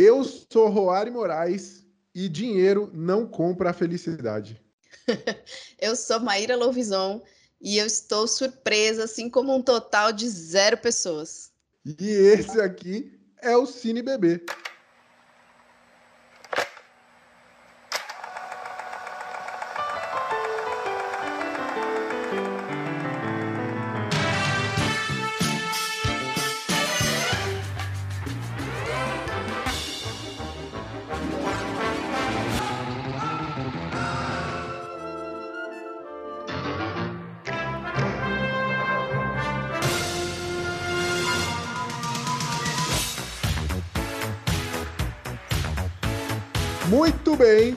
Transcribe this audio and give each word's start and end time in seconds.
Eu 0.00 0.22
sou 0.22 0.68
Roari 0.68 1.10
Moraes 1.10 1.84
e 2.14 2.28
dinheiro 2.28 2.88
não 2.94 3.26
compra 3.26 3.70
a 3.70 3.72
felicidade. 3.72 4.62
eu 5.76 5.96
sou 5.96 6.20
Maíra 6.20 6.54
Louvison 6.54 7.20
e 7.60 7.78
eu 7.78 7.84
estou 7.84 8.28
surpresa, 8.28 9.02
assim 9.02 9.28
como 9.28 9.52
um 9.52 9.60
total 9.60 10.12
de 10.12 10.28
zero 10.28 10.76
pessoas. 10.76 11.50
E 11.84 12.10
esse 12.10 12.60
aqui 12.60 13.18
é 13.42 13.56
o 13.56 13.66
Cine 13.66 14.00
Bebê. 14.00 14.40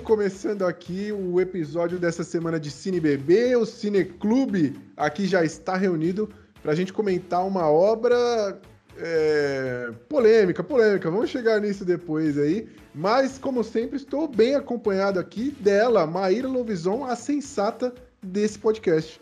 Começando 0.01 0.65
aqui 0.65 1.11
o 1.11 1.39
episódio 1.39 1.99
dessa 1.99 2.23
semana 2.23 2.59
de 2.59 2.71
Cine 2.71 2.99
Bebê, 2.99 3.55
o 3.55 3.65
Cine 3.65 4.03
Clube 4.03 4.75
aqui 4.97 5.27
já 5.27 5.43
está 5.45 5.77
reunido 5.77 6.29
para 6.61 6.71
a 6.71 6.75
gente 6.75 6.91
comentar 6.91 7.45
uma 7.45 7.69
obra 7.69 8.59
é, 8.97 9.91
polêmica, 10.09 10.63
polêmica. 10.63 11.09
Vamos 11.09 11.29
chegar 11.29 11.61
nisso 11.61 11.85
depois 11.85 12.37
aí. 12.37 12.67
Mas, 12.93 13.37
como 13.37 13.63
sempre, 13.63 13.97
estou 13.97 14.27
bem 14.27 14.55
acompanhado 14.55 15.19
aqui 15.19 15.51
dela, 15.51 16.07
Maíra 16.07 16.47
Lovison, 16.47 17.05
a 17.05 17.15
sensata 17.15 17.93
desse 18.21 18.57
podcast. 18.57 19.21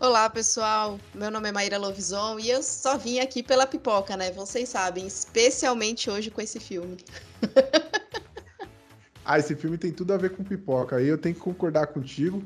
Olá, 0.00 0.30
pessoal. 0.30 0.98
Meu 1.14 1.30
nome 1.30 1.48
é 1.48 1.52
Maíra 1.52 1.76
Lovison 1.76 2.38
e 2.38 2.48
eu 2.50 2.62
só 2.62 2.96
vim 2.96 3.18
aqui 3.18 3.42
pela 3.42 3.66
pipoca, 3.66 4.16
né? 4.16 4.32
Vocês 4.32 4.68
sabem, 4.70 5.06
especialmente 5.06 6.08
hoje 6.08 6.30
com 6.30 6.40
esse 6.40 6.58
filme. 6.58 6.96
ah, 9.28 9.38
esse 9.38 9.54
filme 9.54 9.76
tem 9.76 9.92
tudo 9.92 10.14
a 10.14 10.16
ver 10.16 10.30
com 10.30 10.42
pipoca. 10.42 10.96
Aí 10.96 11.06
eu 11.06 11.18
tenho 11.18 11.34
que 11.34 11.40
concordar 11.42 11.88
contigo. 11.88 12.42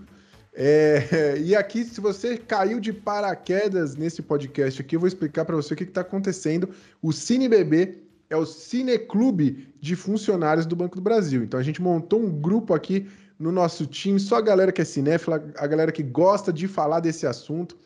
É, 0.52 1.38
e 1.38 1.54
aqui, 1.54 1.84
se 1.84 2.00
você 2.00 2.36
caiu 2.36 2.80
de 2.80 2.92
paraquedas 2.92 3.94
nesse 3.94 4.20
podcast 4.20 4.82
aqui, 4.82 4.96
eu 4.96 5.00
vou 5.00 5.06
explicar 5.06 5.44
para 5.44 5.54
você 5.54 5.74
o 5.74 5.76
que 5.76 5.84
está 5.84 6.00
acontecendo. 6.00 6.70
O 7.00 7.12
Cine 7.12 7.48
Bebê 7.48 7.98
é 8.28 8.36
o 8.36 8.44
Cineclube 8.44 9.72
de 9.80 9.94
funcionários 9.94 10.66
do 10.66 10.74
Banco 10.74 10.96
do 10.96 11.02
Brasil. 11.02 11.44
Então 11.44 11.60
a 11.60 11.62
gente 11.62 11.80
montou 11.80 12.20
um 12.20 12.28
grupo 12.28 12.74
aqui 12.74 13.08
no 13.38 13.52
nosso 13.52 13.86
time, 13.86 14.18
só 14.18 14.38
a 14.38 14.40
galera 14.40 14.72
que 14.72 14.82
é 14.82 14.84
cinéfila, 14.84 15.40
a 15.56 15.66
galera 15.68 15.92
que 15.92 16.02
gosta 16.02 16.52
de 16.52 16.66
falar 16.66 16.98
desse 16.98 17.28
assunto. 17.28 17.76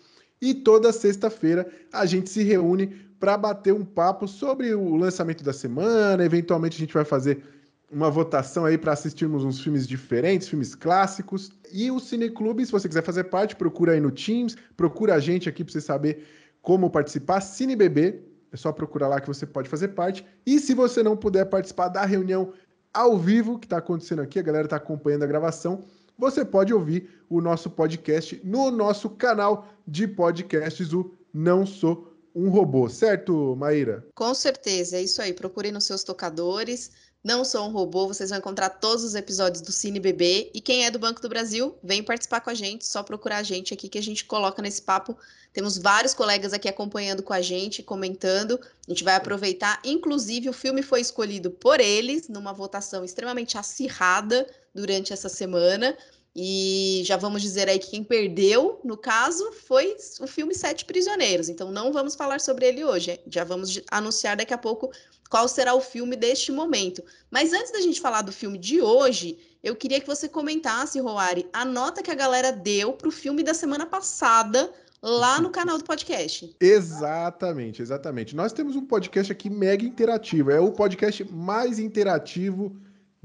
E 0.41 0.55
toda 0.55 0.91
sexta-feira 0.91 1.71
a 1.93 2.07
gente 2.07 2.31
se 2.31 2.43
reúne 2.43 2.97
para 3.21 3.37
bater 3.37 3.75
um 3.75 3.85
papo 3.85 4.27
sobre 4.27 4.75
o 4.75 4.97
lançamento 4.97 5.45
da 5.45 5.53
semana. 5.53 6.25
Eventualmente 6.25 6.77
a 6.77 6.81
gente 6.81 6.95
vai 6.95 7.05
fazer 7.05 7.43
uma 7.91 8.11
votação 8.11 8.65
aí 8.65 8.77
para 8.77 8.93
assistirmos 8.93 9.45
uns 9.45 9.61
filmes 9.61 9.87
diferentes, 9.87 10.49
filmes 10.49 10.75
clássicos. 10.75 11.53
E 11.73 11.91
o 11.91 12.01
Cineclube, 12.01 12.65
se 12.67 12.73
você 12.73 12.89
quiser 12.89 13.03
fazer 13.03 13.25
parte, 13.25 13.57
procura 13.57 13.93
aí 13.93 14.01
no 14.01 14.11
Teams, 14.11 14.57
procura 14.77 15.15
a 15.15 15.21
gente 15.21 15.49
aqui 15.49 15.63
para 15.63 15.73
você 15.73 15.81
saber 15.81 16.27
como 16.61 16.91
participar. 16.91 17.41
CineBB, 17.41 18.23
é 18.53 18.57
só 18.57 18.73
procurar 18.73 19.09
lá 19.09 19.21
que 19.21 19.29
você 19.29 19.47
pode 19.47 19.69
fazer 19.69 19.89
parte. 19.89 20.27
E 20.45 20.59
se 20.59 20.75
você 20.75 21.03
não 21.03 21.17
puder 21.17 21.45
participar 21.47 21.89
da 21.89 22.05
reunião 22.05 22.53
ao 22.93 23.17
vivo 23.17 23.59
que 23.59 23.67
está 23.67 23.79
acontecendo 23.79 24.23
aqui, 24.23 24.39
a 24.39 24.43
galera 24.43 24.67
está 24.67 24.77
acompanhando 24.77 25.23
a 25.23 25.27
gravação, 25.27 25.85
você 26.19 26.45
pode 26.45 26.73
ouvir 26.73 27.11
o 27.29 27.41
nosso 27.41 27.71
podcast 27.71 28.41
no 28.43 28.71
nosso 28.71 29.11
canal 29.11 29.69
de 29.87 30.09
podcasts, 30.09 30.93
o 30.93 31.13
Não 31.33 31.67
Sou 31.67 32.13
um 32.35 32.51
Robô, 32.51 32.87
certo, 32.87 33.57
Maíra? 33.57 34.07
Com 34.15 34.35
certeza, 34.35 34.99
é 34.99 35.03
isso 35.03 35.23
aí. 35.23 35.33
Procure 35.33 35.73
nos 35.73 35.85
seus 35.85 36.05
tocadores 36.05 36.91
não 37.27 37.45
Sou 37.45 37.67
um 37.67 37.73
Robô, 37.73 38.07
vocês 38.07 38.31
vão 38.31 38.39
encontrar 38.39 38.71
todos 38.71 39.03
os 39.03 39.17
episódios 39.17 39.61
do 39.61 39.73
Cine 39.73 39.99
Bebê. 39.99 40.49
E 40.55 40.61
quem 40.61 40.87
é 40.87 40.93
do 40.93 40.99
Banco 40.99 41.21
do 41.21 41.29
Brasil, 41.29 41.77
vem 41.83 42.01
participar 42.01 42.41
com 42.41 42.51
a 42.51 42.55
gente, 42.55 42.87
só 42.87 43.03
procurar 43.03 43.39
a 43.39 43.43
gente 43.43 43.75
aqui 43.75 43.89
que 43.89 43.99
a 43.99 44.03
gente 44.03 44.25
coloca 44.25 44.63
nesse 44.63 44.81
papo. 44.81 45.19
Temos 45.53 45.77
vários 45.77 46.15
colegas 46.15 46.53
aqui 46.53 46.69
acompanhando 46.69 47.25
com 47.25 47.33
a 47.33 47.41
gente, 47.41 47.83
comentando. 47.83 48.61
A 48.87 48.91
gente 48.93 49.03
vai 49.03 49.17
aproveitar. 49.17 49.81
Inclusive, 49.83 50.49
o 50.49 50.53
filme 50.53 50.83
foi 50.83 51.01
escolhido 51.01 51.51
por 51.51 51.81
eles, 51.81 52.29
numa 52.29 52.53
votação 52.53 53.05
extremamente 53.05 53.59
acirrada 53.59 54.47
durante 54.73 55.13
essa 55.13 55.29
semana. 55.29 55.99
E 56.39 57.01
já 57.07 57.17
vamos 57.17 57.41
dizer 57.41 57.67
aí 57.67 57.79
que 57.79 57.89
quem 57.89 58.05
perdeu, 58.05 58.79
no 58.85 58.95
caso, 58.95 59.53
foi 59.67 59.97
o 60.21 60.27
filme 60.27 60.55
Sete 60.55 60.85
Prisioneiros. 60.85 61.49
Então 61.49 61.73
não 61.73 61.91
vamos 61.91 62.15
falar 62.15 62.43
sobre 62.43 62.67
ele 62.67 62.85
hoje. 62.85 63.19
Já 63.27 63.43
vamos 63.43 63.81
anunciar 63.91 64.37
daqui 64.37 64.53
a 64.53 64.59
pouco 64.59 64.93
qual 65.31 65.49
será 65.49 65.73
o 65.73 65.81
filme 65.81 66.15
deste 66.15 66.53
momento. 66.53 67.03
Mas 67.31 67.55
antes 67.55 67.73
da 67.73 67.81
gente 67.81 68.03
falar 68.03 68.21
do 68.21 68.33
filme 68.33 68.59
de 68.59 68.83
hoje, 68.83 69.39
eu 69.65 69.75
queria 69.75 69.99
que 69.99 70.07
você 70.07 70.29
comentasse, 70.29 71.01
Roari, 71.01 71.49
a 71.55 71.65
nota 71.65 72.03
que 72.03 72.11
a 72.11 72.15
galera 72.15 72.53
deu 72.53 72.93
para 72.93 73.09
o 73.09 73.13
filme 73.13 73.43
da 73.43 73.55
semana 73.55 73.87
passada 73.87 74.71
lá 75.03 75.41
no 75.41 75.49
canal 75.49 75.79
do 75.79 75.85
podcast. 75.85 76.55
Exatamente, 76.61 77.81
exatamente. 77.81 78.37
Nós 78.37 78.53
temos 78.53 78.77
um 78.77 78.85
podcast 78.85 79.33
aqui 79.33 79.49
mega 79.49 79.87
interativo. 79.87 80.51
É 80.51 80.61
o 80.61 80.71
podcast 80.71 81.25
mais 81.33 81.79
interativo 81.79 82.77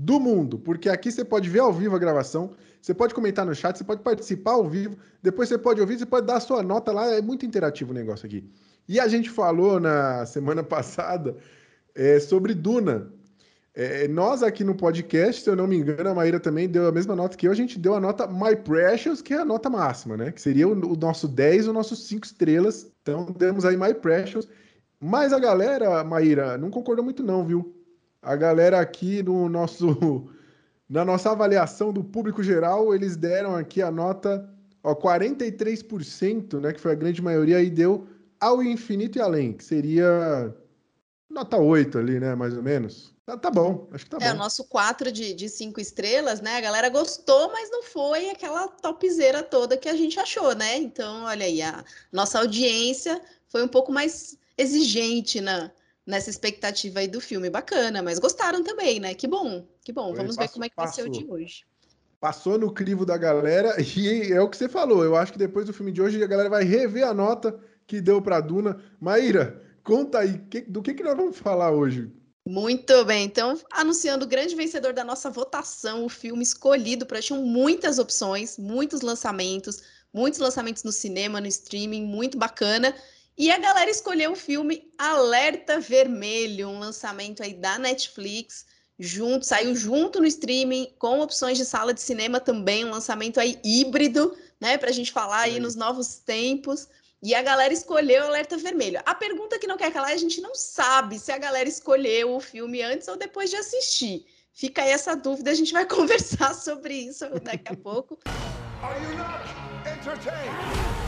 do 0.03 0.19
mundo, 0.19 0.57
porque 0.57 0.89
aqui 0.89 1.11
você 1.11 1.23
pode 1.23 1.47
ver 1.47 1.59
ao 1.59 1.71
vivo 1.71 1.95
a 1.95 1.99
gravação, 1.99 2.51
você 2.81 2.91
pode 2.91 3.13
comentar 3.13 3.45
no 3.45 3.53
chat, 3.53 3.77
você 3.77 3.83
pode 3.83 4.01
participar 4.01 4.53
ao 4.53 4.67
vivo, 4.67 4.97
depois 5.21 5.47
você 5.47 5.59
pode 5.59 5.79
ouvir, 5.79 5.99
você 5.99 6.07
pode 6.07 6.25
dar 6.25 6.37
a 6.37 6.39
sua 6.39 6.63
nota 6.63 6.91
lá, 6.91 7.05
é 7.13 7.21
muito 7.21 7.45
interativo 7.45 7.91
o 7.91 7.93
negócio 7.93 8.25
aqui. 8.25 8.43
E 8.87 8.99
a 8.99 9.07
gente 9.07 9.29
falou 9.29 9.79
na 9.79 10.25
semana 10.25 10.63
passada 10.65 11.37
é, 11.93 12.19
sobre 12.19 12.55
Duna. 12.55 13.13
É, 13.75 14.07
nós 14.07 14.41
aqui 14.41 14.63
no 14.63 14.75
podcast, 14.75 15.43
se 15.43 15.49
eu 15.49 15.55
não 15.55 15.67
me 15.67 15.77
engano, 15.77 16.09
a 16.09 16.15
Maíra 16.15 16.39
também 16.39 16.67
deu 16.67 16.87
a 16.87 16.91
mesma 16.91 17.15
nota 17.15 17.37
que 17.37 17.47
eu, 17.47 17.51
a 17.51 17.55
gente 17.55 17.77
deu 17.77 17.93
a 17.93 17.99
nota 17.99 18.27
My 18.27 18.55
Precious, 18.55 19.21
que 19.21 19.35
é 19.35 19.37
a 19.37 19.45
nota 19.45 19.69
máxima, 19.69 20.17
né? 20.17 20.31
Que 20.31 20.41
seria 20.41 20.67
o, 20.67 20.71
o 20.71 20.97
nosso 20.97 21.27
10, 21.27 21.67
o 21.67 21.73
nosso 21.73 21.95
5 21.95 22.25
estrelas. 22.25 22.91
Então 23.03 23.27
demos 23.37 23.65
aí 23.65 23.77
My 23.77 23.93
Precious. 23.93 24.47
Mas 24.99 25.31
a 25.31 25.39
galera, 25.39 26.03
Maíra, 26.03 26.57
não 26.57 26.71
concordou 26.71 27.05
muito 27.05 27.23
não, 27.23 27.45
viu? 27.45 27.80
A 28.21 28.35
galera 28.35 28.79
aqui 28.79 29.23
no 29.23 29.49
nosso 29.49 30.29
na 30.87 31.05
nossa 31.05 31.31
avaliação 31.31 31.93
do 31.93 32.03
público 32.03 32.43
geral, 32.43 32.93
eles 32.93 33.15
deram 33.15 33.55
aqui 33.55 33.81
a 33.81 33.89
nota 33.89 34.47
ó, 34.83 34.93
43%, 34.93 36.59
né, 36.59 36.73
que 36.73 36.81
foi 36.81 36.91
a 36.91 36.95
grande 36.95 37.21
maioria, 37.21 37.61
e 37.61 37.69
deu 37.69 38.07
ao 38.39 38.61
infinito 38.61 39.17
e 39.17 39.21
além, 39.21 39.53
que 39.53 39.63
seria 39.63 40.53
nota 41.29 41.57
8 41.57 41.97
ali, 41.97 42.19
né, 42.19 42.35
mais 42.35 42.55
ou 42.57 42.61
menos. 42.61 43.15
Tá, 43.25 43.37
tá 43.37 43.49
bom, 43.49 43.87
acho 43.93 44.03
que 44.03 44.11
tá 44.11 44.17
é, 44.17 44.19
bom. 44.19 44.25
É, 44.25 44.33
o 44.33 44.37
nosso 44.37 44.65
4 44.65 45.11
de, 45.11 45.33
de 45.33 45.47
5 45.47 45.79
estrelas, 45.79 46.41
né, 46.41 46.57
a 46.57 46.61
galera 46.61 46.89
gostou, 46.89 47.51
mas 47.51 47.69
não 47.71 47.83
foi 47.83 48.29
aquela 48.29 48.67
topzera 48.67 49.41
toda 49.43 49.77
que 49.77 49.87
a 49.87 49.95
gente 49.95 50.19
achou, 50.19 50.53
né? 50.55 50.77
Então, 50.77 51.23
olha 51.23 51.45
aí, 51.45 51.61
a 51.61 51.85
nossa 52.11 52.39
audiência 52.39 53.21
foi 53.47 53.63
um 53.63 53.67
pouco 53.67 53.91
mais 53.91 54.37
exigente 54.57 55.39
na, 55.39 55.71
nessa 56.05 56.29
expectativa 56.29 56.99
aí 56.99 57.07
do 57.07 57.21
filme. 57.21 57.49
Bacana, 57.49 58.01
mas 58.01 58.19
gostaram 58.19 58.63
também, 58.63 58.99
né? 58.99 59.13
Que 59.13 59.27
bom, 59.27 59.65
que 59.83 59.91
bom. 59.91 60.13
Vamos 60.13 60.35
ver 60.35 60.49
como 60.49 60.65
é 60.65 60.69
que 60.69 60.75
vai 60.75 60.87
ser 60.87 61.03
o 61.03 61.09
de 61.09 61.25
hoje. 61.25 61.63
Passou 62.19 62.57
no 62.57 62.71
crivo 62.71 63.05
da 63.05 63.17
galera 63.17 63.75
e 63.81 64.31
é 64.31 64.41
o 64.41 64.49
que 64.49 64.57
você 64.57 64.69
falou. 64.69 65.03
Eu 65.03 65.15
acho 65.15 65.31
que 65.31 65.39
depois 65.39 65.65
do 65.65 65.73
filme 65.73 65.91
de 65.91 66.01
hoje 66.01 66.23
a 66.23 66.27
galera 66.27 66.49
vai 66.49 66.63
rever 66.63 67.07
a 67.07 67.13
nota 67.13 67.59
que 67.87 67.99
deu 67.99 68.21
para 68.21 68.39
Duna. 68.39 68.81
Maíra, 68.99 69.61
conta 69.83 70.19
aí, 70.19 70.37
que, 70.49 70.61
do 70.61 70.81
que, 70.81 70.93
que 70.93 71.03
nós 71.03 71.17
vamos 71.17 71.37
falar 71.37 71.71
hoje? 71.71 72.11
Muito 72.47 73.05
bem, 73.05 73.25
então, 73.25 73.57
anunciando 73.71 74.25
o 74.25 74.27
grande 74.27 74.55
vencedor 74.55 74.93
da 74.93 75.03
nossa 75.03 75.29
votação, 75.29 76.03
o 76.03 76.09
filme 76.09 76.41
escolhido 76.41 77.05
para 77.05 77.21
tinham 77.21 77.43
muitas 77.43 77.99
opções, 77.99 78.57
muitos 78.57 79.01
lançamentos, 79.01 79.83
muitos 80.11 80.39
lançamentos 80.39 80.83
no 80.83 80.91
cinema, 80.91 81.39
no 81.39 81.47
streaming, 81.47 82.03
muito 82.03 82.39
bacana. 82.39 82.95
E 83.37 83.49
a 83.49 83.57
galera 83.57 83.89
escolheu 83.89 84.33
o 84.33 84.35
filme 84.35 84.91
Alerta 84.97 85.79
Vermelho, 85.79 86.67
um 86.67 86.79
lançamento 86.79 87.41
aí 87.41 87.53
da 87.53 87.79
Netflix, 87.79 88.65
junto, 88.99 89.45
saiu 89.45 89.75
junto 89.75 90.19
no 90.19 90.27
streaming, 90.27 90.93
com 90.99 91.21
opções 91.21 91.57
de 91.57 91.65
sala 91.65 91.93
de 91.93 92.01
cinema 92.01 92.39
também, 92.39 92.85
um 92.85 92.91
lançamento 92.91 93.39
aí 93.39 93.59
híbrido, 93.63 94.37
né, 94.59 94.77
pra 94.77 94.91
gente 94.91 95.11
falar 95.11 95.41
aí 95.41 95.59
nos 95.59 95.75
novos 95.75 96.19
tempos. 96.19 96.87
E 97.23 97.33
a 97.35 97.41
galera 97.41 97.73
escolheu 97.73 98.25
Alerta 98.25 98.57
Vermelho. 98.57 98.99
A 99.05 99.13
pergunta 99.13 99.59
que 99.59 99.67
não 99.67 99.77
quer 99.77 99.91
calar, 99.93 100.11
a 100.11 100.17
gente 100.17 100.41
não 100.41 100.55
sabe 100.55 101.19
se 101.19 101.31
a 101.31 101.37
galera 101.37 101.69
escolheu 101.69 102.35
o 102.35 102.39
filme 102.39 102.81
antes 102.81 103.07
ou 103.07 103.15
depois 103.15 103.49
de 103.49 103.55
assistir. 103.55 104.25
Fica 104.53 104.81
aí 104.81 104.89
essa 104.89 105.15
dúvida, 105.15 105.51
a 105.51 105.55
gente 105.55 105.71
vai 105.71 105.85
conversar 105.87 106.53
sobre 106.53 106.93
isso 106.95 107.25
daqui 107.41 107.71
a 107.71 107.77
pouco. 107.77 108.19
Are 108.83 108.99
you 109.03 109.15
not 109.15 109.45
entertained? 109.87 111.01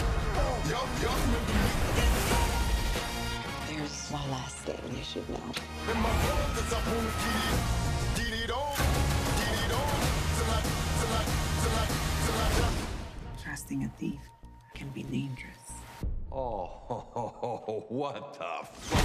My 4.13 4.29
last 4.29 4.57
thing 4.57 4.77
you 4.95 5.03
should 5.03 5.27
know. 5.27 5.39
Trusting 13.43 13.85
a 13.85 13.89
thief 13.99 14.19
can 14.75 14.89
be 14.89 15.01
dangerous. 15.03 15.57
Oh, 16.31 16.67
what 17.89 18.33
the 18.33 18.67
fuck? 18.71 19.03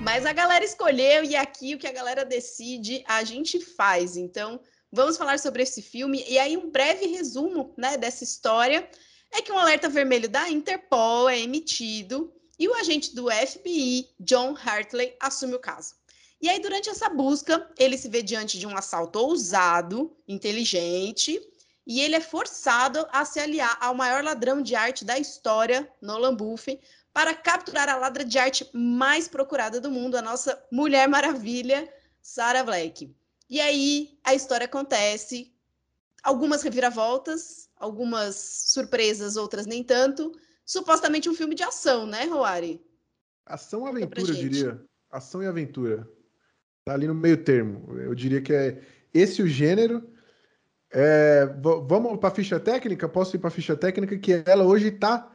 Mas 0.00 0.24
a 0.24 0.32
galera 0.32 0.64
escolheu 0.64 1.24
e 1.24 1.34
aqui 1.34 1.74
o 1.74 1.78
que 1.78 1.86
a 1.86 1.92
galera 1.92 2.24
decide, 2.24 3.04
a 3.08 3.24
gente 3.24 3.60
faz. 3.60 4.16
Então, 4.16 4.60
vamos 4.96 5.18
falar 5.18 5.38
sobre 5.38 5.62
esse 5.62 5.82
filme. 5.82 6.24
E 6.26 6.38
aí, 6.38 6.56
um 6.56 6.70
breve 6.70 7.06
resumo 7.06 7.74
né, 7.76 7.98
dessa 7.98 8.24
história 8.24 8.88
é 9.30 9.42
que 9.42 9.52
um 9.52 9.58
alerta 9.58 9.88
vermelho 9.88 10.28
da 10.28 10.48
Interpol 10.48 11.28
é 11.28 11.38
emitido 11.38 12.32
e 12.58 12.66
o 12.66 12.74
agente 12.74 13.14
do 13.14 13.30
FBI, 13.30 14.08
John 14.18 14.56
Hartley, 14.56 15.14
assume 15.20 15.54
o 15.54 15.58
caso. 15.58 15.94
E 16.40 16.48
aí, 16.48 16.58
durante 16.58 16.88
essa 16.88 17.10
busca, 17.10 17.70
ele 17.78 17.98
se 17.98 18.08
vê 18.08 18.22
diante 18.22 18.58
de 18.58 18.66
um 18.66 18.76
assalto 18.76 19.18
ousado, 19.18 20.16
inteligente, 20.26 21.40
e 21.86 22.00
ele 22.00 22.16
é 22.16 22.20
forçado 22.20 23.06
a 23.12 23.24
se 23.24 23.38
aliar 23.38 23.76
ao 23.80 23.94
maior 23.94 24.24
ladrão 24.24 24.62
de 24.62 24.74
arte 24.74 25.04
da 25.04 25.18
história, 25.18 25.90
Nolan 26.00 26.34
Buffy, 26.34 26.80
para 27.12 27.34
capturar 27.34 27.88
a 27.88 27.96
ladra 27.96 28.24
de 28.24 28.38
arte 28.38 28.68
mais 28.72 29.28
procurada 29.28 29.78
do 29.80 29.90
mundo, 29.90 30.16
a 30.16 30.22
nossa 30.22 30.62
Mulher 30.70 31.06
Maravilha, 31.06 31.90
Sarah 32.22 32.64
Black. 32.64 33.14
E 33.48 33.60
aí 33.60 34.18
a 34.24 34.34
história 34.34 34.64
acontece, 34.64 35.52
algumas 36.22 36.62
reviravoltas, 36.62 37.68
algumas 37.76 38.34
surpresas, 38.36 39.36
outras 39.36 39.66
nem 39.66 39.84
tanto. 39.84 40.32
Supostamente 40.64 41.28
um 41.28 41.34
filme 41.34 41.54
de 41.54 41.62
ação, 41.62 42.06
né, 42.06 42.24
Roari? 42.24 42.84
Ação 43.44 43.86
e 43.86 43.88
aventura, 43.88 44.32
eu 44.32 44.34
diria. 44.34 44.84
Ação 45.10 45.42
e 45.42 45.46
aventura. 45.46 46.08
Tá 46.84 46.94
ali 46.94 47.06
no 47.06 47.14
meio 47.14 47.42
termo. 47.44 47.96
Eu 47.98 48.14
diria 48.14 48.42
que 48.42 48.52
é 48.52 48.82
esse 49.14 49.40
o 49.42 49.46
gênero. 49.46 50.12
É, 50.90 51.46
vamos 51.88 52.18
para 52.18 52.28
a 52.28 52.34
ficha 52.34 52.58
técnica? 52.58 53.08
Posso 53.08 53.36
ir 53.36 53.38
para 53.38 53.48
a 53.48 53.52
ficha 53.52 53.76
técnica, 53.76 54.18
que 54.18 54.42
ela 54.44 54.64
hoje 54.64 54.88
está 54.88 55.32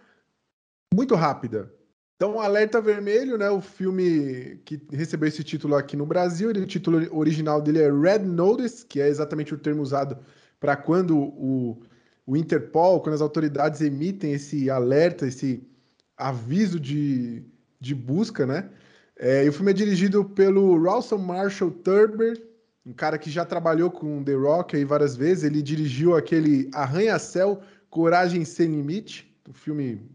muito 0.94 1.16
rápida. 1.16 1.74
Então, 2.22 2.40
Alerta 2.40 2.80
Vermelho, 2.80 3.36
né, 3.36 3.50
o 3.50 3.60
filme 3.60 4.60
que 4.64 4.80
recebeu 4.92 5.28
esse 5.28 5.44
título 5.44 5.74
aqui 5.74 5.98
no 5.98 6.06
Brasil, 6.06 6.52
ele, 6.52 6.60
o 6.60 6.68
título 6.68 7.00
original 7.18 7.60
dele 7.60 7.82
é 7.82 7.92
Red 7.92 8.20
Notice, 8.20 8.86
que 8.86 9.02
é 9.02 9.08
exatamente 9.08 9.56
o 9.56 9.58
termo 9.58 9.82
usado 9.82 10.20
para 10.60 10.76
quando 10.76 11.18
o, 11.18 11.82
o 12.24 12.38
Interpol, 12.38 13.02
quando 13.02 13.16
as 13.16 13.22
autoridades 13.22 13.82
emitem 13.82 14.34
esse 14.34 14.70
alerta, 14.70 15.26
esse 15.26 15.68
aviso 16.16 16.80
de, 16.80 17.44
de 17.80 17.96
busca, 17.96 18.46
né? 18.46 18.70
É, 19.18 19.44
e 19.44 19.50
o 19.50 19.54
filme 19.54 19.72
é 19.72 19.74
dirigido 19.74 20.24
pelo 20.24 20.80
Rawson 20.80 21.18
Marshall 21.18 21.72
Turber, 21.72 22.40
um 22.86 22.94
cara 22.94 23.18
que 23.18 23.32
já 23.32 23.46
trabalhou 23.46 23.90
com 23.90 24.24
The 24.24 24.36
Rock 24.36 24.76
aí 24.76 24.86
várias 24.86 25.16
vezes. 25.16 25.44
Ele 25.44 25.60
dirigiu 25.64 26.16
aquele 26.16 26.70
Arranha-Céu, 26.72 27.62
Coragem 27.90 28.46
Sem 28.46 28.68
Limite, 28.68 29.36
o 29.50 29.54
filme 29.54 30.08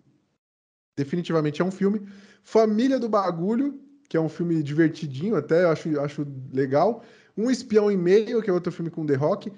definitivamente 0.96 1.60
é 1.60 1.64
um 1.64 1.70
filme. 1.70 2.02
Família 2.43 2.98
do 2.98 3.08
Bagulho, 3.08 3.78
que 4.08 4.16
é 4.16 4.20
um 4.20 4.28
filme 4.28 4.62
divertidinho 4.62 5.37
até, 5.37 5.64
eu 5.64 5.70
acho, 5.70 6.00
acho 6.00 6.26
legal. 6.52 7.04
Um 7.37 7.50
Espião 7.50 7.90
e 7.90 7.96
Meio, 7.96 8.43
que 8.43 8.48
é 8.48 8.52
outro 8.52 8.72
filme 8.72 8.90
com 8.90 9.04
The 9.04 9.14
Rock. 9.14 9.52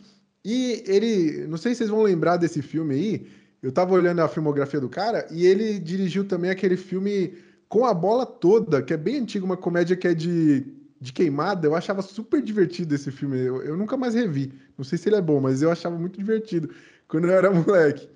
E 0.45 0.83
ele, 0.87 1.47
não 1.47 1.57
sei 1.57 1.73
se 1.73 1.79
vocês 1.79 1.91
vão 1.91 2.03
lembrar 2.03 2.37
desse 2.37 2.63
filme 2.63 2.95
aí, 2.95 3.27
eu 3.63 3.71
tava 3.73 3.95
olhando 3.95 4.21
a 4.21 4.29
filmografia 4.29 4.81
do 4.81 4.89
cara, 4.89 5.27
e 5.31 5.45
ele 5.47 5.79
dirigiu 5.79 6.25
também 6.25 6.51
aquele 6.51 6.77
filme 6.77 7.35
Com 7.69 7.85
a 7.85 7.93
Bola 7.93 8.25
Toda, 8.25 8.83
que 8.83 8.95
é 8.95 8.97
bem 8.97 9.19
antigo, 9.19 9.45
uma 9.45 9.57
comédia 9.57 9.97
que 9.97 10.09
é 10.09 10.15
de, 10.15 10.65
de 11.01 11.13
queimada. 11.13 11.67
Eu 11.67 11.75
achava 11.75 12.03
super 12.03 12.41
divertido 12.43 12.95
esse 12.95 13.11
filme, 13.11 13.39
eu, 13.39 13.63
eu 13.63 13.77
nunca 13.77 13.97
mais 13.97 14.15
revi. 14.15 14.53
Não 14.77 14.85
sei 14.85 14.97
se 14.97 15.09
ele 15.09 15.17
é 15.17 15.21
bom, 15.21 15.41
mas 15.41 15.61
eu 15.61 15.71
achava 15.71 15.99
muito 15.99 16.19
divertido 16.19 16.71
quando 17.07 17.27
eu 17.27 17.33
era 17.33 17.51
moleque. 17.53 18.09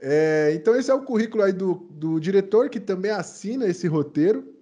É, 0.00 0.52
então, 0.54 0.76
esse 0.76 0.90
é 0.90 0.94
o 0.94 1.02
currículo 1.02 1.42
aí 1.42 1.52
do, 1.52 1.86
do 1.90 2.20
diretor, 2.20 2.68
que 2.68 2.80
também 2.80 3.10
assina 3.10 3.66
esse 3.66 3.86
roteiro. 3.86 4.54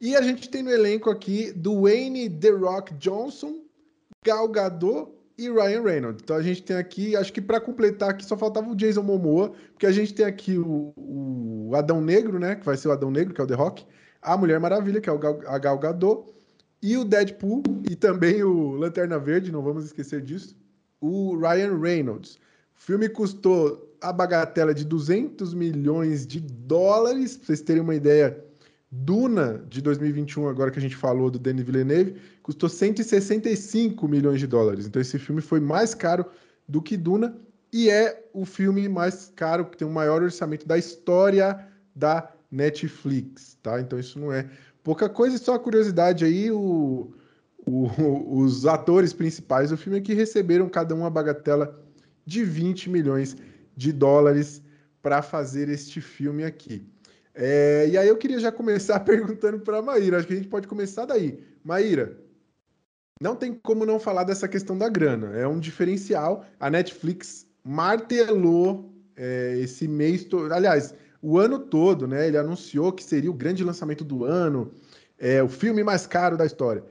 E 0.00 0.14
a 0.14 0.20
gente 0.20 0.48
tem 0.48 0.62
no 0.62 0.70
elenco 0.70 1.08
aqui 1.08 1.52
Dwayne 1.52 2.28
The 2.28 2.50
Rock 2.50 2.94
Johnson, 2.94 3.62
Gal 4.24 4.48
Gadot 4.48 5.10
e 5.38 5.48
Ryan 5.50 5.82
Reynolds. 5.82 6.22
Então 6.22 6.36
a 6.36 6.42
gente 6.42 6.62
tem 6.62 6.76
aqui, 6.76 7.16
acho 7.16 7.32
que 7.32 7.40
para 7.40 7.60
completar 7.60 8.10
aqui 8.10 8.24
só 8.24 8.36
faltava 8.36 8.70
o 8.70 8.76
Jason 8.76 9.02
Momoa, 9.02 9.52
porque 9.72 9.86
a 9.86 9.92
gente 9.92 10.12
tem 10.14 10.26
aqui 10.26 10.58
o, 10.58 10.92
o, 10.96 11.70
Adão 11.74 12.00
Negro, 12.00 12.38
né, 12.38 12.56
que 12.56 12.64
vai 12.64 12.76
ser 12.76 12.88
o 12.88 12.92
Adão 12.92 13.10
Negro, 13.10 13.34
que 13.34 13.40
é 13.40 13.44
o 13.44 13.46
The 13.46 13.54
Rock, 13.54 13.86
a 14.20 14.36
Mulher 14.36 14.58
Maravilha, 14.60 15.00
que 15.00 15.08
é 15.08 15.12
o 15.12 15.18
Gal, 15.18 15.40
a 15.46 15.58
Gal 15.58 15.78
Gadot, 15.78 16.32
e 16.82 16.96
o 16.96 17.04
Deadpool, 17.04 17.62
e 17.88 17.96
também 17.96 18.42
o 18.42 18.72
Lanterna 18.72 19.18
Verde, 19.18 19.52
não 19.52 19.62
vamos 19.62 19.84
esquecer 19.84 20.20
disso, 20.20 20.56
o 21.00 21.36
Ryan 21.38 21.78
Reynolds. 21.78 22.36
O 22.76 22.80
filme 22.80 23.08
custou 23.08 23.85
a 24.00 24.12
bagatela 24.12 24.74
de 24.74 24.84
200 24.84 25.54
milhões 25.54 26.26
de 26.26 26.40
dólares, 26.40 27.36
para 27.36 27.46
vocês 27.46 27.60
terem 27.60 27.82
uma 27.82 27.94
ideia. 27.94 28.42
Duna 28.90 29.64
de 29.68 29.82
2021, 29.82 30.48
agora 30.48 30.70
que 30.70 30.78
a 30.78 30.82
gente 30.82 30.96
falou 30.96 31.30
do 31.30 31.38
Denis 31.38 31.64
Villeneuve, 31.64 32.16
custou 32.42 32.68
165 32.68 34.06
milhões 34.08 34.38
de 34.38 34.46
dólares. 34.46 34.86
Então 34.86 35.02
esse 35.02 35.18
filme 35.18 35.40
foi 35.40 35.60
mais 35.60 35.94
caro 35.94 36.24
do 36.68 36.80
que 36.80 36.96
Duna 36.96 37.36
e 37.72 37.90
é 37.90 38.24
o 38.32 38.44
filme 38.44 38.88
mais 38.88 39.32
caro 39.34 39.66
que 39.66 39.76
tem 39.76 39.86
o 39.86 39.90
maior 39.90 40.22
orçamento 40.22 40.66
da 40.66 40.78
história 40.78 41.66
da 41.94 42.32
Netflix, 42.50 43.58
tá? 43.62 43.80
Então 43.80 43.98
isso 43.98 44.18
não 44.18 44.32
é 44.32 44.48
pouca 44.84 45.08
coisa, 45.08 45.36
só 45.36 45.58
curiosidade 45.58 46.24
aí, 46.24 46.50
o, 46.50 47.12
o, 47.66 48.38
os 48.38 48.66
atores 48.66 49.12
principais 49.12 49.70
do 49.70 49.76
filme 49.76 49.98
aqui 49.98 50.14
receberam 50.14 50.68
cada 50.68 50.94
um 50.94 51.04
a 51.04 51.10
bagatela 51.10 51.82
de 52.24 52.44
20 52.44 52.88
milhões 52.88 53.36
de 53.76 53.92
dólares 53.92 54.62
para 55.02 55.22
fazer 55.22 55.68
este 55.68 56.00
filme 56.00 56.44
aqui. 56.44 56.84
É, 57.34 57.86
e 57.88 57.98
aí 57.98 58.08
eu 58.08 58.16
queria 58.16 58.40
já 58.40 58.50
começar 58.50 58.98
perguntando 59.04 59.60
para 59.60 59.78
a 59.78 59.82
Maíra, 59.82 60.16
acho 60.16 60.26
que 60.26 60.32
a 60.32 60.36
gente 60.36 60.48
pode 60.48 60.66
começar 60.66 61.04
daí. 61.04 61.38
Maíra, 61.62 62.18
não 63.20 63.36
tem 63.36 63.54
como 63.54 63.84
não 63.84 64.00
falar 64.00 64.24
dessa 64.24 64.48
questão 64.48 64.76
da 64.76 64.88
grana, 64.88 65.36
é 65.36 65.46
um 65.46 65.60
diferencial. 65.60 66.44
A 66.58 66.70
Netflix 66.70 67.46
martelou 67.62 68.92
é, 69.16 69.58
esse 69.58 69.86
mês 69.86 70.24
todo, 70.24 70.52
aliás, 70.52 70.94
o 71.22 71.38
ano 71.38 71.58
todo, 71.58 72.06
né? 72.06 72.26
Ele 72.26 72.38
anunciou 72.38 72.92
que 72.92 73.02
seria 73.02 73.30
o 73.30 73.34
grande 73.34 73.64
lançamento 73.64 74.04
do 74.04 74.24
ano, 74.24 74.72
é, 75.18 75.42
o 75.42 75.48
filme 75.48 75.82
mais 75.82 76.06
caro 76.06 76.36
da 76.36 76.46
história. 76.46 76.84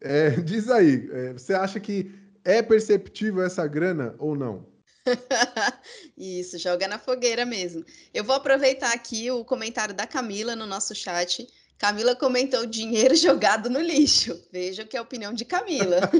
É, 0.00 0.30
diz 0.42 0.68
aí, 0.68 1.08
é, 1.12 1.32
você 1.32 1.54
acha 1.54 1.80
que 1.80 2.10
é 2.44 2.62
perceptível 2.62 3.42
essa 3.42 3.66
grana 3.66 4.14
ou 4.18 4.36
não? 4.36 4.69
Isso, 6.16 6.58
joga 6.58 6.86
na 6.86 6.98
fogueira 6.98 7.44
mesmo. 7.44 7.84
Eu 8.12 8.24
vou 8.24 8.34
aproveitar 8.36 8.92
aqui 8.92 9.30
o 9.30 9.44
comentário 9.44 9.94
da 9.94 10.06
Camila 10.06 10.54
no 10.54 10.66
nosso 10.66 10.94
chat. 10.94 11.48
Camila 11.78 12.14
comentou 12.14 12.66
dinheiro 12.66 13.14
jogado 13.16 13.70
no 13.70 13.80
lixo. 13.80 14.40
Veja 14.52 14.84
que 14.84 14.96
é 14.96 15.00
a 15.00 15.02
opinião 15.02 15.32
de 15.32 15.44
Camila. 15.44 16.00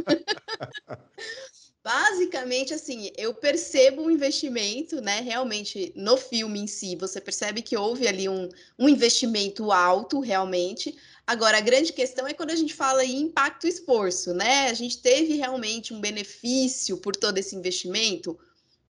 Basicamente, 1.83 2.75
assim, 2.75 3.11
eu 3.17 3.33
percebo 3.33 4.03
um 4.03 4.11
investimento, 4.11 5.01
né? 5.01 5.21
Realmente, 5.21 5.93
no 5.97 6.17
filme 6.19 6.61
em 6.61 6.67
si, 6.67 6.95
você 6.95 7.21
percebe 7.23 7.63
que 7.63 7.75
houve 7.75 8.07
ali 8.07 8.29
um, 8.29 8.51
um 8.79 8.87
investimento 8.87 9.73
alto, 9.73 10.21
realmente. 10.21 10.95
Agora, 11.27 11.57
a 11.57 11.63
grande 11.63 11.93
questão 11.93 12.27
é 12.27 12.35
quando 12.35 12.51
a 12.51 12.57
gente 12.57 12.75
fala 12.75 13.03
em 13.03 13.23
impacto 13.23 13.67
esforço, 13.67 14.35
né? 14.35 14.69
A 14.69 14.75
gente 14.75 14.99
teve 14.99 15.37
realmente 15.37 15.95
um 15.95 16.01
benefício 16.01 16.99
por 16.99 17.17
todo 17.17 17.39
esse 17.39 17.57
investimento 17.57 18.39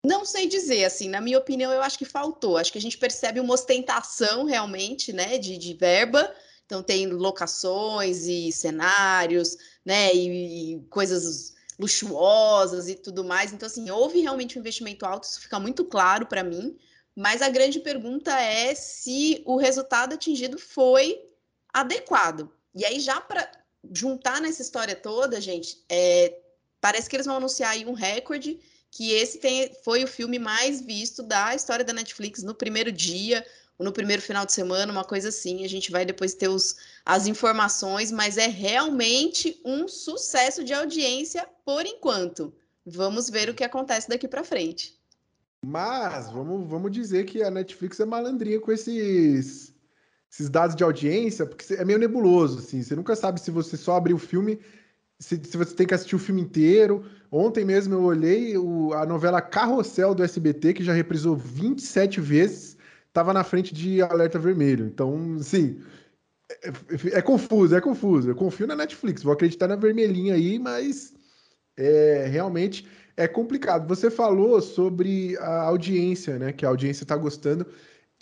não 0.06 0.24
sei 0.24 0.48
dizer, 0.48 0.86
assim, 0.86 1.10
na 1.10 1.20
minha 1.20 1.38
opinião, 1.38 1.72
eu 1.72 1.82
acho 1.82 1.98
que 1.98 2.06
faltou. 2.06 2.58
Acho 2.58 2.72
que 2.72 2.78
a 2.78 2.82
gente 2.82 2.98
percebe 2.98 3.40
uma 3.40 3.54
ostentação 3.54 4.46
realmente, 4.46 5.12
né, 5.12 5.38
de, 5.38 5.58
de 5.58 5.74
verba. 5.74 6.34
Então, 6.66 6.82
tem 6.82 7.08
locações 7.08 8.26
e 8.26 8.52
cenários, 8.52 9.58
né, 9.84 10.14
e, 10.14 10.76
e 10.76 10.82
coisas 10.90 11.56
luxuosas 11.78 12.88
e 12.88 12.96
tudo 12.96 13.24
mais. 13.24 13.52
Então, 13.52 13.68
assim, 13.68 13.90
houve 13.90 14.20
realmente 14.20 14.58
um 14.58 14.62
investimento 14.62 15.06
alto, 15.06 15.24
isso 15.24 15.42
fica 15.42 15.60
muito 15.60 15.84
claro 15.84 16.26
para 16.26 16.44
mim. 16.44 16.78
Mas 17.16 17.42
a 17.42 17.50
grande 17.50 17.80
pergunta 17.80 18.32
é 18.40 18.74
se 18.76 19.42
o 19.46 19.58
resultado 19.58 20.14
atingido 20.14 20.58
foi 20.58 21.20
adequado. 21.74 22.50
E 22.74 22.86
aí, 22.86 23.00
já 23.00 23.20
para 23.20 23.50
juntar 23.92 24.40
nessa 24.40 24.62
história 24.62 24.96
toda, 24.96 25.42
gente, 25.42 25.84
é, 25.90 26.40
parece 26.80 27.10
que 27.10 27.16
eles 27.16 27.26
vão 27.26 27.38
anunciar 27.38 27.72
aí 27.72 27.86
um 27.86 27.94
recorde 27.94 28.60
que 28.92 29.12
esse 29.12 29.38
tem, 29.38 29.72
foi 29.84 30.04
o 30.04 30.08
filme 30.08 30.40
mais 30.40 30.82
visto 30.82 31.22
da 31.24 31.54
história 31.56 31.86
da 31.86 31.94
Netflix 31.94 32.44
no 32.44 32.56
primeiro 32.56 32.92
dia, 32.92 33.46
no 33.78 33.94
primeiro 33.94 34.22
final 34.22 34.46
de 34.46 34.52
semana, 34.52 34.92
uma 34.92 35.06
coisa 35.06 35.30
assim. 35.30 35.64
A 35.64 35.70
gente 35.70 35.92
vai 35.92 36.06
depois 36.06 36.34
ter 36.34 36.50
os, 36.50 36.76
as 37.06 37.28
informações, 37.28 38.12
mas 38.12 38.38
é 38.38 38.48
realmente 38.48 39.60
um 39.64 39.88
sucesso 39.88 40.64
de 40.64 40.74
audiência 40.74 41.48
por 41.64 41.86
enquanto. 41.86 42.54
Vamos 42.86 43.30
ver 43.30 43.50
o 43.50 43.54
que 43.54 43.64
acontece 43.64 44.10
daqui 44.10 44.28
para 44.28 44.44
frente. 44.44 45.00
Mas 45.66 46.30
vamos, 46.32 46.68
vamos 46.70 46.92
dizer 46.92 47.26
que 47.26 47.44
a 47.44 47.52
Netflix 47.52 48.00
é 48.00 48.06
malandrinha 48.06 48.60
com 48.60 48.72
esses, 48.72 49.74
esses 50.32 50.50
dados 50.50 50.76
de 50.76 50.84
audiência, 50.84 51.46
porque 51.46 51.74
é 51.74 51.86
meio 51.86 52.00
nebuloso, 52.00 52.60
assim. 52.60 52.82
Você 52.82 52.96
nunca 52.96 53.16
sabe 53.16 53.40
se 53.40 53.52
você 53.52 53.78
só 53.78 53.96
abrir 53.96 54.14
o 54.14 54.20
filme, 54.20 54.60
se, 55.20 55.40
se 55.44 55.58
você 55.58 55.76
tem 55.76 55.86
que 55.86 55.94
assistir 55.94 56.16
o 56.16 56.20
filme 56.20 56.42
inteiro. 56.42 57.06
Ontem 57.32 57.66
mesmo 57.66 57.94
eu 57.94 58.04
olhei 58.04 58.58
o, 58.58 58.94
a 58.94 59.06
novela 59.06 59.42
Carrossel 59.42 60.16
do 60.16 60.24
SBT, 60.24 60.74
que 60.74 60.84
já 60.84 60.94
reprisou 60.94 61.36
27 61.36 62.22
vezes, 62.22 62.78
estava 63.08 63.34
na 63.34 63.44
frente 63.44 63.74
de 63.74 64.02
Alerta 64.02 64.40
Vermelho. 64.40 64.86
Então, 64.86 65.38
sim, 65.42 65.82
é, 66.64 66.70
é, 66.70 67.20
é, 67.20 67.22
confuso, 67.22 67.76
é 67.76 67.82
confuso. 67.82 68.30
Eu 68.30 68.36
confio 68.36 68.66
na 68.66 68.76
Netflix, 68.76 69.22
vou 69.22 69.34
acreditar 69.34 69.68
na 69.68 69.76
vermelhinha 69.76 70.34
aí, 70.34 70.58
mas 70.58 71.14
é, 71.78 72.26
realmente 72.28 72.88
é 73.16 73.28
complicado. 73.28 73.88
Você 73.88 74.10
falou 74.10 74.62
sobre 74.62 75.38
a 75.40 75.64
audiência, 75.64 76.40
né? 76.40 76.54
Que 76.54 76.66
a 76.66 76.70
audiência 76.70 77.04
está 77.04 77.16
gostando. 77.16 77.66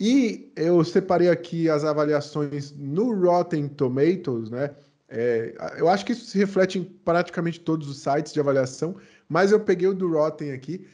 E 0.00 0.52
eu 0.56 0.84
separei 0.84 1.28
aqui 1.28 1.68
as 1.68 1.84
avaliações 1.84 2.72
no 2.76 3.12
Rotten 3.14 3.68
Tomatoes, 3.68 4.50
né? 4.50 4.74
É, 5.08 5.54
eu 5.78 5.88
acho 5.88 6.04
que 6.04 6.12
isso 6.12 6.26
se 6.26 6.36
reflete 6.36 6.78
em 6.78 6.84
praticamente 6.84 7.60
todos 7.60 7.88
os 7.88 7.98
sites 7.98 8.32
de 8.32 8.40
avaliação, 8.40 8.96
mas 9.28 9.52
eu 9.52 9.60
peguei 9.60 9.88
o 9.88 9.94
do 9.94 10.12
Rotten 10.12 10.52
aqui. 10.52 10.86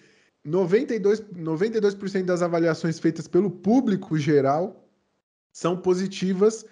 92%, 0.46 1.36
92 1.36 2.24
das 2.24 2.42
avaliações 2.42 2.98
feitas 2.98 3.26
pelo 3.26 3.50
público 3.50 4.16
geral 4.18 4.88
são 5.52 5.76
positivas 5.76 6.64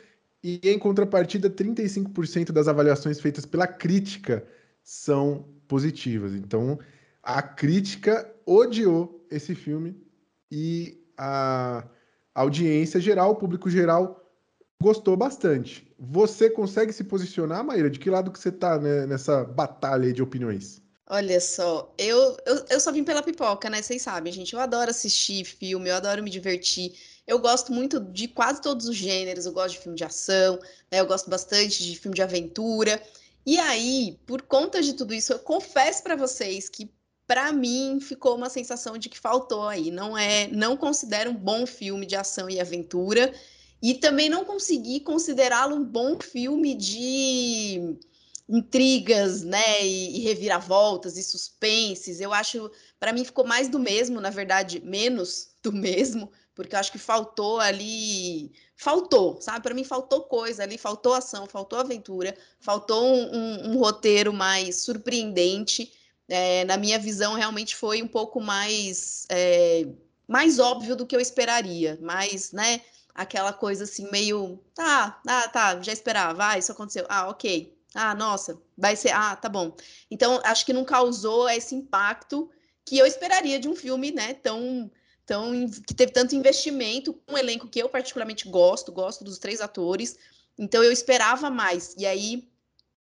e, 0.43 0.61
em 0.63 0.79
contrapartida, 0.79 1.49
35% 1.49 2.53
das 2.53 2.69
avaliações 2.69 3.21
feitas 3.21 3.47
pela 3.47 3.67
crítica 3.67 4.45
são 4.83 5.49
positivas. 5.67 6.35
Então, 6.35 6.79
a 7.23 7.41
crítica 7.41 8.31
odiou 8.45 9.25
esse 9.31 9.55
filme 9.55 9.97
e 10.51 11.01
a 11.17 11.85
audiência 12.35 13.01
geral, 13.01 13.31
o 13.31 13.37
público 13.37 13.71
geral, 13.71 14.22
gostou 14.83 15.17
bastante. 15.17 15.87
Você 15.99 16.51
consegue 16.51 16.93
se 16.93 17.05
posicionar, 17.05 17.65
Maíra? 17.65 17.89
De 17.89 17.99
que 17.99 18.11
lado 18.11 18.33
que 18.33 18.39
você 18.39 18.51
tá 18.51 18.79
né, 18.79 19.07
nessa 19.07 19.45
batalha 19.45 20.13
de 20.13 20.21
opiniões? 20.21 20.83
Olha 21.09 21.41
só, 21.41 21.93
eu, 21.99 22.37
eu, 22.45 22.65
eu 22.71 22.81
só 22.81 22.91
vim 22.91 23.05
pela 23.05 23.23
pipoca, 23.23 23.71
né? 23.71 23.81
Vocês 23.81 24.03
sabem, 24.03 24.33
gente. 24.33 24.53
Eu 24.53 24.61
adoro 24.61 24.91
assistir 24.91 25.45
filme, 25.45 25.89
eu 25.89 25.95
adoro 25.95 26.23
me 26.23 26.31
divertir. 26.31 26.95
Eu 27.27 27.39
gosto 27.39 27.73
muito 27.73 28.01
de 28.01 28.27
quase 28.27 28.61
todos 28.61 28.89
os 28.89 28.97
gêneros. 28.97 29.47
Eu 29.47 29.53
gosto 29.53 29.75
de 29.75 29.81
filme 29.81 29.97
de 29.97 30.05
ação, 30.05 30.59
né? 30.91 31.01
Eu 31.01 31.07
gosto 31.07 31.31
bastante 31.31 31.85
de 31.85 31.99
filme 31.99 32.15
de 32.15 32.23
aventura. 32.23 33.01
E 33.47 33.59
aí, 33.59 34.19
por 34.27 34.43
conta 34.43 34.83
de 34.83 34.95
tudo 34.95 35.15
isso, 35.15 35.33
eu 35.33 35.39
confesso 35.39 36.03
para 36.03 36.17
vocês 36.17 36.69
que 36.69 36.91
para 37.27 37.53
mim 37.53 37.99
ficou 38.01 38.37
uma 38.37 38.49
sensação 38.49 38.99
de 38.99 39.09
que 39.09 39.19
faltou 39.19 39.69
aí. 39.69 39.91
Não 39.91 40.19
é, 40.19 40.49
não 40.49 40.77
considero 40.77 41.31
um 41.31 41.37
bom 41.37 41.67
filme 41.67 42.07
de 42.07 42.17
ação 42.17 42.51
e 42.51 42.61
aventura 42.61 43.33
e 43.83 43.95
também 43.95 44.29
não 44.29 44.45
consegui 44.45 45.01
considerá-lo 45.01 45.75
um 45.75 45.85
bom 45.85 46.19
filme 46.21 46.75
de 46.75 47.97
intrigas, 48.49 49.43
né, 49.43 49.85
e, 49.85 50.19
e 50.19 50.21
reviravoltas 50.21 51.17
e 51.17 51.23
suspenses. 51.23 52.21
Eu 52.21 52.33
acho, 52.33 52.71
para 53.01 53.13
mim 53.13 53.25
ficou 53.25 53.47
mais 53.47 53.69
do 53.69 53.79
mesmo, 53.79 54.21
na 54.21 54.31
verdade, 54.31 54.81
menos 54.81 55.49
do 55.63 55.73
mesmo, 55.73 56.31
porque 56.55 56.75
eu 56.75 56.79
acho 56.79 56.93
que 56.93 56.99
faltou 56.99 57.59
ali, 57.59 58.53
faltou, 58.77 59.41
sabe? 59.41 59.63
Para 59.63 59.75
mim 59.75 59.85
faltou 59.85 60.23
coisa 60.23 60.63
ali, 60.63 60.79
faltou 60.79 61.15
ação, 61.15 61.47
faltou 61.47 61.79
aventura, 61.79 62.37
faltou 62.61 63.03
um, 63.03 63.35
um, 63.35 63.71
um 63.71 63.79
roteiro 63.79 64.33
mais 64.33 64.83
surpreendente 64.83 65.93
é, 66.29 66.65
na 66.65 66.77
minha 66.77 66.99
visão, 66.99 67.35
realmente 67.35 67.77
foi 67.77 68.03
um 68.03 68.09
pouco 68.09 68.41
mais, 68.41 69.27
é, 69.29 69.87
mais 70.27 70.59
óbvio 70.59 70.97
do 70.97 71.07
que 71.07 71.15
eu 71.15 71.21
esperaria. 71.21 71.99
Mas, 72.01 72.53
né, 72.53 72.81
aquela 73.15 73.53
coisa 73.53 73.85
assim, 73.85 74.11
meio. 74.11 74.59
Tá, 74.75 75.21
ah, 75.27 75.49
tá, 75.49 75.81
já 75.83 75.93
esperava, 75.93 76.51
ah, 76.51 76.59
isso 76.59 76.73
aconteceu. 76.73 77.07
Ah, 77.09 77.29
ok. 77.29 77.77
Ah, 77.95 78.15
nossa, 78.15 78.61
vai 78.77 78.97
ser. 78.97 79.11
Ah, 79.11 79.37
tá 79.37 79.49
bom. 79.49 79.75
Então, 80.11 80.41
acho 80.45 80.65
que 80.65 80.73
não 80.73 80.85
causou 80.85 81.49
esse 81.49 81.75
impacto 81.75 82.51
que 82.85 82.99
eu 82.99 83.07
esperaria 83.07 83.59
de 83.59 83.69
um 83.69 83.77
filme, 83.77 84.13
né, 84.13 84.35
tão. 84.35 84.91
Tão, 85.25 85.53
que 85.87 85.95
teve 85.95 86.11
tanto 86.11 86.35
investimento, 86.35 87.17
um 87.29 87.39
elenco 87.39 87.69
que 87.69 87.79
eu 87.79 87.89
particularmente 87.89 88.49
gosto, 88.49 88.91
gosto 88.91 89.23
dos 89.23 89.39
três 89.39 89.61
atores, 89.61 90.19
então 90.59 90.83
eu 90.83 90.91
esperava 90.91 91.49
mais. 91.49 91.95
E 91.97 92.05
aí 92.05 92.53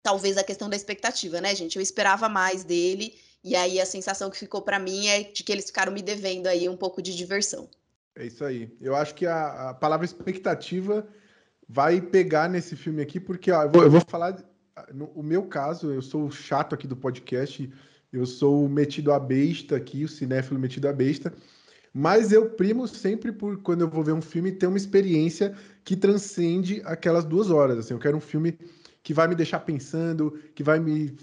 talvez 0.04 0.36
a 0.36 0.44
questão 0.44 0.68
da 0.68 0.76
expectativa, 0.76 1.40
né, 1.40 1.54
gente? 1.54 1.76
Eu 1.76 1.82
esperava 1.82 2.28
mais 2.28 2.62
dele 2.62 3.18
e 3.42 3.56
aí 3.56 3.80
a 3.80 3.86
sensação 3.86 4.30
que 4.30 4.38
ficou 4.38 4.62
para 4.62 4.78
mim 4.78 5.06
é 5.08 5.22
de 5.22 5.42
que 5.42 5.50
eles 5.50 5.64
ficaram 5.66 5.90
me 5.92 6.02
devendo 6.02 6.46
aí 6.46 6.68
um 6.68 6.76
pouco 6.76 7.00
de 7.02 7.16
diversão. 7.16 7.68
É 8.16 8.26
isso 8.26 8.44
aí. 8.44 8.76
Eu 8.80 8.94
acho 8.94 9.14
que 9.14 9.26
a, 9.26 9.70
a 9.70 9.74
palavra 9.74 10.04
expectativa 10.04 11.06
vai 11.68 12.00
pegar 12.00 12.48
nesse 12.48 12.76
filme 12.76 13.02
aqui, 13.02 13.18
porque 13.18 13.50
ó, 13.50 13.64
eu, 13.64 13.70
vou, 13.70 13.82
eu 13.82 13.90
vou 13.90 14.00
falar 14.06 14.36
no 14.92 15.06
o 15.14 15.22
meu 15.22 15.44
caso, 15.44 15.90
eu 15.90 16.02
sou 16.02 16.30
chato 16.30 16.74
aqui 16.74 16.86
do 16.86 16.96
podcast, 16.96 17.70
eu 18.12 18.26
sou 18.26 18.68
metido 18.68 19.12
a 19.12 19.18
besta 19.18 19.76
aqui, 19.76 20.04
o 20.04 20.08
cinéfilo 20.08 20.58
metido 20.58 20.88
a 20.88 20.92
besta. 20.92 21.32
Mas 21.92 22.32
eu 22.32 22.50
primo 22.50 22.88
sempre 22.88 23.30
por 23.30 23.62
quando 23.62 23.82
eu 23.82 23.88
vou 23.88 24.02
ver 24.02 24.12
um 24.12 24.22
filme 24.22 24.50
ter 24.50 24.66
uma 24.66 24.76
experiência 24.76 25.54
que 25.84 25.96
transcende 25.96 26.82
aquelas 26.84 27.24
duas 27.24 27.50
horas. 27.50 27.78
Assim, 27.78 27.94
eu 27.94 28.00
quero 28.00 28.16
um 28.16 28.20
filme 28.20 28.58
que 29.04 29.12
vai 29.12 29.28
me 29.28 29.34
deixar 29.34 29.60
pensando, 29.60 30.36
que 30.54 30.62
vai 30.62 30.80
me 30.80 31.14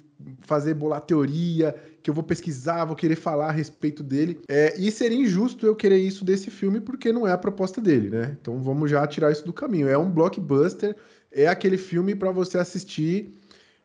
fazer 0.41 0.75
bolar 0.75 1.01
teoria, 1.01 1.75
que 2.03 2.11
eu 2.11 2.13
vou 2.13 2.23
pesquisar, 2.23 2.85
vou 2.85 2.95
querer 2.95 3.15
falar 3.15 3.47
a 3.47 3.51
respeito 3.51 4.03
dele. 4.03 4.39
É, 4.47 4.79
e 4.79 4.91
seria 4.91 5.17
injusto 5.17 5.65
eu 5.65 5.75
querer 5.75 5.97
isso 5.97 6.23
desse 6.23 6.51
filme, 6.51 6.79
porque 6.79 7.11
não 7.11 7.27
é 7.27 7.31
a 7.31 7.37
proposta 7.39 7.81
dele, 7.81 8.11
né? 8.11 8.37
Então 8.39 8.61
vamos 8.61 8.91
já 8.91 9.05
tirar 9.07 9.31
isso 9.31 9.43
do 9.43 9.51
caminho. 9.51 9.89
É 9.89 9.97
um 9.97 10.11
blockbuster, 10.11 10.95
é 11.31 11.47
aquele 11.47 11.75
filme 11.75 12.13
para 12.13 12.31
você 12.31 12.59
assistir 12.59 13.33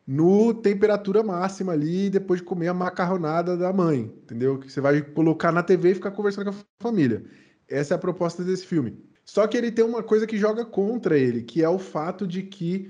no 0.05 0.53
temperatura 0.53 1.23
máxima 1.23 1.73
ali, 1.73 2.07
depois 2.07 2.39
de 2.39 2.45
comer 2.45 2.67
a 2.67 2.75
macarronada 2.75 3.57
da 3.57 3.73
mãe, 3.73 4.13
entendeu? 4.23 4.59
Que 4.59 4.71
você 4.71 4.79
vai 4.79 5.01
colocar 5.01 5.51
na 5.51 5.63
TV 5.63 5.91
e 5.91 5.95
ficar 5.95 6.11
conversando 6.11 6.51
com 6.51 6.51
a 6.51 6.63
família. 6.79 7.25
Essa 7.67 7.95
é 7.95 7.95
a 7.95 7.99
proposta 7.99 8.43
desse 8.43 8.65
filme. 8.65 8.95
Só 9.25 9.45
que 9.47 9.57
ele 9.57 9.71
tem 9.71 9.83
uma 9.83 10.03
coisa 10.03 10.27
que 10.27 10.37
joga 10.37 10.63
contra 10.63 11.17
ele, 11.17 11.41
que 11.41 11.63
é 11.63 11.67
o 11.67 11.79
fato 11.79 12.27
de 12.27 12.43
que 12.43 12.89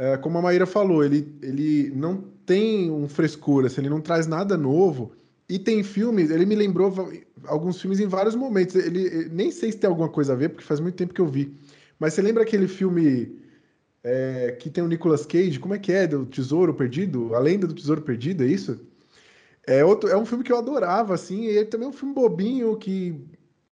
é, 0.00 0.16
como 0.16 0.38
a 0.38 0.42
Maíra 0.42 0.64
falou, 0.64 1.04
ele, 1.04 1.30
ele 1.42 1.90
não 1.94 2.24
tem 2.46 2.90
um 2.90 3.06
frescor, 3.06 3.66
assim, 3.66 3.82
ele 3.82 3.90
não 3.90 4.00
traz 4.00 4.26
nada 4.26 4.56
novo. 4.56 5.12
E 5.46 5.58
tem 5.58 5.82
filmes, 5.82 6.30
ele 6.30 6.46
me 6.46 6.54
lembrou 6.54 6.90
alguns 7.44 7.78
filmes 7.78 8.00
em 8.00 8.06
vários 8.06 8.34
momentos. 8.34 8.76
Ele, 8.76 9.28
nem 9.28 9.50
sei 9.50 9.70
se 9.70 9.76
tem 9.76 9.90
alguma 9.90 10.08
coisa 10.08 10.32
a 10.32 10.36
ver, 10.36 10.48
porque 10.48 10.64
faz 10.64 10.80
muito 10.80 10.94
tempo 10.94 11.12
que 11.12 11.20
eu 11.20 11.26
vi. 11.26 11.54
Mas 11.98 12.14
você 12.14 12.22
lembra 12.22 12.44
aquele 12.44 12.66
filme 12.66 13.42
é, 14.02 14.56
que 14.58 14.70
tem 14.70 14.82
o 14.82 14.88
Nicolas 14.88 15.26
Cage? 15.26 15.60
Como 15.60 15.74
é 15.74 15.78
que 15.78 15.92
é? 15.92 16.06
Do 16.06 16.24
Tesouro 16.24 16.72
Perdido? 16.72 17.34
A 17.34 17.38
Lenda 17.38 17.66
do 17.66 17.74
Tesouro 17.74 18.00
Perdido, 18.00 18.42
é 18.42 18.46
isso? 18.46 18.80
É, 19.66 19.84
outro, 19.84 20.08
é 20.08 20.16
um 20.16 20.24
filme 20.24 20.42
que 20.42 20.50
eu 20.50 20.56
adorava, 20.56 21.12
assim, 21.12 21.42
e 21.42 21.48
ele 21.48 21.66
também 21.66 21.86
é 21.86 21.90
um 21.90 21.92
filme 21.92 22.14
bobinho 22.14 22.74
que 22.78 23.20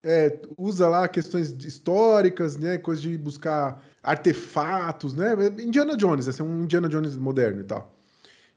é, 0.03 0.39
usa 0.59 0.89
lá 0.91 1.09
questões 1.09 1.49
históricas, 1.65 2.59
né? 2.59 2.77
Coisa 2.77 3.01
de 3.01 3.17
buscar 3.17 3.83
artefatos, 4.03 5.15
né? 5.15 5.35
Indiana 5.59 5.97
Jones, 5.97 6.29
assim, 6.29 6.43
um 6.43 6.65
Indiana 6.65 6.89
Jones 6.89 7.17
moderno 7.17 7.61
e 7.61 7.65
tal. 7.65 7.95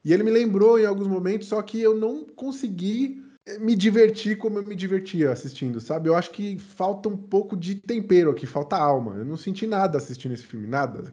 E 0.04 0.12
ele 0.12 0.22
me 0.22 0.30
lembrou 0.30 0.78
em 0.78 0.86
alguns 0.86 1.06
momentos, 1.06 1.48
só 1.48 1.62
que 1.62 1.80
eu 1.80 1.96
não 1.96 2.24
consegui 2.24 3.24
eh, 3.46 3.58
me 3.58 3.74
divertir 3.76 4.36
como 4.36 4.58
eu 4.58 4.66
me 4.66 4.74
divertia 4.74 5.30
assistindo, 5.30 5.80
sabe? 5.80 6.08
Eu 6.08 6.16
acho 6.16 6.30
que 6.30 6.58
falta 6.58 7.08
um 7.08 7.16
pouco 7.16 7.56
de 7.56 7.76
tempero 7.76 8.30
aqui, 8.30 8.46
falta 8.46 8.76
alma. 8.76 9.16
Eu 9.16 9.24
não 9.24 9.36
senti 9.36 9.66
nada 9.66 9.98
assistindo 9.98 10.32
esse 10.32 10.44
filme, 10.44 10.66
nada. 10.66 11.12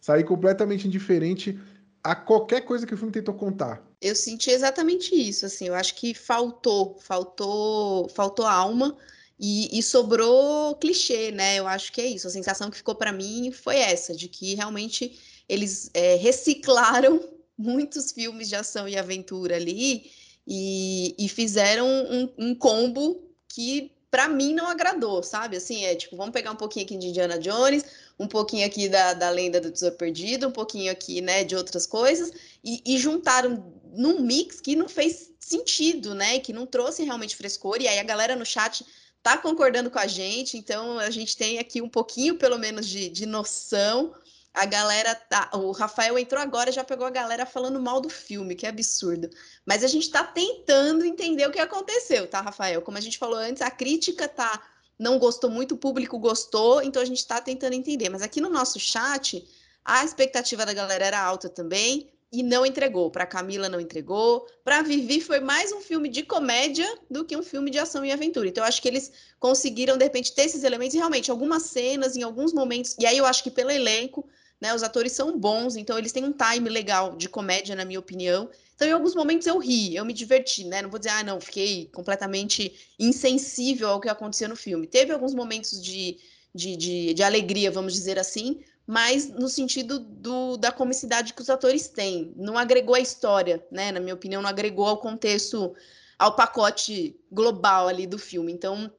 Saí 0.00 0.24
completamente 0.24 0.86
indiferente 0.86 1.58
a 2.02 2.14
qualquer 2.14 2.62
coisa 2.62 2.86
que 2.86 2.94
o 2.94 2.96
filme 2.96 3.12
tentou 3.12 3.34
contar. 3.34 3.82
Eu 4.00 4.16
senti 4.16 4.50
exatamente 4.50 5.14
isso, 5.14 5.44
assim, 5.44 5.68
eu 5.68 5.74
acho 5.74 5.94
que 5.94 6.14
faltou, 6.14 6.96
faltou, 6.98 8.08
faltou 8.08 8.46
alma. 8.46 8.96
E, 9.42 9.78
e, 9.78 9.82
sobrou 9.82 10.74
clichê, 10.76 11.30
né? 11.30 11.56
Eu 11.58 11.66
acho 11.66 11.90
que 11.92 12.00
é 12.02 12.06
isso. 12.06 12.26
A 12.26 12.30
sensação 12.30 12.70
que 12.70 12.76
ficou 12.76 12.94
para 12.94 13.10
mim 13.10 13.50
foi 13.50 13.76
essa, 13.76 14.14
de 14.14 14.28
que 14.28 14.54
realmente 14.54 15.18
eles 15.48 15.90
é, 15.94 16.16
reciclaram 16.16 17.26
muitos 17.56 18.12
filmes 18.12 18.50
de 18.50 18.54
ação 18.54 18.86
e 18.86 18.98
aventura 18.98 19.56
ali 19.56 20.10
e, 20.46 21.14
e 21.18 21.26
fizeram 21.26 21.86
um, 21.88 22.32
um, 22.36 22.54
combo 22.54 23.22
que 23.48 23.90
para 24.10 24.28
mim 24.28 24.52
não 24.52 24.68
agradou, 24.68 25.22
sabe? 25.22 25.56
Assim, 25.56 25.84
é 25.84 25.94
tipo, 25.94 26.16
vamos 26.16 26.32
pegar 26.32 26.50
um 26.50 26.56
pouquinho 26.56 26.84
aqui 26.84 26.98
de 26.98 27.06
Indiana 27.06 27.38
Jones, 27.38 27.84
um 28.18 28.26
pouquinho 28.26 28.66
aqui 28.66 28.90
da, 28.90 29.14
da 29.14 29.30
lenda 29.30 29.58
do 29.58 29.70
Tesouro 29.70 29.96
Perdido, 29.96 30.48
um 30.48 30.52
pouquinho 30.52 30.92
aqui, 30.92 31.22
né, 31.22 31.44
de 31.44 31.56
outras 31.56 31.86
coisas, 31.86 32.30
e, 32.62 32.82
e 32.84 32.98
juntaram 32.98 33.64
num 33.94 34.20
mix 34.20 34.60
que 34.60 34.76
não 34.76 34.88
fez 34.88 35.30
sentido, 35.40 36.14
né? 36.14 36.38
Que 36.38 36.52
não 36.52 36.66
trouxe 36.66 37.04
realmente 37.04 37.34
frescor, 37.36 37.78
e 37.80 37.88
aí 37.88 37.98
a 37.98 38.04
galera 38.04 38.36
no 38.36 38.44
chat 38.44 38.84
tá 39.22 39.36
concordando 39.36 39.90
com 39.90 39.98
a 39.98 40.06
gente, 40.06 40.56
então 40.56 40.98
a 40.98 41.10
gente 41.10 41.36
tem 41.36 41.58
aqui 41.58 41.82
um 41.82 41.88
pouquinho, 41.88 42.36
pelo 42.36 42.58
menos, 42.58 42.86
de, 42.86 43.08
de 43.08 43.26
noção 43.26 44.14
a 44.52 44.66
galera 44.66 45.14
tá. 45.14 45.50
O 45.54 45.70
Rafael 45.70 46.18
entrou 46.18 46.40
agora 46.40 46.70
e 46.70 46.72
já 46.72 46.82
pegou 46.82 47.06
a 47.06 47.10
galera 47.10 47.46
falando 47.46 47.80
mal 47.80 48.00
do 48.00 48.08
filme, 48.08 48.54
que 48.54 48.66
é 48.66 48.68
absurdo. 48.68 49.30
Mas 49.64 49.84
a 49.84 49.86
gente 49.86 50.10
tá 50.10 50.24
tentando 50.24 51.04
entender 51.04 51.46
o 51.46 51.52
que 51.52 51.58
aconteceu, 51.58 52.26
tá, 52.26 52.40
Rafael? 52.40 52.82
Como 52.82 52.98
a 52.98 53.00
gente 53.00 53.18
falou 53.18 53.38
antes, 53.38 53.62
a 53.62 53.70
crítica 53.70 54.28
tá. 54.28 54.62
Não 54.98 55.18
gostou 55.18 55.48
muito, 55.48 55.76
o 55.76 55.78
público 55.78 56.18
gostou, 56.18 56.82
então 56.82 57.00
a 57.00 57.06
gente 57.06 57.26
tá 57.26 57.40
tentando 57.40 57.72
entender. 57.72 58.10
Mas 58.10 58.20
aqui 58.20 58.38
no 58.40 58.50
nosso 58.50 58.78
chat, 58.78 59.46
a 59.82 60.04
expectativa 60.04 60.66
da 60.66 60.74
galera 60.74 61.06
era 61.06 61.22
alta 61.22 61.48
também 61.48 62.12
e 62.32 62.42
não 62.42 62.64
entregou. 62.64 63.10
Para 63.10 63.26
Camila 63.26 63.68
não 63.68 63.80
entregou. 63.80 64.46
Para 64.62 64.82
Vivi 64.82 65.20
foi 65.20 65.40
mais 65.40 65.72
um 65.72 65.80
filme 65.80 66.08
de 66.08 66.22
comédia 66.22 66.86
do 67.10 67.24
que 67.24 67.36
um 67.36 67.42
filme 67.42 67.70
de 67.70 67.78
ação 67.78 68.04
e 68.04 68.12
aventura. 68.12 68.48
Então 68.48 68.62
eu 68.62 68.68
acho 68.68 68.80
que 68.80 68.88
eles 68.88 69.10
conseguiram 69.38 69.96
de 69.96 70.04
repente 70.04 70.32
ter 70.32 70.42
esses 70.42 70.62
elementos 70.62 70.94
e 70.94 70.98
realmente 70.98 71.30
algumas 71.30 71.64
cenas 71.64 72.16
em 72.16 72.22
alguns 72.22 72.52
momentos. 72.52 72.94
E 72.98 73.06
aí 73.06 73.18
eu 73.18 73.26
acho 73.26 73.42
que 73.42 73.50
pelo 73.50 73.70
elenco, 73.70 74.28
né, 74.60 74.74
os 74.74 74.82
atores 74.82 75.12
são 75.12 75.36
bons, 75.38 75.74
então 75.74 75.98
eles 75.98 76.12
têm 76.12 76.24
um 76.24 76.32
time 76.32 76.68
legal 76.68 77.16
de 77.16 77.28
comédia 77.28 77.74
na 77.74 77.84
minha 77.84 77.98
opinião. 77.98 78.48
Então 78.76 78.86
em 78.86 78.92
alguns 78.92 79.14
momentos 79.14 79.46
eu 79.46 79.58
ri, 79.58 79.96
eu 79.96 80.04
me 80.04 80.12
diverti, 80.12 80.64
né? 80.64 80.82
Não 80.82 80.90
vou 80.90 80.98
dizer 80.98 81.10
ah, 81.10 81.24
não, 81.24 81.40
fiquei 81.40 81.90
completamente 81.92 82.72
insensível 82.98 83.88
ao 83.88 84.00
que 84.00 84.08
acontecia 84.08 84.46
no 84.46 84.56
filme. 84.56 84.86
Teve 84.86 85.12
alguns 85.12 85.34
momentos 85.34 85.82
de 85.82 86.18
de, 86.54 86.76
de, 86.76 87.14
de 87.14 87.22
alegria, 87.22 87.70
vamos 87.70 87.94
dizer 87.94 88.18
assim, 88.18 88.60
mas 88.90 89.28
no 89.28 89.48
sentido 89.48 90.00
do, 90.00 90.56
da 90.56 90.72
comicidade 90.72 91.32
que 91.32 91.40
os 91.40 91.48
atores 91.48 91.86
têm. 91.86 92.34
Não 92.34 92.58
agregou 92.58 92.96
a 92.96 92.98
história, 92.98 93.64
né? 93.70 93.92
Na 93.92 94.00
minha 94.00 94.14
opinião, 94.14 94.42
não 94.42 94.50
agregou 94.50 94.84
ao 94.84 94.98
contexto, 94.98 95.76
ao 96.18 96.34
pacote 96.34 97.16
global 97.30 97.86
ali 97.86 98.04
do 98.04 98.18
filme. 98.18 98.50
Então, 98.50 98.92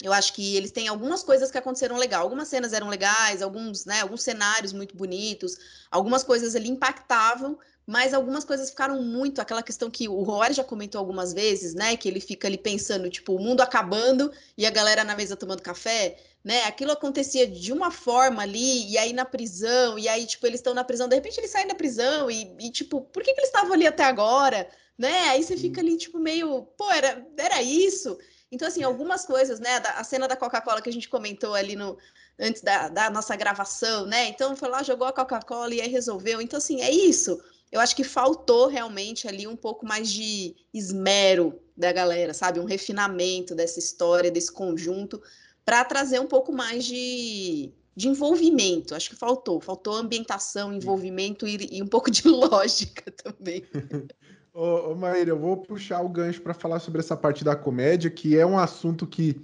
eu 0.00 0.12
acho 0.12 0.32
que 0.32 0.54
eles 0.54 0.70
têm 0.70 0.86
algumas 0.86 1.24
coisas 1.24 1.50
que 1.50 1.58
aconteceram 1.58 1.96
legal. 1.96 2.22
Algumas 2.22 2.46
cenas 2.46 2.72
eram 2.72 2.88
legais, 2.88 3.42
alguns, 3.42 3.84
né, 3.84 4.02
alguns 4.02 4.22
cenários 4.22 4.72
muito 4.72 4.96
bonitos, 4.96 5.56
algumas 5.90 6.22
coisas 6.22 6.54
ali 6.54 6.68
impactavam, 6.68 7.58
mas 7.84 8.14
algumas 8.14 8.44
coisas 8.44 8.70
ficaram 8.70 9.02
muito 9.02 9.40
aquela 9.40 9.62
questão 9.62 9.90
que 9.90 10.08
o 10.08 10.22
Roar 10.22 10.52
já 10.52 10.62
comentou 10.62 11.00
algumas 11.00 11.32
vezes, 11.32 11.74
né, 11.74 11.96
que 11.96 12.08
ele 12.08 12.20
fica 12.20 12.46
ali 12.46 12.56
pensando, 12.56 13.10
tipo, 13.10 13.34
o 13.34 13.40
mundo 13.40 13.60
acabando 13.60 14.30
e 14.56 14.64
a 14.64 14.70
galera 14.70 15.02
na 15.02 15.16
mesa 15.16 15.36
tomando 15.36 15.62
café 15.62 16.16
né? 16.44 16.64
Aquilo 16.64 16.92
acontecia 16.92 17.46
de 17.46 17.72
uma 17.72 17.90
forma 17.90 18.42
ali, 18.42 18.90
e 18.90 18.98
aí 18.98 19.12
na 19.12 19.24
prisão, 19.24 19.98
e 19.98 20.08
aí, 20.08 20.26
tipo, 20.26 20.46
eles 20.46 20.60
estão 20.60 20.74
na 20.74 20.84
prisão, 20.84 21.08
de 21.08 21.14
repente 21.14 21.38
eles 21.38 21.50
saem 21.50 21.66
da 21.66 21.74
prisão, 21.74 22.30
e, 22.30 22.54
e 22.60 22.70
tipo, 22.70 23.00
por 23.00 23.22
que, 23.22 23.32
que 23.32 23.40
eles 23.40 23.48
estavam 23.48 23.72
ali 23.72 23.86
até 23.86 24.04
agora? 24.04 24.68
Né? 24.98 25.28
Aí 25.30 25.42
você 25.42 25.56
fica 25.56 25.80
ali, 25.80 25.96
tipo, 25.96 26.18
meio, 26.18 26.62
pô, 26.76 26.90
era, 26.90 27.26
era 27.36 27.62
isso? 27.62 28.18
Então, 28.50 28.68
assim, 28.68 28.82
algumas 28.82 29.24
coisas, 29.24 29.58
né? 29.58 29.76
A 29.96 30.04
cena 30.04 30.28
da 30.28 30.36
Coca-Cola 30.36 30.82
que 30.82 30.90
a 30.90 30.92
gente 30.92 31.08
comentou 31.08 31.54
ali 31.54 31.74
no, 31.74 31.96
antes 32.38 32.60
da, 32.60 32.88
da 32.88 33.08
nossa 33.08 33.34
gravação, 33.34 34.04
né? 34.04 34.28
Então, 34.28 34.54
foi 34.54 34.68
lá, 34.68 34.82
jogou 34.82 35.06
a 35.06 35.12
Coca-Cola 35.12 35.74
e 35.74 35.80
aí 35.80 35.88
resolveu. 35.88 36.40
Então, 36.42 36.58
assim, 36.58 36.82
é 36.82 36.90
isso. 36.90 37.42
Eu 37.72 37.80
acho 37.80 37.96
que 37.96 38.04
faltou 38.04 38.66
realmente 38.66 39.26
ali 39.26 39.46
um 39.46 39.56
pouco 39.56 39.86
mais 39.86 40.12
de 40.12 40.54
esmero 40.74 41.58
da 41.74 41.90
galera, 41.90 42.34
sabe? 42.34 42.60
Um 42.60 42.66
refinamento 42.66 43.54
dessa 43.54 43.78
história, 43.78 44.30
desse 44.30 44.52
conjunto, 44.52 45.22
para 45.64 45.84
trazer 45.84 46.20
um 46.20 46.26
pouco 46.26 46.52
mais 46.52 46.84
de, 46.84 47.70
de 47.94 48.08
envolvimento. 48.08 48.94
Acho 48.94 49.10
que 49.10 49.16
faltou. 49.16 49.60
Faltou 49.60 49.94
ambientação, 49.94 50.72
envolvimento 50.72 51.46
e, 51.46 51.68
e 51.70 51.82
um 51.82 51.86
pouco 51.86 52.10
de 52.10 52.26
lógica 52.28 53.10
também. 53.10 53.64
ô, 54.52 54.92
ô 54.92 54.94
Maíra, 54.94 55.30
eu 55.30 55.38
vou 55.38 55.56
puxar 55.56 56.02
o 56.02 56.08
gancho 56.08 56.42
para 56.42 56.54
falar 56.54 56.80
sobre 56.80 57.00
essa 57.00 57.16
parte 57.16 57.44
da 57.44 57.54
comédia, 57.54 58.10
que 58.10 58.36
é 58.36 58.44
um 58.44 58.58
assunto 58.58 59.06
que 59.06 59.40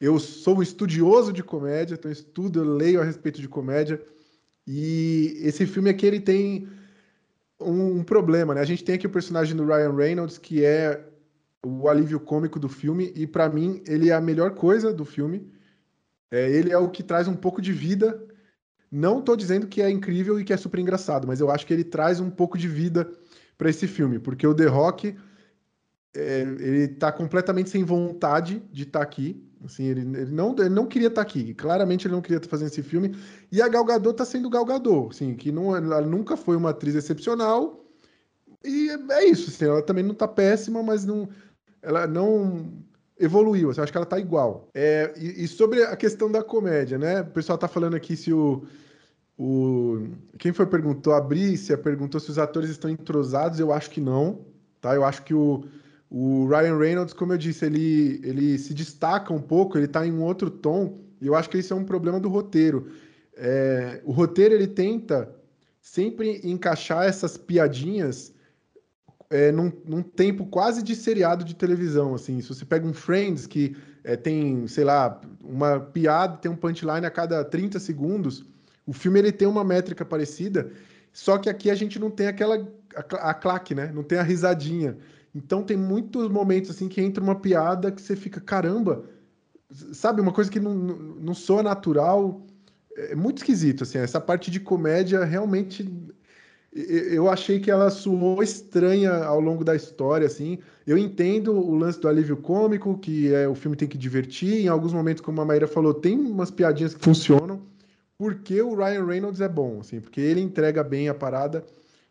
eu 0.00 0.18
sou 0.18 0.58
um 0.58 0.62
estudioso 0.62 1.32
de 1.32 1.44
comédia, 1.44 1.94
então 1.94 2.10
estudo, 2.10 2.60
eu 2.60 2.74
leio 2.74 3.00
a 3.00 3.04
respeito 3.04 3.40
de 3.40 3.48
comédia. 3.48 4.02
E 4.66 5.38
esse 5.42 5.66
filme 5.66 5.90
aqui 5.90 6.06
ele 6.06 6.20
tem 6.20 6.68
um, 7.60 7.98
um 7.98 8.04
problema, 8.04 8.54
né? 8.54 8.60
A 8.60 8.64
gente 8.64 8.82
tem 8.82 8.96
aqui 8.96 9.06
o 9.06 9.10
personagem 9.10 9.54
do 9.54 9.64
Ryan 9.64 9.94
Reynolds, 9.94 10.38
que 10.38 10.64
é 10.64 11.04
o 11.64 11.88
alívio 11.88 12.18
cômico 12.20 12.58
do 12.58 12.68
filme, 12.68 13.12
e 13.14 13.26
para 13.26 13.48
mim 13.48 13.82
ele 13.86 14.10
é 14.10 14.14
a 14.14 14.20
melhor 14.20 14.54
coisa 14.54 14.92
do 14.92 15.04
filme. 15.04 15.50
É, 16.30 16.50
ele 16.50 16.72
é 16.72 16.78
o 16.78 16.90
que 16.90 17.02
traz 17.02 17.28
um 17.28 17.36
pouco 17.36 17.60
de 17.60 17.72
vida. 17.72 18.20
Não 18.90 19.20
estou 19.20 19.36
dizendo 19.36 19.66
que 19.66 19.80
é 19.80 19.90
incrível 19.90 20.38
e 20.38 20.44
que 20.44 20.52
é 20.52 20.56
super 20.56 20.80
engraçado, 20.80 21.26
mas 21.26 21.40
eu 21.40 21.50
acho 21.50 21.66
que 21.66 21.72
ele 21.72 21.84
traz 21.84 22.20
um 22.20 22.30
pouco 22.30 22.58
de 22.58 22.68
vida 22.68 23.10
para 23.56 23.70
esse 23.70 23.86
filme, 23.86 24.18
porque 24.18 24.46
o 24.46 24.54
The 24.54 24.66
Rock 24.66 25.16
é, 26.14 26.40
ele 26.40 26.88
tá 26.88 27.10
completamente 27.10 27.70
sem 27.70 27.84
vontade 27.84 28.62
de 28.70 28.82
estar 28.82 29.00
tá 29.00 29.04
aqui. 29.04 29.48
Assim, 29.64 29.84
ele, 29.84 30.00
ele, 30.00 30.32
não, 30.32 30.54
ele 30.58 30.68
não 30.68 30.86
queria 30.86 31.08
estar 31.08 31.24
tá 31.24 31.28
aqui. 31.28 31.54
Claramente 31.54 32.06
ele 32.06 32.14
não 32.14 32.20
queria 32.20 32.38
estar 32.38 32.48
tá 32.48 32.50
fazendo 32.50 32.68
esse 32.68 32.82
filme. 32.82 33.16
E 33.50 33.62
a 33.62 33.68
Gal 33.68 33.84
Gadot 33.84 34.16
tá 34.16 34.24
sendo 34.24 34.50
Gal 34.50 34.64
Gadot, 34.64 35.14
assim, 35.14 35.34
que 35.34 35.52
não, 35.52 35.74
ela 35.74 36.00
nunca 36.00 36.36
foi 36.36 36.56
uma 36.56 36.70
atriz 36.70 36.94
excepcional. 36.94 37.86
E 38.64 38.90
é 39.10 39.24
isso, 39.24 39.50
assim, 39.50 39.64
ela 39.64 39.82
também 39.82 40.04
não 40.04 40.14
tá 40.14 40.28
péssima, 40.28 40.82
mas 40.82 41.04
não, 41.04 41.28
ela 41.82 42.06
não 42.06 42.72
evoluiu, 43.18 43.70
assim, 43.70 43.80
eu 43.80 43.84
acho 43.84 43.92
que 43.92 43.98
ela 43.98 44.06
tá 44.06 44.18
igual. 44.18 44.68
É, 44.74 45.12
e, 45.16 45.44
e, 45.44 45.48
sobre 45.48 45.82
a 45.82 45.96
questão 45.96 46.30
da 46.30 46.42
comédia, 46.42 46.98
né? 46.98 47.20
O 47.20 47.26
pessoal 47.26 47.58
tá 47.58 47.68
falando 47.68 47.94
aqui 47.94 48.16
se 48.16 48.32
o. 48.32 48.64
o 49.36 50.06
quem 50.38 50.52
foi 50.52 50.66
perguntou? 50.66 51.12
A 51.12 51.20
Brícia 51.20 51.76
perguntou 51.76 52.20
se 52.20 52.30
os 52.30 52.38
atores 52.38 52.70
estão 52.70 52.90
entrosados. 52.90 53.60
Eu 53.60 53.72
acho 53.72 53.90
que 53.90 54.00
não, 54.00 54.44
tá? 54.80 54.94
Eu 54.94 55.04
acho 55.04 55.22
que 55.22 55.34
o, 55.34 55.64
o 56.10 56.46
Ryan 56.46 56.78
Reynolds, 56.78 57.14
como 57.14 57.32
eu 57.32 57.38
disse, 57.38 57.64
ele, 57.64 58.20
ele 58.24 58.58
se 58.58 58.74
destaca 58.74 59.32
um 59.32 59.40
pouco, 59.40 59.78
ele 59.78 59.88
tá 59.88 60.06
em 60.06 60.12
um 60.12 60.22
outro 60.22 60.50
tom, 60.50 60.98
e 61.20 61.26
eu 61.26 61.34
acho 61.34 61.48
que 61.50 61.58
isso 61.58 61.72
é 61.72 61.76
um 61.76 61.84
problema 61.84 62.18
do 62.18 62.28
roteiro. 62.28 62.88
É, 63.36 64.00
o 64.04 64.12
roteiro 64.12 64.54
ele 64.54 64.66
tenta 64.66 65.34
sempre 65.80 66.40
encaixar 66.44 67.06
essas 67.06 67.36
piadinhas 67.36 68.32
é, 69.32 69.50
num, 69.50 69.72
num, 69.86 70.02
tempo 70.02 70.44
quase 70.44 70.82
de 70.82 70.94
seriado 70.94 71.42
de 71.42 71.56
televisão, 71.56 72.14
assim. 72.14 72.40
Se 72.42 72.48
você 72.48 72.66
pega 72.66 72.86
um 72.86 72.92
Friends 72.92 73.46
que 73.46 73.74
é, 74.04 74.14
tem, 74.14 74.66
sei 74.68 74.84
lá, 74.84 75.18
uma 75.42 75.80
piada, 75.80 76.36
tem 76.36 76.50
um 76.50 76.56
punchline 76.56 77.06
a 77.06 77.10
cada 77.10 77.42
30 77.42 77.80
segundos, 77.80 78.44
o 78.86 78.92
filme 78.92 79.18
ele 79.18 79.32
tem 79.32 79.48
uma 79.48 79.64
métrica 79.64 80.04
parecida, 80.04 80.70
só 81.12 81.38
que 81.38 81.48
aqui 81.48 81.70
a 81.70 81.74
gente 81.74 81.98
não 81.98 82.10
tem 82.10 82.26
aquela 82.26 82.68
a, 82.94 83.30
a 83.30 83.34
claque, 83.34 83.74
né? 83.74 83.90
Não 83.94 84.02
tem 84.02 84.18
a 84.18 84.22
risadinha. 84.22 84.98
Então 85.34 85.62
tem 85.62 85.78
muitos 85.78 86.28
momentos 86.28 86.70
assim 86.70 86.86
que 86.86 87.00
entra 87.00 87.24
uma 87.24 87.34
piada 87.34 87.90
que 87.90 88.02
você 88.02 88.14
fica, 88.14 88.38
caramba, 88.38 89.04
sabe, 89.94 90.20
uma 90.20 90.32
coisa 90.32 90.50
que 90.50 90.60
não, 90.60 90.74
não, 90.74 90.96
não 90.96 91.34
soa 91.34 91.62
natural. 91.62 92.44
É 92.94 93.14
muito 93.14 93.38
esquisito, 93.38 93.84
assim, 93.84 93.96
essa 93.96 94.20
parte 94.20 94.50
de 94.50 94.60
comédia 94.60 95.24
realmente 95.24 95.90
eu 96.74 97.28
achei 97.28 97.60
que 97.60 97.70
ela 97.70 97.90
soou 97.90 98.42
estranha 98.42 99.12
ao 99.24 99.38
longo 99.38 99.62
da 99.62 99.76
história, 99.76 100.26
assim. 100.26 100.58
Eu 100.86 100.96
entendo 100.96 101.52
o 101.52 101.74
lance 101.74 102.00
do 102.00 102.08
alívio 102.08 102.36
cômico, 102.38 102.98
que 102.98 103.32
é 103.32 103.46
o 103.46 103.54
filme 103.54 103.76
tem 103.76 103.86
que 103.86 103.98
divertir. 103.98 104.64
Em 104.64 104.68
alguns 104.68 104.92
momentos, 104.92 105.20
como 105.20 105.40
a 105.40 105.44
Maíra 105.44 105.66
falou, 105.66 105.92
tem 105.92 106.18
umas 106.18 106.50
piadinhas 106.50 106.94
que 106.94 107.04
funcionam, 107.04 107.60
porque 108.16 108.62
o 108.62 108.74
Ryan 108.74 109.04
Reynolds 109.04 109.42
é 109.42 109.48
bom, 109.48 109.80
assim, 109.80 110.00
porque 110.00 110.20
ele 110.20 110.40
entrega 110.40 110.82
bem 110.82 111.10
a 111.10 111.14
parada, 111.14 111.62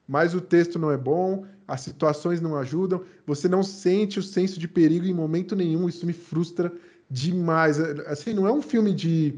mas 0.07 0.35
o 0.35 0.41
texto 0.41 0.77
não 0.77 0.91
é 0.91 0.97
bom, 0.97 1.43
as 1.67 1.81
situações 1.81 2.39
não 2.39 2.55
ajudam, 2.55 3.01
você 3.25 3.47
não 3.47 3.63
sente 3.63 4.19
o 4.19 4.23
senso 4.23 4.59
de 4.59 4.67
perigo 4.67 5.05
em 5.07 5.13
momento 5.13 5.55
nenhum, 5.55 5.89
isso 5.89 6.05
me 6.05 6.13
frustra 6.13 6.71
demais. 7.09 7.79
Assim, 7.79 8.33
não 8.33 8.45
é 8.45 8.51
um 8.51 8.61
filme 8.61 8.93
de. 8.93 9.33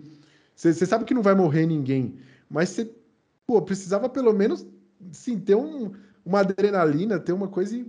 Você 0.53 0.86
sabe 0.86 1.05
que 1.05 1.13
não 1.13 1.21
vai 1.21 1.33
morrer 1.33 1.65
ninguém, 1.65 2.15
mas 2.49 2.69
você, 2.69 2.91
pô, 3.47 3.62
precisava 3.62 4.09
pelo 4.09 4.33
menos 4.33 4.65
sim, 5.12 5.39
ter 5.39 5.56
um, 5.56 5.92
uma 6.26 6.39
adrenalina, 6.39 7.20
ter 7.20 7.34
uma 7.34 7.48
coisa 7.48 7.86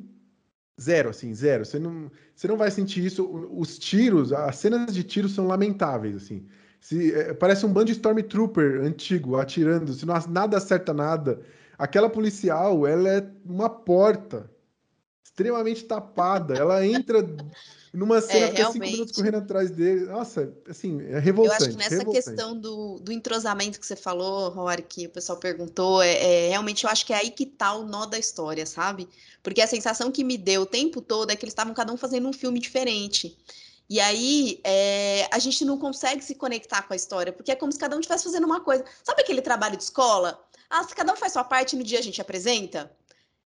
zero, 0.80 1.10
assim, 1.10 1.34
zero. 1.34 1.64
Você 1.64 1.78
não, 1.78 2.10
você 2.34 2.48
não 2.48 2.56
vai 2.56 2.70
sentir 2.70 3.04
isso. 3.04 3.24
Os 3.52 3.78
tiros, 3.78 4.32
as 4.32 4.56
cenas 4.56 4.94
de 4.94 5.02
tiros 5.04 5.32
são 5.32 5.46
lamentáveis, 5.46 6.16
assim. 6.16 6.46
Se, 6.80 7.14
é, 7.14 7.32
parece 7.32 7.64
um 7.64 7.72
bando 7.72 7.86
de 7.86 7.92
Stormtrooper 7.92 8.82
antigo 8.82 9.36
atirando, 9.36 9.92
se 9.92 10.04
não, 10.04 10.14
nada 10.28 10.58
acerta 10.58 10.92
nada. 10.92 11.40
Aquela 11.78 12.10
policial, 12.10 12.86
ela 12.86 13.08
é 13.08 13.30
uma 13.44 13.70
porta 13.70 14.50
extremamente 15.24 15.84
tapada. 15.84 16.54
Ela 16.54 16.86
entra 16.86 17.24
numa 17.94 18.20
cena, 18.20 18.46
é, 18.46 18.50
fica 18.50 18.72
cinco 18.72 18.84
minutos 18.84 19.12
correndo 19.16 19.36
atrás 19.36 19.70
dele. 19.70 20.06
Nossa, 20.06 20.52
assim, 20.68 21.00
é 21.06 21.18
revoltante. 21.20 21.62
Eu 21.62 21.66
acho 21.68 21.70
que 21.70 21.76
nessa 21.76 21.98
revoltante. 21.98 22.24
questão 22.24 22.58
do, 22.58 22.98
do 22.98 23.12
entrosamento 23.12 23.78
que 23.78 23.86
você 23.86 23.94
falou, 23.94 24.50
Rory, 24.50 24.82
que 24.82 25.06
o 25.06 25.10
pessoal 25.10 25.38
perguntou, 25.38 26.02
é, 26.02 26.46
é, 26.46 26.48
realmente 26.48 26.84
eu 26.84 26.90
acho 26.90 27.06
que 27.06 27.12
é 27.12 27.18
aí 27.18 27.30
que 27.30 27.46
tá 27.46 27.72
o 27.74 27.84
nó 27.84 28.04
da 28.04 28.18
história, 28.18 28.66
sabe? 28.66 29.08
Porque 29.42 29.62
a 29.62 29.66
sensação 29.66 30.10
que 30.10 30.24
me 30.24 30.36
deu 30.36 30.62
o 30.62 30.66
tempo 30.66 31.00
todo 31.00 31.30
é 31.30 31.36
que 31.36 31.44
eles 31.44 31.52
estavam 31.52 31.72
cada 31.72 31.92
um 31.92 31.96
fazendo 31.96 32.28
um 32.28 32.32
filme 32.32 32.58
diferente. 32.58 33.38
E 33.88 34.00
aí 34.00 34.60
é, 34.64 35.28
a 35.30 35.38
gente 35.38 35.64
não 35.64 35.78
consegue 35.78 36.24
se 36.24 36.34
conectar 36.34 36.82
com 36.82 36.94
a 36.94 36.96
história, 36.96 37.32
porque 37.32 37.52
é 37.52 37.54
como 37.54 37.70
se 37.70 37.78
cada 37.78 37.96
um 37.96 38.00
estivesse 38.00 38.24
fazendo 38.24 38.44
uma 38.44 38.60
coisa. 38.60 38.84
Sabe 39.04 39.22
aquele 39.22 39.40
trabalho 39.40 39.76
de 39.76 39.84
escola? 39.84 40.42
Ah, 40.68 40.82
se 40.82 40.94
cada 40.94 41.12
um 41.12 41.16
faz 41.16 41.32
sua 41.32 41.44
parte 41.44 41.76
no 41.76 41.84
dia 41.84 42.00
a 42.00 42.02
gente 42.02 42.20
apresenta? 42.20 42.90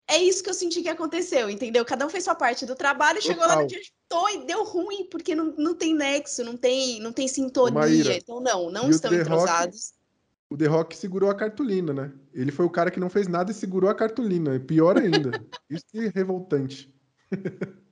É 0.10 0.18
isso 0.18 0.42
que 0.44 0.50
eu 0.50 0.54
senti 0.54 0.82
que 0.82 0.90
aconteceu, 0.90 1.50
entendeu? 1.50 1.84
Cada 1.84 2.06
um 2.06 2.10
fez 2.10 2.24
sua 2.24 2.36
parte 2.36 2.66
do 2.66 2.76
trabalho, 2.76 3.22
chegou 3.22 3.44
Total. 3.44 3.58
lá 3.58 3.62
no 3.64 3.68
dia 3.68 3.80
e 3.80 4.46
deu 4.46 4.64
ruim, 4.64 5.08
porque 5.12 5.36
não, 5.36 5.54
não 5.58 5.76
tem 5.76 5.94
nexo, 5.94 6.44
não 6.44 6.56
tem, 6.56 7.00
não 7.02 7.12
tem 7.12 7.28
sintonia. 7.28 7.74
Maíra, 7.74 8.16
então, 8.16 8.40
não, 8.40 8.72
não 8.72 8.90
estão 8.90 9.14
entrosados. 9.14 9.94
o 10.50 10.58
The 10.58 10.66
Rock 10.68 10.96
segurou 10.96 11.30
a 11.30 11.36
cartolina, 11.36 11.94
né? 11.94 12.14
Ele 12.34 12.52
foi 12.52 12.66
o 12.66 12.70
cara 12.70 12.90
que 12.90 13.00
não 13.00 13.10
fez 13.10 13.28
nada 13.28 13.52
e 13.52 13.54
segurou 13.54 13.90
a 13.90 13.96
cartolina. 13.96 14.56
É 14.56 14.60
pior 14.60 14.98
ainda. 14.98 15.32
Isso 15.70 15.86
é 15.96 16.12
revoltante. 16.14 16.94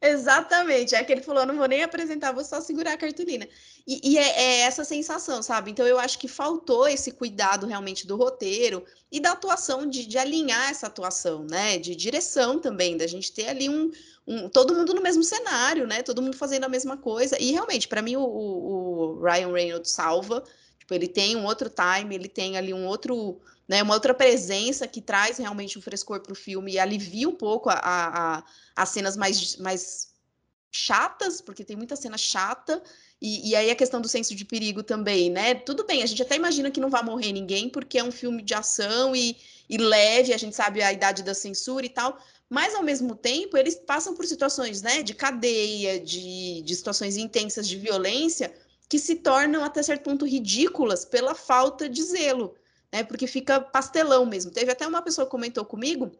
Exatamente. 0.00 0.94
É 0.94 1.04
que 1.04 1.12
ele 1.12 1.22
falou: 1.22 1.46
não 1.46 1.56
vou 1.56 1.66
nem 1.66 1.82
apresentar, 1.82 2.32
vou 2.32 2.44
só 2.44 2.60
segurar 2.60 2.92
a 2.94 2.96
cartolina. 2.96 3.48
E, 3.86 4.12
e 4.12 4.18
é, 4.18 4.42
é, 4.42 4.60
essa 4.60 4.84
sensação, 4.84 5.42
sabe? 5.42 5.70
Então 5.70 5.86
eu 5.86 5.98
acho 5.98 6.18
que 6.18 6.28
faltou 6.28 6.88
esse 6.88 7.12
cuidado 7.12 7.66
realmente 7.66 8.06
do 8.06 8.16
roteiro 8.16 8.84
e 9.10 9.20
da 9.20 9.32
atuação, 9.32 9.88
de, 9.88 10.06
de 10.06 10.18
alinhar 10.18 10.70
essa 10.70 10.86
atuação, 10.86 11.44
né? 11.48 11.78
De 11.78 11.94
direção 11.94 12.58
também, 12.58 12.96
da 12.96 13.06
gente 13.06 13.32
ter 13.32 13.48
ali 13.48 13.68
um, 13.68 13.90
um, 14.26 14.48
todo 14.48 14.74
mundo 14.74 14.94
no 14.94 15.02
mesmo 15.02 15.22
cenário, 15.22 15.86
né? 15.86 16.02
Todo 16.02 16.22
mundo 16.22 16.36
fazendo 16.36 16.64
a 16.64 16.68
mesma 16.68 16.96
coisa. 16.96 17.36
E 17.40 17.50
realmente, 17.52 17.88
para 17.88 18.02
mim, 18.02 18.16
o, 18.16 18.22
o, 18.22 19.20
Ryan 19.22 19.52
Reynolds 19.52 19.90
salva. 19.90 20.42
Tipo, 20.78 20.94
ele 20.94 21.08
tem 21.08 21.36
um 21.36 21.44
outro 21.44 21.70
time, 21.70 22.14
ele 22.14 22.28
tem 22.28 22.56
ali 22.56 22.74
um 22.74 22.86
outro, 22.86 23.40
né? 23.72 23.82
Uma 23.82 23.94
outra 23.94 24.12
presença 24.12 24.86
que 24.86 25.00
traz 25.00 25.38
realmente 25.38 25.78
um 25.78 25.80
frescor 25.80 26.20
para 26.20 26.34
o 26.34 26.36
filme 26.36 26.72
e 26.72 26.78
alivia 26.78 27.26
um 27.26 27.34
pouco 27.34 27.70
a, 27.70 27.80
a, 27.82 28.44
as 28.76 28.90
cenas 28.90 29.16
mais, 29.16 29.56
mais 29.56 30.12
chatas, 30.70 31.40
porque 31.40 31.64
tem 31.64 31.74
muita 31.74 31.96
cena 31.96 32.18
chata. 32.18 32.82
E, 33.18 33.48
e, 33.48 33.56
aí 33.56 33.70
a 33.70 33.74
questão 33.74 33.98
do 33.98 34.10
senso 34.10 34.34
de 34.34 34.44
perigo 34.44 34.82
também, 34.82 35.30
né? 35.30 35.54
Tudo 35.54 35.86
bem, 35.86 36.02
a 36.02 36.06
gente 36.06 36.20
até 36.20 36.36
imagina 36.36 36.70
que 36.70 36.80
não 36.80 36.90
vai 36.90 37.02
morrer 37.02 37.32
ninguém, 37.32 37.70
porque 37.70 37.98
é 37.98 38.04
um 38.04 38.12
filme 38.12 38.42
de 38.42 38.52
ação 38.52 39.16
e, 39.16 39.38
e 39.70 39.78
leve, 39.78 40.34
a 40.34 40.38
gente 40.38 40.54
sabe 40.54 40.82
a 40.82 40.92
idade 40.92 41.22
da 41.22 41.32
censura 41.32 41.86
e 41.86 41.88
tal, 41.88 42.18
mas 42.50 42.74
ao 42.74 42.82
mesmo 42.82 43.14
tempo 43.14 43.56
eles 43.56 43.76
passam 43.76 44.14
por 44.14 44.26
situações 44.26 44.82
né, 44.82 45.02
de 45.02 45.14
cadeia, 45.14 45.98
de, 45.98 46.60
de 46.60 46.76
situações 46.76 47.16
intensas 47.16 47.66
de 47.66 47.78
violência 47.78 48.52
que 48.86 48.98
se 48.98 49.14
tornam 49.14 49.64
até 49.64 49.82
certo 49.82 50.02
ponto 50.02 50.26
ridículas 50.26 51.06
pela 51.06 51.34
falta 51.34 51.88
de 51.88 52.02
zelo, 52.02 52.54
né? 52.92 53.02
Porque 53.02 53.26
fica 53.26 53.60
pastelão 53.60 54.26
mesmo. 54.26 54.50
Teve 54.50 54.70
até 54.70 54.86
uma 54.86 55.02
pessoa 55.02 55.24
que 55.24 55.30
comentou 55.30 55.64
comigo 55.64 56.12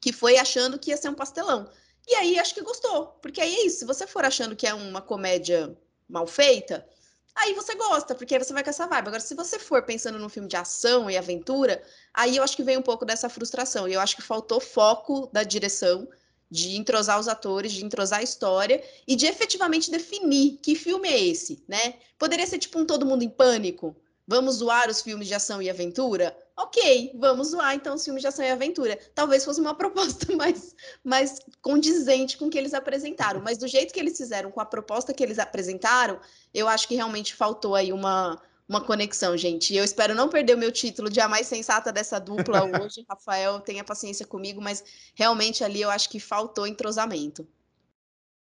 que 0.00 0.12
foi 0.12 0.36
achando 0.36 0.78
que 0.78 0.90
ia 0.90 0.96
ser 0.96 1.08
um 1.08 1.14
pastelão. 1.14 1.68
E 2.06 2.14
aí 2.14 2.38
acho 2.38 2.54
que 2.54 2.60
gostou, 2.60 3.06
porque 3.22 3.40
aí 3.40 3.54
é 3.54 3.66
isso. 3.66 3.78
Se 3.78 3.84
você 3.84 4.06
for 4.06 4.24
achando 4.24 4.54
que 4.54 4.66
é 4.66 4.74
uma 4.74 5.00
comédia 5.00 5.76
mal 6.08 6.26
feita, 6.26 6.86
aí 7.34 7.54
você 7.54 7.74
gosta, 7.74 8.14
porque 8.14 8.34
aí 8.34 8.42
você 8.42 8.52
vai 8.52 8.62
com 8.62 8.70
essa 8.70 8.86
vibe. 8.86 9.08
Agora, 9.08 9.20
se 9.20 9.34
você 9.34 9.58
for 9.58 9.82
pensando 9.82 10.18
num 10.18 10.28
filme 10.28 10.48
de 10.48 10.56
ação 10.56 11.10
e 11.10 11.16
aventura, 11.16 11.82
aí 12.12 12.36
eu 12.36 12.42
acho 12.42 12.54
que 12.54 12.62
vem 12.62 12.76
um 12.76 12.82
pouco 12.82 13.06
dessa 13.06 13.28
frustração. 13.28 13.88
E 13.88 13.94
eu 13.94 14.00
acho 14.00 14.16
que 14.16 14.22
faltou 14.22 14.60
foco 14.60 15.28
da 15.32 15.42
direção 15.42 16.06
de 16.50 16.76
entrosar 16.76 17.18
os 17.18 17.26
atores, 17.26 17.72
de 17.72 17.84
entrosar 17.84 18.20
a 18.20 18.22
história 18.22 18.84
e 19.08 19.16
de 19.16 19.26
efetivamente 19.26 19.90
definir 19.90 20.58
que 20.62 20.76
filme 20.76 21.08
é 21.08 21.18
esse, 21.18 21.64
né? 21.66 21.94
Poderia 22.18 22.46
ser 22.46 22.58
tipo 22.58 22.78
um 22.78 22.86
Todo 22.86 23.06
Mundo 23.06 23.24
em 23.24 23.30
Pânico. 23.30 23.96
Vamos 24.26 24.56
zoar 24.56 24.88
os 24.88 25.02
filmes 25.02 25.28
de 25.28 25.34
ação 25.34 25.60
e 25.60 25.68
aventura? 25.68 26.34
Ok, 26.56 27.12
vamos 27.18 27.48
zoar 27.48 27.74
então 27.74 27.94
os 27.94 28.04
filmes 28.04 28.22
de 28.22 28.28
ação 28.28 28.44
e 28.44 28.50
aventura. 28.50 28.98
Talvez 29.14 29.44
fosse 29.44 29.60
uma 29.60 29.74
proposta 29.76 30.34
mais, 30.34 30.74
mais 31.04 31.40
condizente 31.60 32.38
com 32.38 32.46
o 32.46 32.50
que 32.50 32.56
eles 32.56 32.72
apresentaram, 32.72 33.40
mas 33.40 33.58
do 33.58 33.68
jeito 33.68 33.92
que 33.92 34.00
eles 34.00 34.16
fizeram, 34.16 34.50
com 34.50 34.60
a 34.60 34.64
proposta 34.64 35.12
que 35.12 35.22
eles 35.22 35.38
apresentaram, 35.38 36.18
eu 36.54 36.66
acho 36.66 36.88
que 36.88 36.94
realmente 36.94 37.34
faltou 37.34 37.74
aí 37.74 37.92
uma, 37.92 38.40
uma 38.66 38.80
conexão, 38.80 39.36
gente. 39.36 39.74
Eu 39.74 39.84
espero 39.84 40.14
não 40.14 40.28
perder 40.28 40.54
o 40.54 40.58
meu 40.58 40.72
título 40.72 41.10
de 41.10 41.20
a 41.20 41.28
mais 41.28 41.46
sensata 41.46 41.92
dessa 41.92 42.18
dupla 42.18 42.64
hoje. 42.80 43.04
Rafael, 43.06 43.60
tenha 43.60 43.84
paciência 43.84 44.26
comigo, 44.26 44.60
mas 44.60 44.82
realmente 45.14 45.62
ali 45.62 45.82
eu 45.82 45.90
acho 45.90 46.08
que 46.08 46.18
faltou 46.18 46.66
entrosamento. 46.66 47.46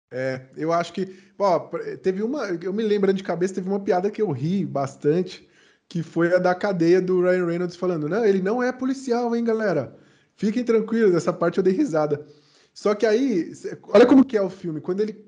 É, 0.09 0.45
eu 0.55 0.71
acho 0.71 0.93
que. 0.93 1.19
Ó, 1.37 1.59
teve 2.01 2.21
uma. 2.21 2.45
Eu 2.61 2.71
me 2.71 2.83
lembrando 2.83 3.17
de 3.17 3.23
cabeça, 3.23 3.55
teve 3.55 3.67
uma 3.67 3.79
piada 3.79 4.11
que 4.11 4.21
eu 4.21 4.31
ri 4.31 4.63
bastante 4.63 5.51
que 5.87 6.01
foi 6.01 6.33
a 6.33 6.39
da 6.39 6.55
cadeia 6.55 7.01
do 7.01 7.21
Ryan 7.21 7.45
Reynolds 7.45 7.75
falando: 7.75 8.09
não, 8.09 8.25
ele 8.25 8.41
não 8.41 8.61
é 8.61 8.71
policial, 8.71 9.35
hein, 9.35 9.43
galera? 9.43 9.95
Fiquem 10.35 10.63
tranquilos, 10.63 11.15
essa 11.15 11.31
parte 11.31 11.57
eu 11.57 11.63
dei 11.63 11.73
risada. 11.73 12.25
Só 12.73 12.95
que 12.95 13.05
aí, 13.05 13.51
olha 13.83 14.05
como 14.05 14.25
que 14.25 14.35
é 14.35 14.41
o 14.41 14.49
filme, 14.49 14.81
quando 14.81 15.01
ele 15.01 15.23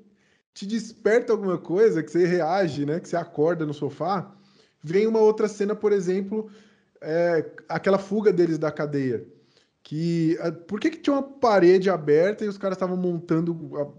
te 0.52 0.66
desperta 0.66 1.32
alguma 1.32 1.58
coisa, 1.58 2.02
que 2.02 2.10
você 2.10 2.26
reage, 2.26 2.84
né, 2.84 2.98
que 2.98 3.08
você 3.08 3.16
acorda 3.16 3.64
no 3.64 3.74
sofá, 3.74 4.34
vem 4.82 5.06
uma 5.06 5.20
outra 5.20 5.46
cena, 5.48 5.74
por 5.76 5.92
exemplo, 5.92 6.50
é, 7.00 7.44
aquela 7.68 7.98
fuga 7.98 8.32
deles 8.32 8.58
da 8.58 8.72
cadeia. 8.72 9.24
Que, 9.82 10.36
por 10.66 10.80
que, 10.80 10.90
que 10.90 10.98
tinha 10.98 11.14
uma 11.14 11.22
parede 11.22 11.88
aberta 11.88 12.44
e 12.44 12.48
os 12.48 12.58
caras 12.58 12.76
estavam 12.76 12.96
montando 12.96 13.54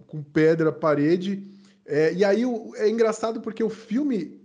com 0.07 0.21
pedra 0.21 0.69
a 0.69 0.73
parede? 0.73 1.49
É, 1.85 2.13
e 2.13 2.25
aí 2.25 2.43
é 2.75 2.89
engraçado 2.89 3.39
porque 3.39 3.63
o 3.63 3.69
filme 3.69 4.41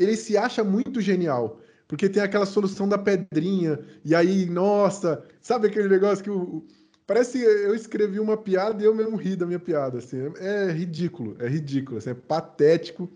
ele 0.00 0.16
se 0.16 0.36
acha 0.36 0.64
muito 0.64 1.00
genial. 1.00 1.60
Porque 1.86 2.08
tem 2.08 2.22
aquela 2.22 2.46
solução 2.46 2.88
da 2.88 2.96
pedrinha, 2.96 3.80
e 4.04 4.14
aí, 4.14 4.46
nossa, 4.46 5.24
sabe 5.40 5.66
aquele 5.66 5.88
negócio 5.88 6.22
que 6.24 6.30
o. 6.30 6.64
Parece 7.04 7.38
que 7.38 7.44
eu 7.44 7.74
escrevi 7.74 8.20
uma 8.20 8.36
piada 8.36 8.80
e 8.80 8.86
eu 8.86 8.94
mesmo 8.94 9.16
ri 9.16 9.34
da 9.34 9.44
minha 9.44 9.58
piada. 9.58 9.98
Assim, 9.98 10.32
é, 10.38 10.70
ridículo, 10.70 11.36
é 11.40 11.48
ridículo, 11.48 11.98
assim, 11.98 12.10
é 12.10 12.14
patético. 12.14 13.10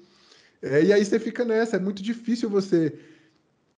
É, 0.61 0.83
e 0.83 0.93
aí 0.93 1.05
você 1.05 1.21
fica 1.21 1.45
nessa, 1.45 1.77
é 1.77 1.79
muito 1.79 2.03
difícil 2.03 2.51
você 2.51 2.99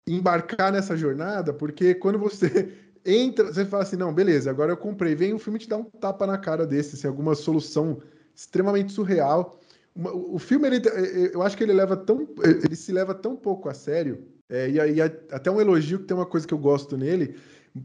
embarcar 0.06 0.72
nessa 0.72 0.96
jornada, 0.96 1.52
porque 1.52 1.94
quando 1.94 2.18
você 2.18 2.72
entra, 3.04 3.52
você 3.52 3.66
fala 3.66 3.82
assim, 3.82 3.96
não, 3.96 4.14
beleza, 4.14 4.48
agora 4.48 4.72
eu 4.72 4.76
comprei, 4.76 5.14
vem 5.14 5.34
o 5.34 5.38
filme 5.38 5.58
te 5.58 5.68
dá 5.68 5.76
um 5.76 5.84
tapa 5.84 6.26
na 6.26 6.38
cara 6.38 6.66
desse, 6.66 6.96
assim, 6.96 7.06
alguma 7.06 7.34
solução 7.34 8.00
extremamente 8.34 8.92
surreal 8.92 9.60
o 9.96 10.38
filme, 10.38 10.66
ele, 10.66 10.88
é, 10.88 11.00
é, 11.00 11.34
eu 11.34 11.42
acho 11.42 11.56
que 11.56 11.62
ele 11.62 11.72
leva 11.72 11.96
tão. 11.96 12.28
Ele 12.42 12.76
se 12.76 12.92
leva 12.92 13.14
tão 13.14 13.34
pouco 13.34 13.68
a 13.68 13.74
sério. 13.74 14.24
É, 14.48 14.70
e 14.70 14.78
aí, 14.78 15.00
até 15.00 15.50
um 15.50 15.60
elogio 15.60 15.98
que 15.98 16.04
tem 16.04 16.16
uma 16.16 16.26
coisa 16.26 16.46
que 16.46 16.54
eu 16.54 16.58
gosto 16.58 16.96
nele. 16.96 17.36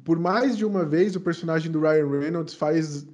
Por 0.03 0.19
mais 0.19 0.57
de 0.57 0.65
uma 0.65 0.85
vez, 0.85 1.15
o 1.15 1.21
personagem 1.21 1.71
do 1.71 1.79
Ryan 1.79 2.19
Reynolds 2.19 2.53
faz 2.53 3.07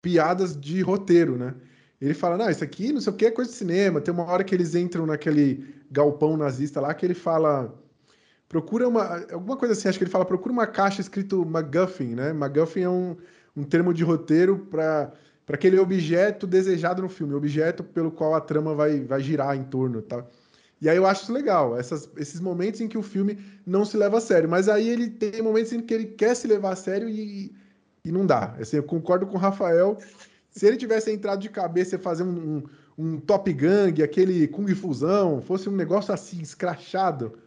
piadas 0.00 0.58
de 0.58 0.80
roteiro, 0.82 1.36
né? 1.36 1.54
Ele 2.00 2.14
fala, 2.14 2.36
não, 2.36 2.50
isso 2.50 2.64
aqui 2.64 2.92
não 2.92 3.00
sei 3.00 3.12
o 3.12 3.16
que 3.16 3.26
é 3.26 3.30
coisa 3.30 3.50
de 3.50 3.56
cinema. 3.56 4.00
Tem 4.00 4.12
uma 4.12 4.24
hora 4.24 4.42
que 4.42 4.52
eles 4.52 4.74
entram 4.74 5.06
naquele 5.06 5.64
galpão 5.90 6.36
nazista 6.36 6.80
lá 6.80 6.92
que 6.92 7.06
ele 7.06 7.14
fala. 7.14 7.72
Procura 8.48 8.88
uma. 8.88 9.24
Alguma 9.32 9.56
coisa 9.56 9.72
assim, 9.72 9.88
acho 9.88 9.98
que 9.98 10.04
ele 10.04 10.10
fala, 10.10 10.24
procura 10.24 10.52
uma 10.52 10.66
caixa 10.66 11.00
escrito 11.00 11.46
MacGuffin, 11.46 12.14
né? 12.16 12.32
MacGuffin 12.32 12.80
é 12.80 12.90
um, 12.90 13.16
um 13.56 13.62
termo 13.62 13.94
de 13.94 14.02
roteiro 14.02 14.66
para 14.70 15.12
para 15.52 15.58
aquele 15.58 15.78
objeto 15.78 16.46
desejado 16.46 17.02
no 17.02 17.10
filme, 17.10 17.34
objeto 17.34 17.84
pelo 17.84 18.10
qual 18.10 18.34
a 18.34 18.40
trama 18.40 18.74
vai, 18.74 19.00
vai 19.00 19.20
girar 19.20 19.54
em 19.54 19.62
torno, 19.62 20.00
tá? 20.00 20.24
E 20.80 20.88
aí 20.88 20.96
eu 20.96 21.06
acho 21.06 21.24
isso 21.24 21.32
legal, 21.32 21.78
essas, 21.78 22.08
esses 22.16 22.40
momentos 22.40 22.80
em 22.80 22.88
que 22.88 22.96
o 22.96 23.02
filme 23.02 23.38
não 23.66 23.84
se 23.84 23.98
leva 23.98 24.16
a 24.16 24.20
sério, 24.22 24.48
mas 24.48 24.66
aí 24.66 24.88
ele 24.88 25.10
tem 25.10 25.42
momentos 25.42 25.70
em 25.74 25.82
que 25.82 25.92
ele 25.92 26.06
quer 26.06 26.34
se 26.34 26.46
levar 26.46 26.72
a 26.72 26.76
sério 26.76 27.06
e, 27.06 27.54
e 28.02 28.10
não 28.10 28.24
dá. 28.24 28.56
Assim, 28.58 28.78
eu 28.78 28.82
concordo 28.82 29.26
com 29.26 29.36
o 29.36 29.38
Rafael. 29.38 29.98
Se 30.50 30.66
ele 30.66 30.78
tivesse 30.78 31.12
entrado 31.12 31.40
de 31.40 31.50
cabeça 31.50 31.96
e 31.96 31.98
fazer 31.98 32.22
um, 32.22 32.56
um, 32.56 32.62
um, 32.96 33.20
Top 33.20 33.52
Gang, 33.52 34.02
aquele 34.02 34.48
Kung 34.48 34.74
Fusão, 34.74 35.42
fosse 35.42 35.68
um 35.68 35.76
negócio 35.76 36.14
assim, 36.14 36.40
escrachado, 36.40 37.38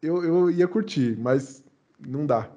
eu, 0.00 0.24
eu 0.24 0.50
ia 0.50 0.66
curtir, 0.66 1.14
mas 1.18 1.62
não 2.08 2.24
dá. 2.24 2.50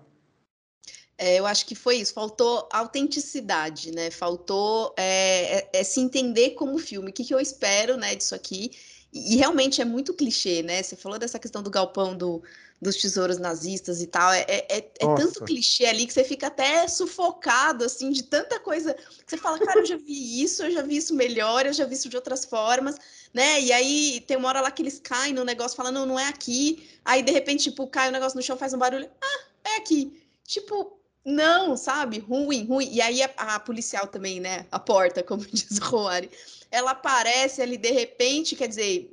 É, 1.23 1.39
eu 1.39 1.45
acho 1.45 1.65
que 1.65 1.73
foi 1.73 1.99
isso, 1.99 2.13
faltou 2.13 2.67
autenticidade, 2.69 3.93
né? 3.93 4.11
Faltou 4.11 4.93
é, 4.97 5.59
é, 5.59 5.79
é 5.79 5.83
se 5.85 6.01
entender 6.01 6.49
como 6.49 6.77
filme. 6.77 7.11
O 7.11 7.13
que, 7.13 7.23
que 7.23 7.33
eu 7.33 7.39
espero, 7.39 7.95
né, 7.95 8.13
disso 8.13 8.35
aqui? 8.35 8.71
E, 9.13 9.33
e, 9.33 9.37
realmente 9.37 9.81
é 9.81 9.85
muito 9.85 10.13
clichê, 10.13 10.61
né? 10.61 10.83
Você 10.83 10.97
falou 10.97 11.17
dessa 11.17 11.39
questão 11.39 11.63
do 11.63 11.69
galpão 11.69 12.13
do, 12.13 12.43
dos 12.81 12.97
tesouros 12.97 13.37
nazistas 13.37 14.01
e 14.01 14.07
tal. 14.07 14.33
É, 14.33 14.41
é, 14.49 14.67
é, 14.69 14.77
é 14.79 15.15
tanto 15.15 15.45
clichê 15.45 15.85
ali 15.85 16.05
que 16.05 16.11
você 16.11 16.25
fica 16.25 16.47
até 16.47 16.85
sufocado, 16.89 17.85
assim, 17.85 18.11
de 18.11 18.23
tanta 18.23 18.59
coisa. 18.59 18.93
Que 18.93 19.23
você 19.25 19.37
fala, 19.37 19.57
cara, 19.59 19.79
eu 19.79 19.85
já 19.85 19.95
vi 19.95 20.43
isso, 20.43 20.61
eu 20.63 20.71
já 20.71 20.81
vi 20.81 20.97
isso 20.97 21.15
melhor, 21.15 21.65
eu 21.65 21.71
já 21.71 21.85
vi 21.85 21.93
isso 21.93 22.09
de 22.09 22.17
outras 22.17 22.43
formas, 22.43 22.97
né? 23.33 23.61
E 23.61 23.71
aí 23.71 24.19
tem 24.27 24.35
uma 24.35 24.49
hora 24.49 24.59
lá 24.59 24.69
que 24.69 24.81
eles 24.81 24.99
caem 24.99 25.33
no 25.33 25.45
negócio, 25.45 25.77
falando, 25.77 25.99
não, 25.99 26.05
não 26.05 26.19
é 26.19 26.27
aqui. 26.27 26.85
Aí, 27.05 27.23
de 27.23 27.31
repente, 27.31 27.69
tipo, 27.69 27.87
cai 27.87 28.09
o 28.09 28.11
negócio 28.11 28.35
no 28.35 28.43
chão, 28.43 28.57
faz 28.57 28.73
um 28.73 28.77
barulho. 28.77 29.09
Ah, 29.21 29.69
é 29.69 29.75
aqui. 29.77 30.21
Tipo, 30.45 31.01
não, 31.25 31.77
sabe? 31.77 32.19
Ruim, 32.19 32.65
ruim. 32.65 32.89
E 32.91 33.01
aí 33.01 33.21
a, 33.21 33.29
a, 33.37 33.59
policial 33.59 34.07
também, 34.07 34.39
né? 34.39 34.65
A 34.71 34.79
porta, 34.79 35.23
como 35.23 35.45
diz 35.51 35.77
o 35.77 35.83
Roari. 35.83 36.29
Ela 36.69 36.91
aparece 36.91 37.61
ali 37.61 37.77
de 37.77 37.91
repente, 37.91 38.55
quer 38.55 38.67
dizer, 38.67 39.09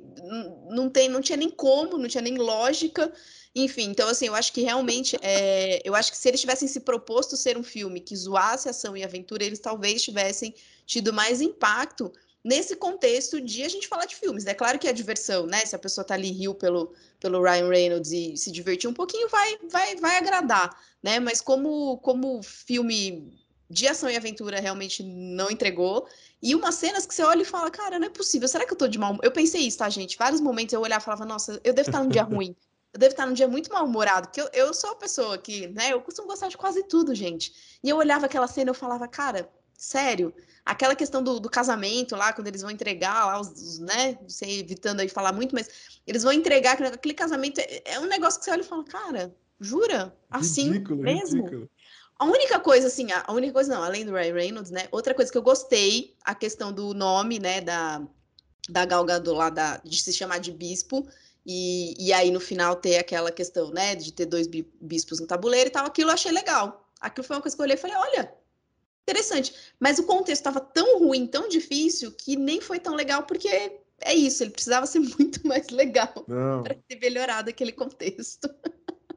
não, 0.69 0.89
tem, 0.89 1.07
não 1.07 1.21
tinha 1.21 1.37
nem 1.37 1.49
como, 1.49 1.97
não 1.97 2.07
tinha 2.07 2.21
nem 2.21 2.37
lógica. 2.37 3.11
Enfim, 3.55 3.89
então 3.89 4.07
assim, 4.07 4.27
eu 4.27 4.35
acho 4.35 4.51
que 4.53 4.61
realmente, 4.61 5.17
é, 5.21 5.81
eu 5.83 5.93
acho 5.93 6.11
que 6.11 6.17
se 6.17 6.27
eles 6.27 6.39
tivessem 6.39 6.67
se 6.67 6.79
proposto 6.79 7.35
ser 7.35 7.57
um 7.57 7.63
filme 7.63 7.99
que 7.99 8.15
zoasse 8.15 8.69
ação 8.69 8.95
e 8.95 9.03
aventura, 9.03 9.43
eles 9.43 9.59
talvez 9.59 10.01
tivessem 10.01 10.55
tido 10.85 11.11
mais 11.13 11.41
impacto 11.41 12.11
nesse 12.43 12.75
contexto 12.75 13.39
de 13.39 13.63
a 13.63 13.69
gente 13.69 13.87
falar 13.87 14.05
de 14.05 14.15
filmes. 14.15 14.45
É 14.45 14.53
claro 14.53 14.79
que 14.79 14.87
a 14.87 14.91
diversão, 14.91 15.45
né? 15.45 15.59
Se 15.65 15.75
a 15.75 15.79
pessoa 15.79 16.03
tá 16.03 16.13
ali 16.13 16.31
riu 16.31 16.55
pelo, 16.55 16.93
pelo 17.19 17.41
Ryan 17.41 17.69
Reynolds 17.69 18.11
e 18.11 18.35
se 18.35 18.51
divertir 18.51 18.89
um 18.89 18.93
pouquinho, 18.93 19.29
vai, 19.29 19.57
vai, 19.69 19.95
vai 19.95 20.17
agradar, 20.17 20.75
né? 21.01 21.19
Mas 21.19 21.41
como, 21.41 21.97
como 21.97 22.41
filme 22.41 23.39
de 23.69 23.87
ação 23.87 24.09
e 24.09 24.17
aventura 24.17 24.59
realmente 24.59 25.01
não 25.01 25.49
entregou. 25.49 26.07
E 26.41 26.53
umas 26.53 26.75
cenas 26.75 27.05
que 27.05 27.13
você 27.15 27.23
olha 27.23 27.43
e 27.43 27.45
fala, 27.45 27.71
cara, 27.71 27.97
não 27.97 28.07
é 28.07 28.09
possível, 28.09 28.47
será 28.47 28.65
que 28.65 28.73
eu 28.73 28.77
tô 28.77 28.87
de 28.87 28.97
mal? 28.97 29.17
Eu 29.23 29.31
pensei 29.31 29.61
isso, 29.61 29.77
tá, 29.77 29.89
gente? 29.89 30.17
Vários 30.17 30.41
momentos 30.41 30.73
eu 30.73 30.81
olhava 30.81 31.01
e 31.01 31.05
falava, 31.05 31.25
nossa, 31.25 31.59
eu 31.63 31.73
devo 31.73 31.89
estar 31.89 32.03
num 32.03 32.09
dia 32.09 32.23
ruim. 32.23 32.55
eu 32.93 32.99
devo 32.99 33.13
estar 33.13 33.25
num 33.25 33.33
dia 33.33 33.47
muito 33.47 33.71
mal-humorado, 33.71 34.27
porque 34.27 34.41
eu, 34.41 34.49
eu 34.53 34.73
sou 34.73 34.89
uma 34.89 34.97
pessoa 34.97 35.37
que, 35.37 35.67
né, 35.67 35.93
eu 35.93 36.01
costumo 36.01 36.27
gostar 36.27 36.49
de 36.49 36.57
quase 36.57 36.83
tudo, 36.83 37.15
gente. 37.15 37.79
E 37.81 37.89
eu 37.89 37.97
olhava 37.97 38.25
aquela 38.25 38.47
cena 38.47 38.69
e 38.69 38.71
eu 38.71 38.75
falava, 38.75 39.07
cara, 39.07 39.49
sério, 39.81 40.31
aquela 40.63 40.95
questão 40.95 41.23
do, 41.23 41.39
do, 41.39 41.49
casamento 41.49 42.15
lá, 42.15 42.31
quando 42.31 42.47
eles 42.47 42.61
vão 42.61 42.69
entregar 42.69 43.25
lá, 43.25 43.41
os, 43.41 43.49
os 43.49 43.79
né, 43.79 44.15
sei, 44.27 44.59
evitando 44.59 44.99
aí 44.99 45.09
falar 45.09 45.33
muito, 45.33 45.55
mas 45.55 45.67
eles 46.05 46.21
vão 46.21 46.31
entregar 46.31 46.73
aquele, 46.73 46.89
aquele 46.89 47.13
casamento, 47.15 47.59
é, 47.59 47.81
é, 47.85 47.99
um 47.99 48.05
negócio 48.05 48.39
que 48.39 48.45
você 48.45 48.51
olha 48.51 48.61
e 48.61 48.65
fala, 48.65 48.83
cara, 48.83 49.35
jura? 49.59 50.15
Assim 50.29 50.73
ridículo, 50.73 51.01
mesmo? 51.01 51.37
Ridículo. 51.37 51.69
A 52.19 52.25
única 52.25 52.59
coisa, 52.59 52.85
assim, 52.85 53.07
a 53.11 53.33
única 53.33 53.53
coisa 53.53 53.73
não, 53.73 53.81
além 53.81 54.05
do 54.05 54.11
Ray 54.11 54.31
Reynolds, 54.31 54.69
né, 54.69 54.87
outra 54.91 55.15
coisa 55.15 55.31
que 55.31 55.37
eu 55.37 55.41
gostei, 55.41 56.15
a 56.23 56.35
questão 56.35 56.71
do 56.71 56.93
nome, 56.93 57.39
né, 57.39 57.59
da, 57.59 58.07
da 58.69 58.85
Galgado 58.85 59.33
lá, 59.33 59.49
da, 59.49 59.77
de 59.77 59.99
se 59.99 60.13
chamar 60.13 60.37
de 60.37 60.51
bispo, 60.51 61.07
e, 61.43 61.95
e 61.97 62.13
aí 62.13 62.29
no 62.29 62.39
final 62.39 62.75
ter 62.75 62.99
aquela 62.99 63.31
questão, 63.31 63.71
né, 63.71 63.95
de 63.95 64.13
ter 64.13 64.27
dois 64.27 64.47
bispos 64.79 65.19
no 65.19 65.25
tabuleiro 65.25 65.69
e 65.69 65.71
tal, 65.71 65.87
aquilo 65.87 66.11
eu 66.11 66.13
achei 66.13 66.31
legal. 66.31 66.87
Aquilo 66.99 67.25
foi 67.25 67.35
uma 67.35 67.41
coisa 67.41 67.57
que 67.57 67.61
eu 67.61 67.63
olhei 67.63 67.75
e 67.75 67.79
falei, 67.79 67.97
olha, 67.97 68.40
interessante. 69.03 69.53
Mas 69.79 69.99
o 69.99 70.03
contexto 70.03 70.41
estava 70.41 70.59
tão 70.59 70.99
ruim, 70.99 71.27
tão 71.27 71.47
difícil, 71.49 72.11
que 72.11 72.35
nem 72.35 72.61
foi 72.61 72.79
tão 72.79 72.95
legal, 72.95 73.23
porque 73.23 73.47
é 74.03 74.13
isso, 74.13 74.43
ele 74.43 74.51
precisava 74.51 74.85
ser 74.87 74.99
muito 74.99 75.45
mais 75.47 75.69
legal 75.69 76.13
para 76.63 76.75
ter 76.87 76.99
melhorado 76.99 77.49
aquele 77.49 77.71
contexto. 77.71 78.49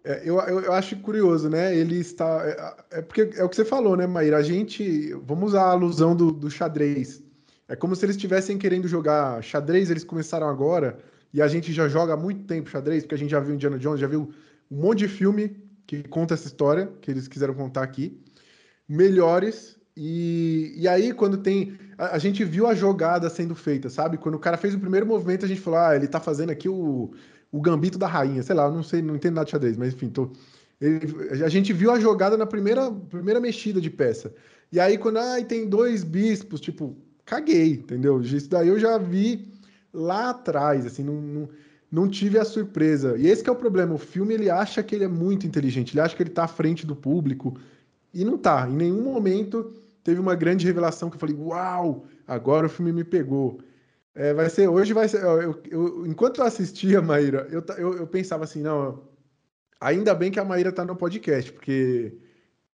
É, 0.07 0.21
eu, 0.23 0.39
eu, 0.39 0.73
acho 0.73 0.97
curioso, 0.99 1.49
né? 1.49 1.75
Ele 1.75 1.99
está. 1.99 2.77
É, 2.91 2.99
é, 2.99 3.03
porque 3.03 3.31
é 3.37 3.43
o 3.43 3.49
que 3.49 3.57
você 3.57 3.65
falou, 3.65 3.97
né, 3.97 4.07
Maíra? 4.07 4.37
A 4.37 4.43
gente. 4.43 5.15
Vamos 5.25 5.51
usar 5.51 5.63
a 5.63 5.71
alusão 5.71 6.15
do, 6.15 6.31
do 6.31 6.51
xadrez. 6.51 7.23
É 7.67 7.75
como 7.75 7.97
se 7.97 8.05
eles 8.05 8.17
estivessem 8.17 8.59
querendo 8.59 8.87
jogar 8.87 9.43
xadrez, 9.43 9.91
eles 9.91 10.05
começaram 10.05 10.47
agora, 10.47 10.99
e 11.33 11.41
a 11.41 11.49
gente 11.49 11.73
já 11.73 11.89
joga 11.89 12.13
há 12.13 12.17
muito 12.17 12.45
tempo 12.45 12.69
xadrez, 12.69 13.03
porque 13.03 13.15
a 13.15 13.19
gente 13.19 13.31
já 13.31 13.41
viu 13.41 13.55
Indiana 13.55 13.79
Jones, 13.79 13.99
já 13.99 14.07
viu 14.07 14.31
um 14.71 14.77
monte 14.77 14.99
de 14.99 15.09
filme 15.09 15.57
que 15.87 16.03
conta 16.03 16.35
essa 16.35 16.47
história, 16.47 16.93
que 17.01 17.11
eles 17.11 17.27
quiseram 17.27 17.55
contar 17.55 17.83
aqui. 17.83 18.21
Melhores. 18.89 19.77
E, 19.97 20.75
e 20.77 20.89
aí, 20.89 21.13
quando 21.13 21.39
tem. 21.39 21.79
A, 21.97 22.17
a, 22.17 22.19
gente 22.19 22.45
viu 22.45 22.67
a 22.67 22.75
jogada 22.75 23.31
sendo 23.31 23.55
feita, 23.55 23.89
sabe? 23.89 24.19
Quando 24.19 24.35
o 24.35 24.41
cara 24.41 24.57
fez 24.57 24.75
o 24.75 24.79
primeiro 24.79 25.07
movimento, 25.07 25.45
a 25.45 25.49
gente 25.49 25.61
falou: 25.61 25.79
ah, 25.79 25.95
ele 25.95 26.09
tá 26.09 26.21
fazendo 26.21 26.51
aqui 26.51 26.69
o, 26.69 27.13
o 27.53 27.61
gambito 27.61 27.99
da 27.99 28.07
rainha. 28.07 28.43
Sei 28.43 28.55
lá, 28.55 28.71
não 28.71 28.83
sei, 28.83 29.01
não 29.01 29.17
entendo 29.17 29.35
nada 29.35 29.45
de 29.45 29.53
xadrez, 29.53 29.77
mas 29.77 29.95
enfim, 29.95 30.09
tô. 30.09 30.31
Ele, 30.81 31.45
a 31.45 31.49
gente 31.49 31.73
viu 31.73 31.91
a 31.91 32.01
jogada 32.01 32.37
na 32.37 32.47
primeira, 32.47 32.91
primeira 32.91 33.41
mexida 33.41 33.81
de 33.81 33.91
peça. 33.91 34.35
E 34.73 34.81
aí, 34.81 34.99
quando 34.99 35.19
ah, 35.19 35.43
tem 35.45 35.69
dois 35.69 36.03
bispos, 36.03 36.61
tipo, 36.61 36.97
caguei, 37.25 37.75
entendeu? 37.75 38.21
Isso 38.21 38.51
daí 38.51 38.69
eu 38.69 38.79
já 38.79 38.99
vi 38.99 39.53
lá 39.93 40.31
atrás, 40.31 40.85
assim, 40.85 41.05
não, 41.05 41.21
não, 41.21 41.49
não, 41.91 42.09
tive 42.09 42.39
a 42.39 42.45
surpresa. 42.45 43.17
E 43.17 43.27
esse 43.27 43.49
é 43.49 43.53
o 43.53 43.57
problema, 43.57 43.95
o 43.95 43.99
filme 43.99 44.35
ele 44.35 44.51
acha 44.51 44.83
que 44.83 44.95
ele 44.95 45.05
é 45.05 45.09
muito 45.09 45.47
inteligente, 45.47 45.93
ele 45.93 46.01
acha 46.01 46.17
que 46.17 46.23
ele 46.23 46.31
tá 46.31 46.45
à 46.45 46.49
frente 46.49 46.85
do 46.85 46.97
público, 46.97 47.57
e 48.15 48.25
não 48.25 48.39
tá. 48.39 48.69
Em 48.69 48.75
nenhum 48.75 49.03
momento 49.03 49.73
teve 50.03 50.21
uma 50.21 50.35
grande 50.35 50.67
revelação 50.67 51.11
que 51.11 51.17
eu 51.17 51.21
falei, 51.21 51.35
uau, 51.37 52.07
agora 52.27 52.67
o 52.67 52.71
filme 52.71 52.93
me 52.93 53.05
pegou. 53.05 53.61
É, 54.15 54.33
vai 54.33 54.49
ser, 54.49 54.69
hoje 54.69 54.93
vai 54.93 55.09
ser, 55.09 55.23
eu, 55.23 55.61
eu, 55.71 56.07
enquanto 56.07 56.41
eu 56.41 56.45
assistia, 56.45 57.03
Maíra, 57.03 57.49
eu, 57.51 57.65
eu, 57.77 57.97
eu 57.99 58.07
pensava 58.07 58.45
assim, 58.45 58.63
não, 58.63 59.03
ainda 59.81 60.15
bem 60.15 60.31
que 60.31 60.39
a 60.39 60.45
Maíra 60.45 60.71
tá 60.71 60.85
no 60.85 60.95
podcast, 60.95 61.53
porque 61.53 62.17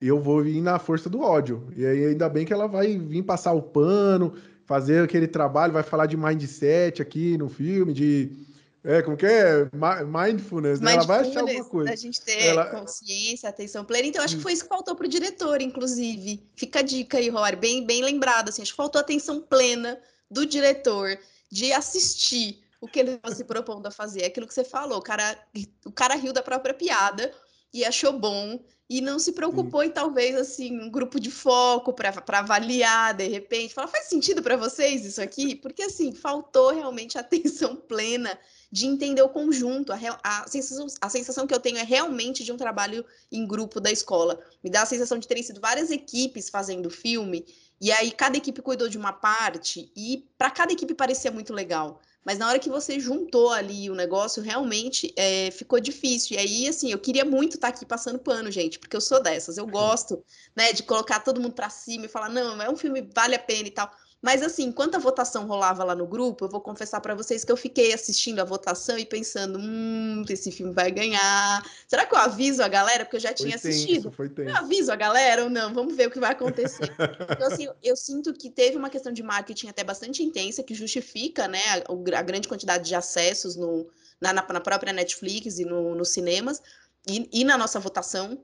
eu 0.01 0.19
vou 0.21 0.43
vir 0.43 0.63
na 0.63 0.79
força 0.79 1.11
do 1.11 1.21
ódio. 1.21 1.69
E 1.77 1.85
aí 1.85 2.07
ainda 2.07 2.29
bem 2.29 2.47
que 2.47 2.53
ela 2.53 2.67
vai 2.67 2.97
vir 2.97 3.23
passar 3.23 3.53
o 3.53 3.63
pano, 3.63 4.35
fazer 4.65 5.05
aquele 5.05 5.27
trabalho, 5.27 5.73
vai 5.73 5.83
falar 5.83 6.07
de 6.07 6.17
mindset 6.17 7.03
aqui 7.03 7.37
no 7.37 7.49
filme, 7.49 7.93
de 7.93 8.46
é, 8.87 9.03
como 9.03 9.17
que 9.17 9.27
é? 9.27 9.69
Mindfulness, 10.07 10.81
né? 10.81 10.95
Ela 10.95 11.05
vai 11.05 11.29
achar 11.29 11.41
alguma 11.41 11.65
coisa. 11.65 11.93
A 11.93 11.97
gente 11.97 12.21
ter 12.21 12.47
ela... 12.47 12.67
consciência, 12.67 13.49
atenção 13.49 13.85
plena. 13.85 14.07
Então, 14.07 14.23
acho 14.23 14.37
que 14.37 14.43
foi 14.43 14.53
isso 14.53 14.63
que 14.63 14.69
faltou 14.69 14.95
para 14.95 15.07
o 15.07 15.09
diretor, 15.09 15.61
inclusive. 15.61 16.49
Fica 16.55 16.79
a 16.79 16.83
dica 16.83 17.19
aí, 17.19 17.29
Rory, 17.29 17.57
bem, 17.57 17.85
bem 17.85 18.01
lembrado. 18.03 18.51
Assim, 18.51 18.63
acho 18.63 18.71
que 18.71 18.77
faltou 18.77 19.01
atenção 19.01 19.41
plena 19.41 19.99
do 20.31 20.47
diretor 20.47 21.19
de 21.51 21.73
assistir 21.73 22.63
o 22.81 22.87
que 22.87 23.01
ele 23.01 23.11
estava 23.13 23.35
se 23.35 23.43
propondo 23.43 23.87
a 23.87 23.91
fazer. 23.91 24.23
É 24.23 24.27
aquilo 24.27 24.47
que 24.47 24.55
você 24.55 24.63
falou. 24.63 24.99
O 24.99 25.03
cara, 25.03 25.37
o 25.85 25.91
cara 25.91 26.15
riu 26.15 26.33
da 26.33 26.43
própria 26.43 26.73
piada 26.73 27.33
e 27.73 27.85
achou 27.85 28.13
bom 28.13 28.61
e 28.89 29.01
não 29.01 29.19
se 29.19 29.33
preocupou 29.33 29.83
Sim. 29.83 29.89
em 29.89 29.91
talvez 29.91 30.37
assim 30.37 30.81
um 30.81 30.91
grupo 30.91 31.19
de 31.19 31.31
foco 31.31 31.93
para 31.93 32.13
avaliar 32.39 33.15
de 33.15 33.27
repente 33.27 33.75
falar 33.75 33.89
faz 33.89 34.07
sentido 34.07 34.43
para 34.43 34.57
vocês 34.57 35.05
isso 35.05 35.21
aqui? 35.21 35.57
Porque 35.57 35.83
assim 35.83 36.13
faltou 36.13 36.73
realmente 36.73 37.19
atenção 37.19 37.77
plena 37.77 38.39
de 38.71 38.87
entender 38.87 39.23
o 39.23 39.29
conjunto. 39.29 39.93
A, 39.93 39.99
a, 40.23 40.49
sensação, 40.49 40.87
a 41.01 41.09
sensação 41.09 41.47
que 41.47 41.55
eu 41.55 41.61
tenho 41.61 41.79
é 41.79 41.83
realmente 41.83 42.45
de 42.45 42.53
um 42.53 42.57
trabalho 42.57 43.05
em 43.31 43.47
grupo 43.47 43.81
da 43.81 43.91
escola. 43.91 44.39
Me 44.63 44.71
dá 44.71 44.83
a 44.83 44.87
sensação 44.87 45.19
de 45.19 45.27
terem 45.27 45.43
sido 45.43 45.61
várias 45.61 45.91
equipes 45.91 46.49
fazendo 46.49 46.87
o 46.87 46.91
filme 46.91 47.45
e 47.81 47.91
aí 47.93 48.11
cada 48.11 48.37
equipe 48.37 48.63
cuidou 48.63 48.89
de 48.89 48.97
uma 48.97 49.13
parte 49.13 49.91
e 49.97 50.27
para 50.39 50.51
cada 50.51 50.73
equipe 50.73 50.95
parecia 50.95 51.31
muito 51.31 51.53
legal 51.53 52.01
mas 52.27 52.39
na 52.39 52.49
hora 52.49 52.59
que 52.59 52.69
você 52.69 52.99
juntou 52.99 53.53
ali 53.53 53.89
o 53.89 53.95
negócio, 53.95 54.43
realmente 54.43 55.15
é, 55.17 55.49
ficou 55.53 55.79
difícil. 55.79 56.37
E 56.37 56.41
aí, 56.41 56.69
assim, 56.69 56.91
eu 56.91 56.99
queria 56.99 57.25
muito 57.25 57.55
estar 57.55 57.71
tá 57.71 57.77
aqui 57.77 57.87
passando 57.87 58.19
pano, 58.19 58.51
gente, 58.51 58.81
porque 58.81 58.97
eu 58.97 59.01
sou 59.01 59.23
dessas. 59.23 59.57
Eu 59.57 59.65
gosto, 59.65 60.25
né, 60.57 60.73
de 60.73 60.83
colocar 60.83 61.21
todo 61.21 61.41
mundo 61.41 61.55
para 61.55 61.71
cima 61.71 62.07
e 62.07 62.09
falar, 62.09 62.29
não, 62.29 62.61
é 62.61 62.69
um 62.69 62.77
filme, 62.77 63.09
vale 63.15 63.37
a 63.37 63.39
pena 63.39 63.69
e 63.69 63.71
tal. 63.71 63.89
Mas 64.27 64.43
assim, 64.43 64.65
enquanto 64.65 64.97
a 64.97 64.99
votação 64.99 65.47
rolava 65.47 65.85
lá 65.85 65.95
no 65.95 66.05
grupo, 66.05 66.47
eu 66.47 66.49
vou 66.49 66.61
confessar 66.61 67.01
para 67.01 67.15
vocês 67.15 67.45
que 67.45 67.53
eu 67.53 67.57
fiquei 67.57 67.95
assistindo 67.95 68.41
a 68.41 68.45
votação 68.45 68.99
e 68.99 69.07
pensando, 69.07 69.57
hum, 69.57 70.25
esse 70.29 70.51
filme 70.51 70.73
vai 70.73 70.91
ganhar. 70.91 71.65
Será 71.87 72.05
que 72.05 72.13
eu 72.13 72.19
aviso 72.19 72.61
a 72.61 72.67
galera? 72.67 73.05
Porque 73.05 73.19
eu 73.19 73.21
já 73.21 73.33
tinha 73.33 73.57
foi 73.57 73.71
assistido. 73.71 74.11
Tenso, 74.11 74.35
tenso. 74.35 74.51
Eu 74.51 74.57
aviso 74.57 74.91
a 74.91 74.97
galera 74.97 75.45
ou 75.45 75.49
não? 75.49 75.73
Vamos 75.73 75.95
ver 75.95 76.09
o 76.09 76.11
que 76.11 76.19
vai 76.19 76.33
acontecer. 76.33 76.93
então, 77.31 77.47
assim, 77.47 77.69
eu 77.81 77.95
sinto 77.95 78.35
que 78.35 78.51
teve 78.51 78.77
uma 78.77 78.91
questão 78.91 79.13
de 79.13 79.23
marketing 79.23 79.69
até 79.69 79.85
bastante 79.85 80.25
intensa, 80.25 80.61
que 80.61 80.75
justifica, 80.75 81.47
né, 81.47 81.63
a, 81.87 82.19
a 82.19 82.23
grande 82.23 82.49
quantidade 82.49 82.83
de 82.89 82.97
acessos 82.97 83.55
no, 83.55 83.89
na, 84.21 84.33
na, 84.33 84.61
própria 84.61 84.93
Netflix 84.93 85.61
e 85.61 85.65
no, 85.65 85.95
nos 85.95 86.09
cinemas, 86.09 86.61
e, 87.09 87.31
e 87.33 87.45
na 87.45 87.57
nossa 87.57 87.79
votação. 87.79 88.37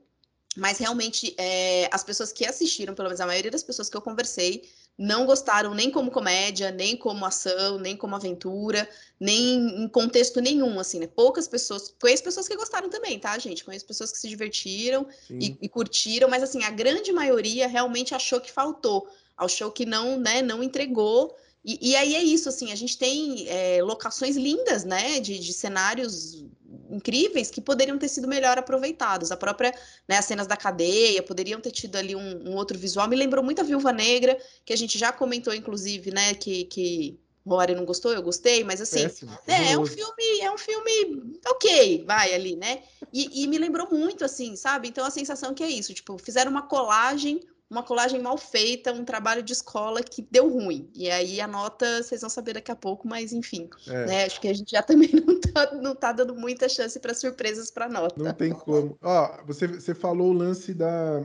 Mas 0.55 0.77
realmente, 0.77 1.35
é, 1.37 1.89
as 1.91 2.05
pessoas 2.05 2.31
que 2.31 2.45
assistiram, 2.45 2.93
pelo 2.93 3.09
menos 3.09 3.19
a 3.19 3.25
maioria 3.25 3.51
das 3.51 3.63
pessoas 3.63 3.89
que 3.89 3.97
eu 3.97 4.01
conversei, 4.01 4.63
não 4.97 5.25
gostaram 5.25 5.73
nem 5.73 5.89
como 5.89 6.11
comédia, 6.11 6.71
nem 6.71 6.95
como 6.95 7.25
ação, 7.25 7.79
nem 7.79 7.97
como 7.97 8.15
aventura, 8.15 8.87
nem 9.19 9.83
em 9.83 9.87
contexto 9.87 10.39
nenhum, 10.39 10.79
assim, 10.79 10.99
né? 10.99 11.07
Poucas 11.07 11.47
pessoas, 11.47 11.93
conheço 11.99 12.23
pessoas 12.23 12.47
que 12.47 12.55
gostaram 12.55 12.89
também, 12.89 13.19
tá, 13.19 13.37
gente? 13.39 13.63
Conheço 13.63 13.85
pessoas 13.85 14.11
que 14.11 14.19
se 14.19 14.29
divertiram 14.29 15.07
e, 15.29 15.57
e, 15.61 15.69
curtiram, 15.69 16.29
mas 16.29 16.43
assim, 16.43 16.63
a 16.63 16.69
grande 16.69 17.11
maioria 17.11 17.67
realmente 17.67 18.13
achou 18.13 18.39
que 18.39 18.51
faltou, 18.51 19.07
achou 19.35 19.71
que 19.71 19.85
não, 19.85 20.19
né, 20.19 20.41
não 20.41 20.61
entregou. 20.61 21.35
E, 21.65 21.91
e 21.91 21.95
aí 21.95 22.13
é 22.13 22.21
isso, 22.21 22.47
assim, 22.47 22.71
a 22.71 22.75
gente 22.75 22.97
tem 22.97 23.47
é, 23.47 23.81
locações 23.81 24.35
lindas, 24.35 24.83
né, 24.83 25.19
de, 25.19 25.39
de 25.39 25.53
cenários 25.53 26.45
incríveis 26.93 27.49
que 27.49 27.59
poderiam 27.59 27.97
ter 27.97 28.07
sido 28.07 28.27
melhor 28.27 28.57
aproveitados. 28.57 29.31
A 29.31 29.37
própria, 29.37 29.73
né, 30.07 30.17
as 30.17 30.25
cenas 30.25 30.47
da 30.47 30.55
cadeia 30.55 31.23
poderiam 31.23 31.59
ter 31.59 31.71
tido 31.71 31.95
ali 31.95 32.15
um, 32.15 32.49
um, 32.49 32.55
outro 32.55 32.77
visual. 32.77 33.07
Me 33.07 33.15
lembrou 33.15 33.43
muito 33.43 33.59
a 33.59 33.63
Viúva 33.63 33.91
Negra, 33.91 34.37
que 34.63 34.73
a 34.73 34.77
gente 34.77 34.97
já 34.97 35.11
comentou, 35.11 35.53
inclusive, 35.53 36.11
né, 36.11 36.33
que, 36.33 36.65
que 36.65 37.19
Rory 37.45 37.75
não 37.75 37.85
gostou, 37.85 38.13
eu 38.13 38.21
gostei, 38.21 38.63
mas 38.63 38.79
assim, 38.79 39.03
né, 39.47 39.71
é 39.73 39.77
um 39.77 39.85
filme, 39.85 40.39
é 40.41 40.51
um 40.51 40.57
filme 40.57 41.39
ok, 41.45 42.05
vai 42.05 42.33
ali, 42.33 42.55
né? 42.55 42.83
E, 43.11 43.43
e 43.43 43.47
me 43.47 43.57
lembrou 43.57 43.87
muito, 43.91 44.23
assim, 44.23 44.55
sabe? 44.55 44.87
Então 44.87 45.05
a 45.05 45.11
sensação 45.11 45.53
que 45.53 45.63
é 45.63 45.69
isso, 45.69 45.93
tipo, 45.93 46.17
fizeram 46.17 46.51
uma 46.51 46.63
colagem 46.63 47.41
uma 47.73 47.83
colagem 47.83 48.21
mal 48.21 48.37
feita, 48.37 48.93
um 48.93 49.03
trabalho 49.03 49.41
de 49.41 49.51
escola 49.51 50.03
que 50.03 50.25
deu 50.29 50.47
ruim. 50.47 50.89
E 50.93 51.09
aí 51.09 51.41
a 51.41 51.47
nota 51.47 52.03
vocês 52.03 52.21
vão 52.21 52.29
saber 52.29 52.53
daqui 52.53 52.71
a 52.71 52.75
pouco, 52.75 53.07
mas 53.07 53.33
enfim. 53.33 53.67
É. 53.87 54.05
Né? 54.05 54.25
Acho 54.25 54.39
que 54.39 54.47
a 54.47 54.53
gente 54.53 54.71
já 54.71 54.81
também 54.83 55.09
não 55.11 55.39
tá, 55.39 55.71
não 55.73 55.95
tá 55.95 56.11
dando 56.11 56.35
muita 56.35 56.69
chance 56.69 56.99
para 56.99 57.13
surpresas 57.13 57.71
para 57.71 57.89
nota. 57.89 58.23
Não 58.23 58.31
tem 58.31 58.53
como. 58.53 58.95
Ó, 59.01 59.43
você, 59.45 59.67
você 59.67 59.95
falou 59.95 60.29
o 60.29 60.33
lance 60.33 60.73
da, 60.73 61.23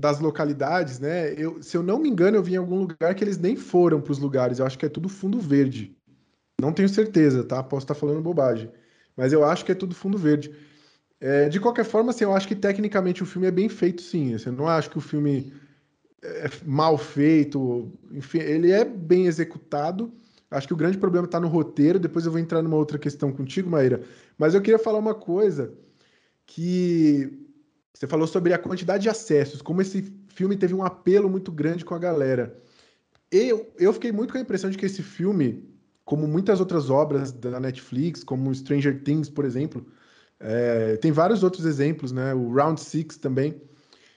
das 0.00 0.20
localidades, 0.20 1.00
né? 1.00 1.34
Eu, 1.34 1.60
se 1.60 1.76
eu 1.76 1.82
não 1.82 1.98
me 1.98 2.08
engano, 2.08 2.36
eu 2.36 2.42
vi 2.42 2.54
em 2.54 2.58
algum 2.58 2.78
lugar 2.78 3.14
que 3.16 3.24
eles 3.24 3.36
nem 3.36 3.56
foram 3.56 4.00
para 4.00 4.12
os 4.12 4.18
lugares. 4.18 4.60
Eu 4.60 4.66
acho 4.66 4.78
que 4.78 4.86
é 4.86 4.88
tudo 4.88 5.08
fundo 5.08 5.40
verde. 5.40 5.96
Não 6.60 6.72
tenho 6.72 6.88
certeza, 6.88 7.42
tá? 7.42 7.60
Posso 7.62 7.84
estar 7.84 7.94
falando 7.94 8.22
bobagem. 8.22 8.70
Mas 9.16 9.32
eu 9.32 9.44
acho 9.44 9.64
que 9.64 9.72
é 9.72 9.74
tudo 9.74 9.94
fundo 9.94 10.16
verde. 10.16 10.54
É, 11.20 11.48
de 11.48 11.58
qualquer 11.58 11.84
forma, 11.84 12.10
assim, 12.10 12.24
eu 12.24 12.34
acho 12.34 12.46
que 12.46 12.54
tecnicamente 12.54 13.22
o 13.22 13.26
filme 13.26 13.46
é 13.46 13.50
bem 13.50 13.68
feito, 13.68 14.02
sim. 14.02 14.34
Assim, 14.34 14.50
eu 14.50 14.52
não 14.52 14.68
acho 14.68 14.90
que 14.90 14.98
o 14.98 15.00
filme 15.00 15.52
é 16.22 16.50
mal 16.64 16.98
feito. 16.98 17.92
Enfim, 18.12 18.38
ele 18.38 18.70
é 18.70 18.84
bem 18.84 19.26
executado. 19.26 20.12
Acho 20.50 20.66
que 20.66 20.74
o 20.74 20.76
grande 20.76 20.98
problema 20.98 21.26
está 21.26 21.40
no 21.40 21.48
roteiro. 21.48 21.98
Depois 21.98 22.26
eu 22.26 22.32
vou 22.32 22.40
entrar 22.40 22.62
numa 22.62 22.76
outra 22.76 22.98
questão 22.98 23.32
contigo, 23.32 23.70
Maíra. 23.70 24.02
Mas 24.38 24.54
eu 24.54 24.60
queria 24.60 24.78
falar 24.78 24.98
uma 24.98 25.14
coisa 25.14 25.72
que 26.46 27.46
você 27.92 28.06
falou 28.06 28.26
sobre 28.26 28.52
a 28.52 28.58
quantidade 28.58 29.04
de 29.04 29.08
acessos, 29.08 29.62
como 29.62 29.80
esse 29.80 30.12
filme 30.28 30.56
teve 30.56 30.74
um 30.74 30.84
apelo 30.84 31.30
muito 31.30 31.50
grande 31.50 31.84
com 31.84 31.94
a 31.94 31.98
galera. 31.98 32.54
Eu, 33.30 33.72
eu 33.78 33.92
fiquei 33.92 34.12
muito 34.12 34.32
com 34.32 34.38
a 34.38 34.42
impressão 34.42 34.70
de 34.70 34.76
que 34.76 34.84
esse 34.84 35.02
filme, 35.02 35.64
como 36.04 36.28
muitas 36.28 36.60
outras 36.60 36.90
obras 36.90 37.32
da 37.32 37.58
Netflix, 37.58 38.22
como 38.22 38.54
Stranger 38.54 39.02
Things, 39.02 39.30
por 39.30 39.44
exemplo, 39.44 39.84
É, 40.38 40.96
tem 40.96 41.12
vários 41.12 41.42
outros 41.42 41.64
exemplos, 41.64 42.12
né? 42.12 42.34
O 42.34 42.52
Round 42.52 42.80
Six 42.80 43.16
também. 43.16 43.60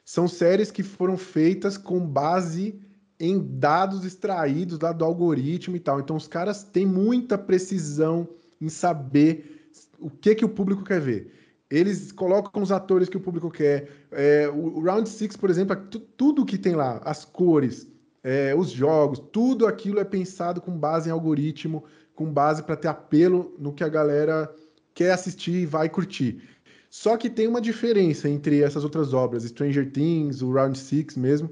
São 0.03 0.27
séries 0.27 0.71
que 0.71 0.83
foram 0.83 1.17
feitas 1.17 1.77
com 1.77 1.99
base 1.99 2.79
em 3.19 3.39
dados 3.59 4.05
extraídos 4.05 4.79
lá 4.79 4.91
do 4.91 5.05
algoritmo 5.05 5.75
e 5.75 5.79
tal. 5.79 5.99
Então 5.99 6.15
os 6.15 6.27
caras 6.27 6.63
têm 6.63 6.85
muita 6.85 7.37
precisão 7.37 8.27
em 8.61 8.69
saber 8.69 9.69
o 9.99 10.09
que 10.09 10.35
que 10.35 10.45
o 10.45 10.49
público 10.49 10.83
quer 10.83 11.01
ver. 11.01 11.33
Eles 11.69 12.11
colocam 12.11 12.63
os 12.63 12.71
atores 12.71 13.09
que 13.09 13.17
o 13.17 13.21
público 13.21 13.51
quer. 13.51 13.89
É, 14.11 14.49
o, 14.49 14.79
Round 14.79 15.07
Six, 15.07 15.37
por 15.37 15.49
exemplo, 15.49 15.75
é 15.75 15.97
tudo 16.17 16.45
que 16.45 16.57
tem 16.57 16.75
lá, 16.75 16.99
as 17.03 17.23
cores, 17.23 17.87
é, 18.23 18.55
os 18.55 18.71
jogos, 18.71 19.19
tudo 19.31 19.67
aquilo 19.67 19.99
é 19.99 20.03
pensado 20.03 20.61
com 20.61 20.77
base 20.77 21.09
em 21.09 21.11
algoritmo, 21.11 21.83
com 22.15 22.25
base 22.25 22.63
para 22.63 22.75
ter 22.75 22.87
apelo 22.87 23.55
no 23.59 23.71
que 23.71 23.83
a 23.83 23.89
galera 23.89 24.51
quer 24.93 25.11
assistir 25.11 25.61
e 25.61 25.65
vai 25.65 25.89
curtir. 25.89 26.41
Só 26.89 27.17
que 27.17 27.29
tem 27.29 27.47
uma 27.47 27.61
diferença 27.61 28.27
entre 28.27 28.63
essas 28.63 28.83
outras 28.83 29.13
obras, 29.13 29.43
Stranger 29.43 29.91
Things, 29.91 30.41
o 30.41 30.51
Round 30.51 30.77
Six 30.77 31.15
mesmo, 31.15 31.49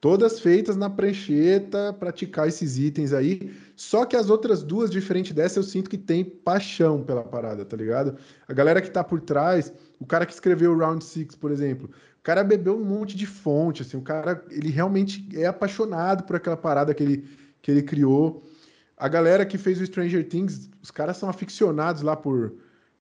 todas 0.00 0.38
feitas 0.40 0.76
na 0.76 0.88
prancheta, 0.88 1.92
praticar 1.92 2.48
esses 2.48 2.78
itens 2.78 3.12
aí. 3.12 3.52
Só 3.76 4.04
que 4.04 4.16
as 4.16 4.30
outras 4.30 4.62
duas, 4.62 4.88
diferente 4.88 5.34
dessa, 5.34 5.58
eu 5.58 5.62
sinto 5.62 5.90
que 5.90 5.98
tem 5.98 6.24
paixão 6.24 7.02
pela 7.02 7.22
parada, 7.22 7.64
tá 7.64 7.76
ligado? 7.76 8.16
A 8.46 8.52
galera 8.52 8.80
que 8.80 8.90
tá 8.90 9.02
por 9.02 9.20
trás, 9.20 9.72
o 9.98 10.06
cara 10.06 10.24
que 10.24 10.32
escreveu 10.32 10.72
o 10.72 10.78
Round 10.78 11.04
Six, 11.04 11.34
por 11.34 11.50
exemplo, 11.50 11.90
o 12.20 12.22
cara 12.22 12.44
bebeu 12.44 12.76
um 12.76 12.84
monte 12.84 13.16
de 13.16 13.26
fonte, 13.26 13.82
assim, 13.82 13.96
o 13.96 14.02
cara, 14.02 14.44
ele 14.50 14.70
realmente 14.70 15.26
é 15.34 15.46
apaixonado 15.46 16.24
por 16.24 16.36
aquela 16.36 16.56
parada 16.56 16.94
que 16.94 17.02
ele, 17.02 17.28
que 17.60 17.70
ele 17.70 17.82
criou. 17.82 18.42
A 19.00 19.08
galera 19.08 19.46
que 19.46 19.56
fez 19.56 19.80
o 19.80 19.86
Stranger 19.86 20.28
Things, 20.28 20.68
os 20.82 20.90
caras 20.90 21.16
são 21.16 21.30
aficionados 21.30 22.02
lá 22.02 22.14
por, 22.14 22.52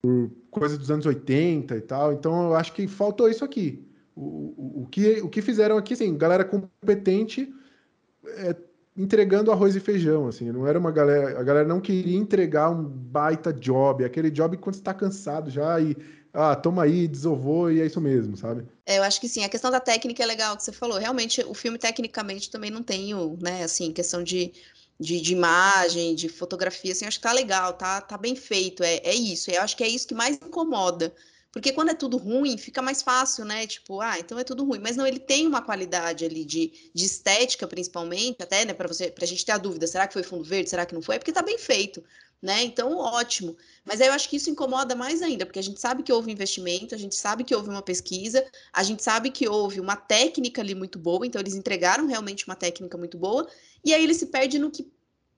por 0.02 0.30
coisa 0.50 0.76
dos 0.76 0.90
anos 0.90 1.06
80 1.06 1.74
e 1.74 1.80
tal. 1.80 2.12
Então 2.12 2.48
eu 2.48 2.54
acho 2.54 2.74
que 2.74 2.86
faltou 2.86 3.30
isso 3.30 3.42
aqui. 3.42 3.82
O, 4.14 4.20
o, 4.20 4.82
o, 4.82 4.86
que, 4.86 5.22
o 5.22 5.28
que 5.30 5.40
fizeram 5.40 5.78
aqui, 5.78 5.94
assim, 5.94 6.14
galera 6.18 6.44
competente 6.44 7.50
é, 8.26 8.54
entregando 8.94 9.50
arroz 9.50 9.74
e 9.74 9.80
feijão, 9.80 10.28
assim, 10.28 10.52
não 10.52 10.66
era 10.66 10.78
uma 10.78 10.90
galera, 10.90 11.40
a 11.40 11.42
galera 11.42 11.66
não 11.66 11.80
queria 11.80 12.18
entregar 12.18 12.70
um 12.70 12.82
baita 12.84 13.50
job, 13.50 14.04
aquele 14.04 14.30
job 14.30 14.56
quando 14.58 14.76
você 14.76 14.82
tá 14.82 14.92
cansado 14.92 15.50
já 15.50 15.80
e 15.80 15.96
ah, 16.32 16.54
toma 16.54 16.82
aí, 16.82 17.08
desovou 17.08 17.70
e 17.70 17.80
é 17.80 17.86
isso 17.86 18.00
mesmo, 18.02 18.36
sabe? 18.36 18.66
É, 18.84 18.98
eu 18.98 19.02
acho 19.02 19.18
que 19.18 19.28
sim. 19.28 19.42
A 19.44 19.48
questão 19.48 19.70
da 19.70 19.80
técnica 19.80 20.22
é 20.22 20.26
legal 20.26 20.54
que 20.54 20.62
você 20.62 20.72
falou. 20.72 20.98
Realmente, 20.98 21.42
o 21.48 21.54
filme 21.54 21.78
tecnicamente 21.78 22.50
também 22.50 22.70
não 22.70 22.82
tem, 22.82 23.14
o, 23.14 23.38
né, 23.40 23.64
assim, 23.64 23.90
questão 23.90 24.22
de 24.22 24.52
de, 24.98 25.20
de, 25.20 25.32
imagem, 25.32 26.14
de 26.14 26.28
fotografia, 26.28 26.92
assim, 26.92 27.04
acho 27.04 27.18
que 27.18 27.22
tá 27.22 27.32
legal, 27.32 27.72
tá, 27.74 28.00
tá 28.00 28.16
bem 28.16 28.34
feito, 28.34 28.82
é, 28.82 28.96
é 29.04 29.14
isso, 29.14 29.50
eu 29.50 29.60
acho 29.62 29.76
que 29.76 29.84
é 29.84 29.88
isso 29.88 30.06
que 30.08 30.14
mais 30.14 30.36
incomoda, 30.36 31.14
porque 31.56 31.72
quando 31.72 31.88
é 31.88 31.94
tudo 31.94 32.18
ruim, 32.18 32.58
fica 32.58 32.82
mais 32.82 33.00
fácil, 33.00 33.42
né, 33.46 33.66
tipo, 33.66 34.02
ah, 34.02 34.18
então 34.18 34.38
é 34.38 34.44
tudo 34.44 34.62
ruim, 34.62 34.78
mas 34.78 34.94
não, 34.94 35.06
ele 35.06 35.18
tem 35.18 35.46
uma 35.46 35.62
qualidade 35.62 36.22
ali 36.22 36.44
de, 36.44 36.70
de 36.94 37.04
estética, 37.06 37.66
principalmente, 37.66 38.42
até, 38.42 38.66
né, 38.66 38.74
para 38.74 38.86
você, 38.86 39.10
pra 39.10 39.24
gente 39.24 39.42
ter 39.42 39.52
a 39.52 39.56
dúvida, 39.56 39.86
será 39.86 40.06
que 40.06 40.12
foi 40.12 40.22
fundo 40.22 40.44
verde, 40.44 40.68
será 40.68 40.84
que 40.84 40.92
não 40.92 41.00
foi, 41.00 41.16
é 41.16 41.18
porque 41.18 41.32
tá 41.32 41.40
bem 41.40 41.56
feito, 41.56 42.04
né, 42.42 42.62
então 42.62 42.98
ótimo, 42.98 43.56
mas 43.86 44.02
aí 44.02 44.08
eu 44.08 44.12
acho 44.12 44.28
que 44.28 44.36
isso 44.36 44.50
incomoda 44.50 44.94
mais 44.94 45.22
ainda, 45.22 45.46
porque 45.46 45.58
a 45.58 45.62
gente 45.62 45.80
sabe 45.80 46.02
que 46.02 46.12
houve 46.12 46.30
investimento, 46.30 46.94
a 46.94 46.98
gente 46.98 47.14
sabe 47.14 47.42
que 47.42 47.54
houve 47.54 47.70
uma 47.70 47.80
pesquisa, 47.80 48.44
a 48.70 48.82
gente 48.82 49.02
sabe 49.02 49.30
que 49.30 49.48
houve 49.48 49.80
uma 49.80 49.96
técnica 49.96 50.60
ali 50.60 50.74
muito 50.74 50.98
boa, 50.98 51.26
então 51.26 51.40
eles 51.40 51.54
entregaram 51.54 52.06
realmente 52.06 52.46
uma 52.46 52.54
técnica 52.54 52.98
muito 52.98 53.16
boa, 53.16 53.48
e 53.82 53.94
aí 53.94 54.04
ele 54.04 54.12
se 54.12 54.26
perde 54.26 54.58
no 54.58 54.70
que 54.70 54.82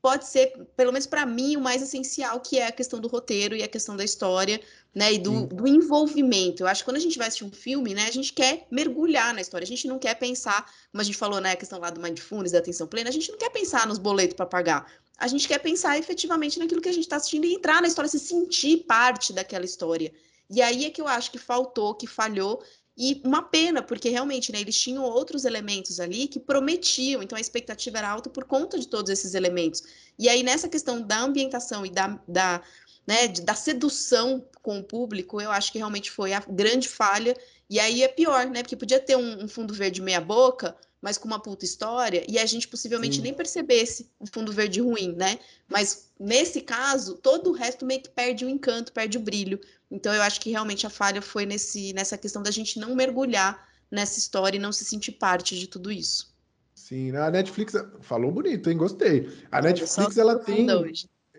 pode 0.00 0.26
ser, 0.26 0.52
pelo 0.76 0.92
menos 0.92 1.06
para 1.06 1.26
mim, 1.26 1.56
o 1.56 1.60
mais 1.60 1.82
essencial, 1.82 2.40
que 2.40 2.58
é 2.58 2.68
a 2.68 2.72
questão 2.72 3.00
do 3.00 3.08
roteiro 3.08 3.56
e 3.56 3.62
a 3.62 3.68
questão 3.68 3.96
da 3.96 4.04
história, 4.04 4.60
né, 4.94 5.12
e 5.12 5.18
do, 5.18 5.46
do, 5.46 5.66
envolvimento. 5.66 6.62
Eu 6.62 6.66
acho 6.66 6.82
que 6.82 6.84
quando 6.84 6.96
a 6.96 7.00
gente 7.00 7.18
vai 7.18 7.28
assistir 7.28 7.44
um 7.44 7.50
filme, 7.50 7.94
né, 7.94 8.06
a 8.06 8.10
gente 8.10 8.32
quer 8.32 8.66
mergulhar 8.70 9.34
na 9.34 9.40
história, 9.40 9.64
a 9.64 9.68
gente 9.68 9.86
não 9.88 9.98
quer 9.98 10.14
pensar, 10.14 10.64
como 10.90 11.00
a 11.00 11.04
gente 11.04 11.16
falou, 11.16 11.40
né, 11.40 11.52
a 11.52 11.56
questão 11.56 11.78
lá 11.78 11.90
do 11.90 12.00
mindfulness, 12.00 12.52
da 12.52 12.58
atenção 12.58 12.86
plena, 12.86 13.10
a 13.10 13.12
gente 13.12 13.30
não 13.30 13.38
quer 13.38 13.50
pensar 13.50 13.86
nos 13.86 13.98
boletos 13.98 14.34
para 14.34 14.46
pagar, 14.46 14.90
a 15.18 15.26
gente 15.26 15.48
quer 15.48 15.58
pensar 15.58 15.98
efetivamente 15.98 16.58
naquilo 16.58 16.80
que 16.80 16.88
a 16.88 16.92
gente 16.92 17.04
está 17.04 17.16
assistindo 17.16 17.44
e 17.44 17.54
entrar 17.54 17.82
na 17.82 17.88
história, 17.88 18.08
se 18.08 18.20
sentir 18.20 18.84
parte 18.84 19.32
daquela 19.32 19.64
história. 19.64 20.12
E 20.50 20.62
aí 20.62 20.86
é 20.86 20.90
que 20.90 21.00
eu 21.00 21.08
acho 21.08 21.30
que 21.30 21.38
faltou, 21.38 21.94
que 21.94 22.06
falhou, 22.06 22.62
e 22.98 23.22
uma 23.24 23.42
pena, 23.42 23.80
porque 23.80 24.08
realmente, 24.08 24.50
né, 24.50 24.60
eles 24.60 24.76
tinham 24.76 25.04
outros 25.04 25.44
elementos 25.44 26.00
ali 26.00 26.26
que 26.26 26.40
prometiam, 26.40 27.22
então 27.22 27.38
a 27.38 27.40
expectativa 27.40 27.98
era 27.98 28.10
alta 28.10 28.28
por 28.28 28.42
conta 28.42 28.76
de 28.76 28.88
todos 28.88 29.08
esses 29.08 29.34
elementos. 29.34 29.84
E 30.18 30.28
aí, 30.28 30.42
nessa 30.42 30.68
questão 30.68 31.00
da 31.00 31.20
ambientação 31.20 31.86
e 31.86 31.90
da, 31.90 32.20
da, 32.26 32.60
né, 33.06 33.28
da 33.28 33.54
sedução 33.54 34.44
com 34.62 34.80
o 34.80 34.82
público, 34.82 35.40
eu 35.40 35.52
acho 35.52 35.70
que 35.70 35.78
realmente 35.78 36.10
foi 36.10 36.32
a 36.32 36.40
grande 36.40 36.88
falha. 36.88 37.36
E 37.70 37.78
aí 37.78 38.02
é 38.02 38.08
pior, 38.08 38.46
né? 38.46 38.62
Porque 38.62 38.74
podia 38.74 38.98
ter 38.98 39.16
um, 39.16 39.44
um 39.44 39.48
fundo 39.48 39.72
verde 39.72 40.02
meia-boca, 40.02 40.76
mas 41.00 41.16
com 41.16 41.28
uma 41.28 41.40
puta 41.40 41.64
história, 41.64 42.24
e 42.28 42.38
a 42.38 42.46
gente 42.46 42.68
possivelmente 42.68 43.20
nem 43.20 43.32
percebesse 43.32 44.10
o 44.18 44.26
fundo 44.26 44.52
verde 44.52 44.80
ruim, 44.80 45.14
né? 45.14 45.38
Mas 45.68 46.10
nesse 46.18 46.60
caso, 46.60 47.14
todo 47.14 47.50
o 47.50 47.52
resto 47.52 47.86
meio 47.86 48.02
que 48.02 48.08
perde 48.08 48.44
o 48.44 48.48
encanto, 48.48 48.92
perde 48.92 49.16
o 49.16 49.20
brilho. 49.20 49.60
Então 49.90 50.12
eu 50.12 50.22
acho 50.22 50.40
que 50.40 50.50
realmente 50.50 50.86
a 50.86 50.90
falha 50.90 51.22
foi 51.22 51.46
nesse, 51.46 51.92
nessa 51.92 52.18
questão 52.18 52.42
da 52.42 52.50
gente 52.50 52.78
não 52.78 52.94
mergulhar 52.94 53.68
nessa 53.90 54.18
história 54.18 54.56
e 54.56 54.60
não 54.60 54.72
se 54.72 54.84
sentir 54.84 55.12
parte 55.12 55.58
de 55.58 55.66
tudo 55.66 55.90
isso. 55.90 56.34
Sim, 56.74 57.14
a 57.16 57.30
Netflix 57.30 57.74
falou 58.00 58.32
bonito, 58.32 58.70
hein? 58.70 58.76
Gostei. 58.76 59.30
A 59.50 59.60
Netflix 59.60 60.16
ela 60.16 60.38
tem 60.38 60.66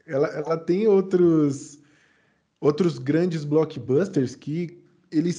ela, 0.05 0.27
ela 0.27 0.57
tem 0.57 0.87
outros 0.87 1.79
outros 2.59 2.97
grandes 2.97 3.45
blockbusters 3.45 4.35
que 4.35 4.83
eles 5.11 5.37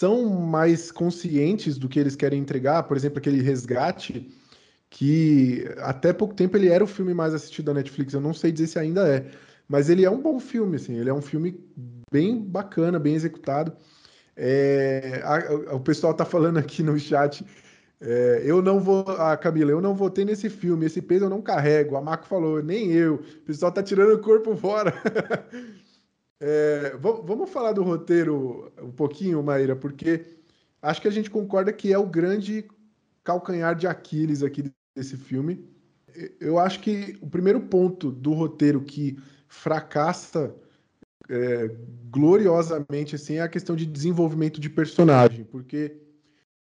são 0.00 0.30
mais 0.30 0.90
conscientes 0.90 1.76
do 1.76 1.86
que 1.86 2.00
eles 2.00 2.16
querem 2.16 2.40
entregar, 2.40 2.84
por 2.84 2.96
exemplo, 2.96 3.18
aquele 3.18 3.42
Resgate, 3.42 4.30
que 4.88 5.70
até 5.76 6.10
pouco 6.10 6.32
tempo 6.32 6.56
ele 6.56 6.70
era 6.70 6.82
o 6.82 6.86
filme 6.86 7.12
mais 7.12 7.34
assistido 7.34 7.66
da 7.66 7.74
Netflix, 7.74 8.14
eu 8.14 8.20
não 8.20 8.32
sei 8.32 8.50
dizer 8.50 8.66
se 8.68 8.78
ainda 8.78 9.06
é, 9.06 9.30
mas 9.68 9.90
ele 9.90 10.06
é 10.06 10.10
um 10.10 10.22
bom 10.22 10.40
filme, 10.40 10.76
assim, 10.76 10.96
ele 10.96 11.10
é 11.10 11.12
um 11.12 11.20
filme 11.20 11.60
bem 12.10 12.40
bacana, 12.42 12.98
bem 12.98 13.14
executado. 13.14 13.76
É, 14.34 15.20
a, 15.22 15.72
a, 15.72 15.76
o 15.76 15.80
pessoal 15.80 16.14
tá 16.14 16.24
falando 16.24 16.56
aqui 16.56 16.82
no 16.82 16.98
chat. 16.98 17.44
É, 18.00 18.40
eu 18.42 18.62
não 18.62 18.80
vou, 18.80 19.02
a 19.06 19.36
Camila, 19.36 19.70
eu 19.70 19.82
não 19.82 19.94
votei 19.94 20.24
nesse 20.24 20.48
filme, 20.48 20.86
esse 20.86 21.02
peso 21.02 21.26
eu 21.26 21.30
não 21.30 21.42
carrego. 21.42 21.96
A 21.96 22.00
Marco 22.00 22.26
falou, 22.26 22.62
nem 22.62 22.90
eu. 22.90 23.16
O 23.16 23.44
pessoal 23.44 23.70
tá 23.70 23.82
tirando 23.82 24.14
o 24.14 24.22
corpo 24.22 24.56
fora. 24.56 24.94
é, 26.40 26.96
vamos 26.98 27.50
falar 27.50 27.72
do 27.72 27.82
roteiro 27.82 28.72
um 28.82 28.90
pouquinho, 28.90 29.42
Maíra, 29.42 29.76
porque 29.76 30.24
acho 30.80 31.00
que 31.02 31.08
a 31.08 31.12
gente 31.12 31.30
concorda 31.30 31.72
que 31.72 31.92
é 31.92 31.98
o 31.98 32.06
grande 32.06 32.66
calcanhar 33.22 33.74
de 33.74 33.86
Aquiles 33.86 34.42
aqui 34.42 34.72
desse 34.96 35.16
filme. 35.16 35.68
Eu 36.40 36.58
acho 36.58 36.80
que 36.80 37.16
o 37.20 37.28
primeiro 37.28 37.60
ponto 37.60 38.10
do 38.10 38.32
roteiro 38.32 38.80
que 38.80 39.18
fracassa 39.46 40.54
é, 41.28 41.70
gloriosamente 42.10 43.14
assim 43.14 43.34
é 43.34 43.42
a 43.42 43.48
questão 43.48 43.76
de 43.76 43.86
desenvolvimento 43.86 44.60
de 44.60 44.68
personagem, 44.70 45.44
porque 45.44 45.96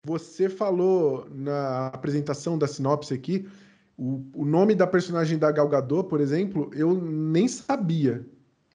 você 0.04 0.48
falou 0.48 1.26
na 1.30 1.86
apresentação 1.88 2.58
da 2.58 2.66
sinopse 2.66 3.14
aqui 3.14 3.48
o, 3.96 4.24
o 4.34 4.44
nome 4.46 4.74
da 4.74 4.86
personagem 4.86 5.38
da 5.38 5.52
Gal 5.52 5.68
Gadot, 5.68 6.08
por 6.08 6.20
exemplo, 6.20 6.70
eu 6.74 6.94
nem 6.94 7.46
sabia. 7.46 8.26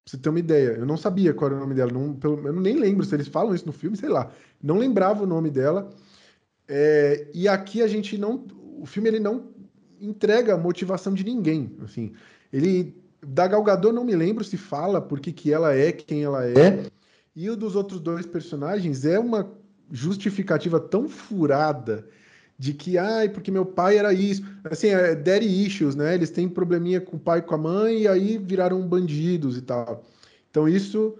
Pra 0.06 0.12
você 0.12 0.18
ter 0.18 0.30
uma 0.30 0.40
ideia, 0.40 0.70
eu 0.78 0.86
não 0.86 0.98
sabia 0.98 1.34
qual 1.34 1.50
era 1.50 1.58
o 1.58 1.60
nome 1.60 1.74
dela. 1.74 1.92
Não, 1.92 2.14
pelo, 2.14 2.48
eu 2.48 2.54
nem 2.54 2.78
lembro 2.78 3.04
se 3.04 3.16
eles 3.16 3.28
falam 3.28 3.56
isso 3.56 3.66
no 3.66 3.74
filme, 3.74 3.98
sei 3.98 4.08
lá. 4.08 4.32
Não 4.62 4.78
lembrava 4.78 5.24
o 5.24 5.28
nome 5.28 5.50
dela. 5.50 5.90
É, 6.68 7.28
e 7.34 7.48
aqui 7.48 7.82
a 7.82 7.88
gente 7.88 8.16
não. 8.16 8.46
O 8.80 8.86
filme 8.86 9.10
ele 9.10 9.20
não 9.20 9.48
entrega 10.00 10.56
motivação 10.58 11.12
de 11.12 11.24
ninguém. 11.24 11.76
Assim, 11.84 12.14
ele 12.54 12.96
da 13.26 13.48
Gal 13.48 13.64
Gadot 13.64 13.92
não 13.92 14.06
me 14.06 14.16
lembro 14.16 14.44
se 14.44 14.58
fala 14.58 15.02
por 15.02 15.20
que, 15.20 15.32
que 15.32 15.52
ela 15.52 15.74
é 15.74 15.92
quem 15.92 16.24
ela 16.24 16.46
é. 16.46 16.86
E 17.36 17.50
o 17.50 17.56
dos 17.56 17.76
outros 17.76 18.00
dois 18.00 18.28
personagens 18.28 19.06
é 19.06 19.18
uma 19.18 19.52
justificativa 19.92 20.80
tão 20.80 21.10
furada 21.10 22.08
de 22.58 22.74
que, 22.74 22.98
ai, 22.98 23.30
porque 23.30 23.52
meu 23.52 23.66
pai 23.66 23.98
era 23.98 24.14
isso. 24.14 24.44
Assim, 24.64 24.88
é 24.88 25.14
daddy 25.14 25.66
issues, 25.66 25.96
né? 25.96 26.16
Eles 26.16 26.30
têm 26.30 26.48
probleminha 26.48 27.02
com 27.02 27.18
o 27.18 27.20
pai 27.20 27.40
e 27.40 27.42
com 27.42 27.56
a 27.56 27.58
mãe 27.58 28.04
e 28.04 28.08
aí 28.08 28.38
viraram 28.38 28.82
bandidos 28.88 29.58
e 29.58 29.62
tal. 29.62 30.04
Então 30.50 30.68
isso, 30.68 31.18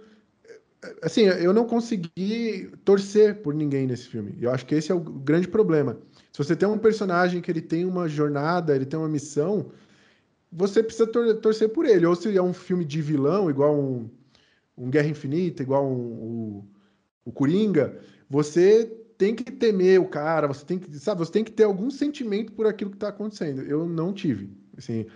assim, 1.02 1.22
eu 1.22 1.52
não 1.52 1.66
consegui 1.66 2.70
torcer 2.84 3.42
por 3.42 3.54
ninguém 3.54 3.86
nesse 3.86 4.08
filme. 4.08 4.34
Eu 4.40 4.50
acho 4.50 4.64
que 4.64 4.74
esse 4.74 4.90
é 4.90 4.94
o 4.94 5.00
grande 5.00 5.46
problema. 5.46 5.98
Se 6.32 6.38
você 6.38 6.56
tem 6.56 6.68
um 6.68 6.78
personagem 6.78 7.42
que 7.42 7.50
ele 7.50 7.60
tem 7.60 7.84
uma 7.84 8.08
jornada, 8.08 8.74
ele 8.74 8.86
tem 8.86 8.98
uma 8.98 9.08
missão, 9.08 9.70
você 10.50 10.82
precisa 10.82 11.06
tor 11.06 11.34
torcer 11.36 11.68
por 11.68 11.84
ele. 11.84 12.06
Ou 12.06 12.16
se 12.16 12.34
é 12.34 12.42
um 12.42 12.54
filme 12.54 12.84
de 12.84 13.02
vilão, 13.02 13.50
igual 13.50 13.78
um, 13.78 14.08
um 14.76 14.90
Guerra 14.90 15.08
Infinita, 15.08 15.62
igual 15.62 15.86
um, 15.86 15.94
um, 15.94 16.64
o 17.26 17.32
Coringa, 17.32 17.98
você 18.28 18.90
tem 19.18 19.34
que 19.34 19.50
temer 19.50 20.00
o 20.00 20.08
cara, 20.08 20.46
você 20.46 20.64
tem 20.64 20.78
que, 20.78 20.98
sabe, 20.98 21.18
você 21.18 21.32
tem 21.32 21.44
que 21.44 21.50
ter 21.50 21.64
algum 21.64 21.90
sentimento 21.90 22.52
por 22.52 22.66
aquilo 22.66 22.90
que 22.90 22.96
está 22.96 23.08
acontecendo. 23.08 23.62
Eu 23.62 23.86
não 23.86 24.12
tive. 24.12 24.50
Assim, 24.76 25.06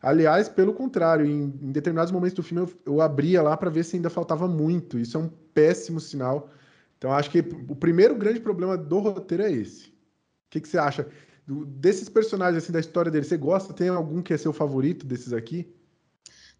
aliás, 0.00 0.48
pelo 0.48 0.74
contrário, 0.74 1.24
em, 1.26 1.44
em 1.62 1.72
determinados 1.72 2.12
momentos 2.12 2.34
do 2.34 2.42
filme 2.42 2.62
eu, 2.62 2.92
eu 2.94 3.00
abria 3.00 3.42
lá 3.42 3.56
para 3.56 3.70
ver 3.70 3.84
se 3.84 3.96
ainda 3.96 4.10
faltava 4.10 4.46
muito. 4.46 4.98
Isso 4.98 5.16
é 5.16 5.20
um 5.20 5.28
péssimo 5.28 6.00
sinal. 6.00 6.50
Então, 6.98 7.12
acho 7.12 7.30
que 7.30 7.40
o 7.68 7.76
primeiro 7.76 8.14
grande 8.14 8.40
problema 8.40 8.76
do 8.76 8.98
roteiro 8.98 9.42
é 9.42 9.52
esse. 9.52 9.86
O 9.86 10.50
que, 10.50 10.60
que 10.60 10.68
você 10.68 10.78
acha? 10.78 11.08
Do, 11.46 11.64
desses 11.64 12.08
personagens, 12.08 12.62
assim, 12.62 12.72
da 12.72 12.80
história 12.80 13.10
dele, 13.10 13.24
você 13.24 13.36
gosta? 13.36 13.72
Tem 13.72 13.88
algum 13.88 14.22
que 14.22 14.32
é 14.32 14.38
seu 14.38 14.52
favorito 14.52 15.06
desses 15.06 15.32
aqui? 15.32 15.72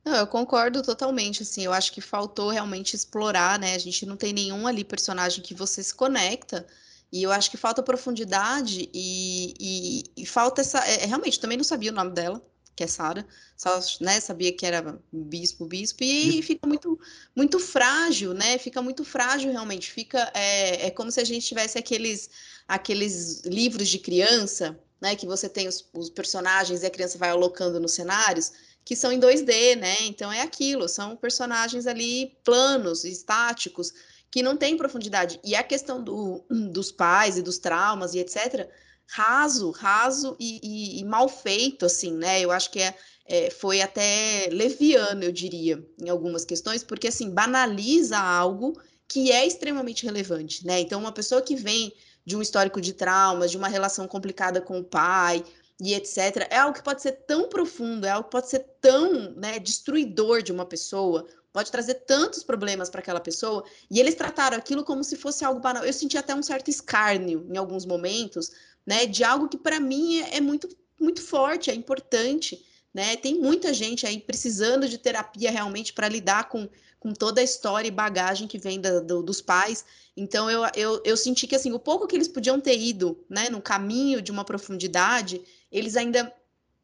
Não, 0.04 0.14
eu 0.14 0.26
concordo 0.26 0.82
totalmente, 0.82 1.42
assim, 1.42 1.64
eu 1.64 1.72
acho 1.72 1.90
que 1.92 2.00
faltou 2.00 2.48
realmente 2.50 2.94
explorar, 2.94 3.58
né? 3.58 3.74
A 3.74 3.78
gente 3.78 4.06
não 4.06 4.16
tem 4.16 4.32
nenhum 4.32 4.64
ali 4.64 4.84
personagem 4.84 5.42
que 5.42 5.52
você 5.52 5.82
se 5.82 5.92
conecta, 5.92 6.64
e 7.12 7.22
eu 7.22 7.30
acho 7.30 7.50
que 7.50 7.56
falta 7.56 7.82
profundidade 7.82 8.88
e, 8.92 9.54
e, 9.60 10.22
e 10.22 10.26
falta 10.26 10.60
essa. 10.60 10.78
É, 10.86 11.04
é 11.04 11.06
realmente, 11.06 11.40
também 11.40 11.56
não 11.56 11.64
sabia 11.64 11.90
o 11.90 11.94
nome 11.94 12.10
dela, 12.10 12.42
que 12.74 12.84
é 12.84 12.86
Sara, 12.86 13.26
só 13.56 13.80
né, 14.00 14.20
sabia 14.20 14.52
que 14.52 14.66
era 14.66 14.98
bispo, 15.10 15.64
bispo, 15.64 16.04
e, 16.04 16.38
e 16.38 16.42
fica 16.42 16.66
muito, 16.66 17.00
muito 17.34 17.58
frágil, 17.58 18.34
né? 18.34 18.58
Fica 18.58 18.82
muito 18.82 19.04
frágil 19.04 19.50
realmente. 19.50 19.90
Fica 19.90 20.30
é, 20.34 20.86
é 20.86 20.90
como 20.90 21.10
se 21.10 21.20
a 21.20 21.24
gente 21.24 21.46
tivesse 21.46 21.78
aqueles, 21.78 22.28
aqueles 22.68 23.40
livros 23.42 23.88
de 23.88 23.98
criança, 23.98 24.78
né? 25.00 25.16
Que 25.16 25.26
você 25.26 25.48
tem 25.48 25.68
os, 25.68 25.88
os 25.94 26.10
personagens 26.10 26.82
e 26.82 26.86
a 26.86 26.90
criança 26.90 27.16
vai 27.16 27.30
alocando 27.30 27.80
nos 27.80 27.92
cenários 27.92 28.52
que 28.86 28.94
são 28.94 29.10
em 29.10 29.18
2D, 29.18 29.74
né? 29.74 29.96
Então 30.02 30.32
é 30.32 30.42
aquilo, 30.42 30.88
são 30.88 31.16
personagens 31.16 31.88
ali 31.88 32.38
planos, 32.44 33.04
estáticos, 33.04 33.92
que 34.30 34.42
não 34.42 34.56
têm 34.56 34.76
profundidade. 34.76 35.40
E 35.44 35.54
a 35.54 35.62
questão 35.62 36.02
do, 36.02 36.44
dos 36.70 36.92
pais 36.92 37.36
e 37.38 37.42
dos 37.42 37.58
traumas 37.58 38.14
e 38.14 38.18
etc., 38.18 38.68
raso, 39.08 39.70
raso 39.70 40.36
e, 40.38 40.60
e, 40.62 41.00
e 41.00 41.04
mal 41.04 41.28
feito, 41.28 41.86
assim, 41.86 42.12
né? 42.12 42.40
Eu 42.40 42.50
acho 42.50 42.70
que 42.70 42.80
é, 42.80 42.94
é, 43.26 43.50
foi 43.50 43.80
até 43.80 44.48
leviano, 44.50 45.22
eu 45.22 45.32
diria, 45.32 45.82
em 46.00 46.08
algumas 46.08 46.44
questões, 46.44 46.82
porque 46.82 47.08
assim, 47.08 47.30
banaliza 47.30 48.18
algo 48.18 48.80
que 49.08 49.30
é 49.30 49.46
extremamente 49.46 50.04
relevante, 50.04 50.66
né? 50.66 50.80
Então, 50.80 51.00
uma 51.00 51.12
pessoa 51.12 51.40
que 51.40 51.54
vem 51.54 51.92
de 52.24 52.36
um 52.36 52.42
histórico 52.42 52.80
de 52.80 52.92
traumas, 52.92 53.52
de 53.52 53.56
uma 53.56 53.68
relação 53.68 54.08
complicada 54.08 54.60
com 54.60 54.80
o 54.80 54.84
pai, 54.84 55.44
e 55.80 55.94
etc. 55.94 56.46
É 56.50 56.58
algo 56.58 56.76
que 56.76 56.82
pode 56.82 57.02
ser 57.02 57.12
tão 57.12 57.48
profundo, 57.48 58.06
é 58.06 58.10
algo 58.10 58.24
que 58.24 58.32
pode 58.32 58.48
ser 58.48 58.60
tão 58.80 59.32
né, 59.32 59.58
destruidor 59.58 60.42
de 60.42 60.52
uma 60.52 60.64
pessoa, 60.64 61.26
pode 61.56 61.72
trazer 61.72 61.94
tantos 61.94 62.42
problemas 62.42 62.90
para 62.90 63.00
aquela 63.00 63.18
pessoa, 63.18 63.64
e 63.90 63.98
eles 63.98 64.14
trataram 64.14 64.58
aquilo 64.58 64.84
como 64.84 65.02
se 65.02 65.16
fosse 65.16 65.42
algo 65.42 65.58
banal. 65.58 65.86
Eu 65.86 65.92
senti 65.94 66.18
até 66.18 66.34
um 66.34 66.42
certo 66.42 66.68
escárnio 66.68 67.46
em 67.50 67.56
alguns 67.56 67.86
momentos, 67.86 68.52
né, 68.84 69.06
de 69.06 69.24
algo 69.24 69.48
que 69.48 69.56
para 69.56 69.80
mim 69.80 70.20
é, 70.20 70.36
é, 70.36 70.40
muito, 70.42 70.68
muito 71.00 71.22
forte, 71.22 71.70
é 71.70 71.74
importante. 71.74 72.62
Né? 72.92 73.16
Tem 73.16 73.40
muita 73.40 73.72
gente 73.72 74.06
aí 74.06 74.20
precisando 74.20 74.86
de 74.86 74.98
terapia 74.98 75.50
realmente 75.50 75.94
para 75.94 76.10
lidar 76.10 76.50
com, 76.50 76.68
com 77.00 77.14
toda 77.14 77.40
a 77.40 77.44
história 77.44 77.88
e 77.88 77.90
bagagem 77.90 78.46
que 78.46 78.58
vem 78.58 78.78
da, 78.78 79.00
do, 79.00 79.22
dos 79.22 79.40
pais. 79.40 79.82
Então 80.14 80.50
eu, 80.50 80.62
eu, 80.76 81.00
eu 81.06 81.16
senti 81.16 81.46
que 81.46 81.56
assim, 81.56 81.72
o 81.72 81.78
pouco 81.78 82.06
que 82.06 82.14
eles 82.14 82.28
podiam 82.28 82.60
ter 82.60 82.78
ido 82.78 83.18
né, 83.30 83.48
no 83.48 83.62
caminho 83.62 84.20
de 84.20 84.30
uma 84.30 84.44
profundidade, 84.44 85.40
eles 85.72 85.96
ainda 85.96 86.30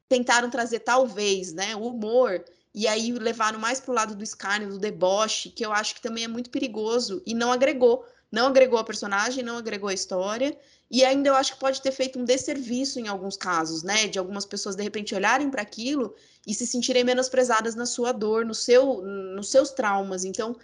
tentaram 0.08 0.48
trazer 0.48 0.78
talvez, 0.80 1.52
né, 1.52 1.76
o 1.76 1.88
humor 1.88 2.42
e 2.74 2.88
aí 2.88 3.12
levaram 3.12 3.58
mais 3.58 3.80
para 3.80 3.92
o 3.92 3.94
lado 3.94 4.14
do 4.14 4.24
escárnio, 4.24 4.70
do 4.70 4.78
deboche, 4.78 5.50
que 5.50 5.64
eu 5.64 5.72
acho 5.72 5.94
que 5.94 6.00
também 6.00 6.24
é 6.24 6.28
muito 6.28 6.50
perigoso 6.50 7.22
e 7.26 7.34
não 7.34 7.52
agregou, 7.52 8.04
não 8.30 8.46
agregou 8.46 8.78
a 8.78 8.84
personagem, 8.84 9.44
não 9.44 9.58
agregou 9.58 9.90
a 9.90 9.94
história 9.94 10.56
e 10.90 11.04
ainda 11.04 11.28
eu 11.28 11.34
acho 11.34 11.54
que 11.54 11.60
pode 11.60 11.82
ter 11.82 11.92
feito 11.92 12.18
um 12.18 12.24
desserviço 12.24 12.98
em 12.98 13.08
alguns 13.08 13.36
casos, 13.36 13.82
né, 13.82 14.08
de 14.08 14.18
algumas 14.18 14.46
pessoas 14.46 14.74
de 14.74 14.82
repente 14.82 15.14
olharem 15.14 15.50
para 15.50 15.62
aquilo 15.62 16.14
e 16.46 16.54
se 16.54 16.66
sentirem 16.66 17.04
menosprezadas 17.04 17.74
na 17.74 17.86
sua 17.86 18.12
dor, 18.12 18.44
no 18.44 18.54
seu, 18.54 19.02
nos 19.02 19.50
seus 19.50 19.70
traumas. 19.70 20.24
Então, 20.24 20.56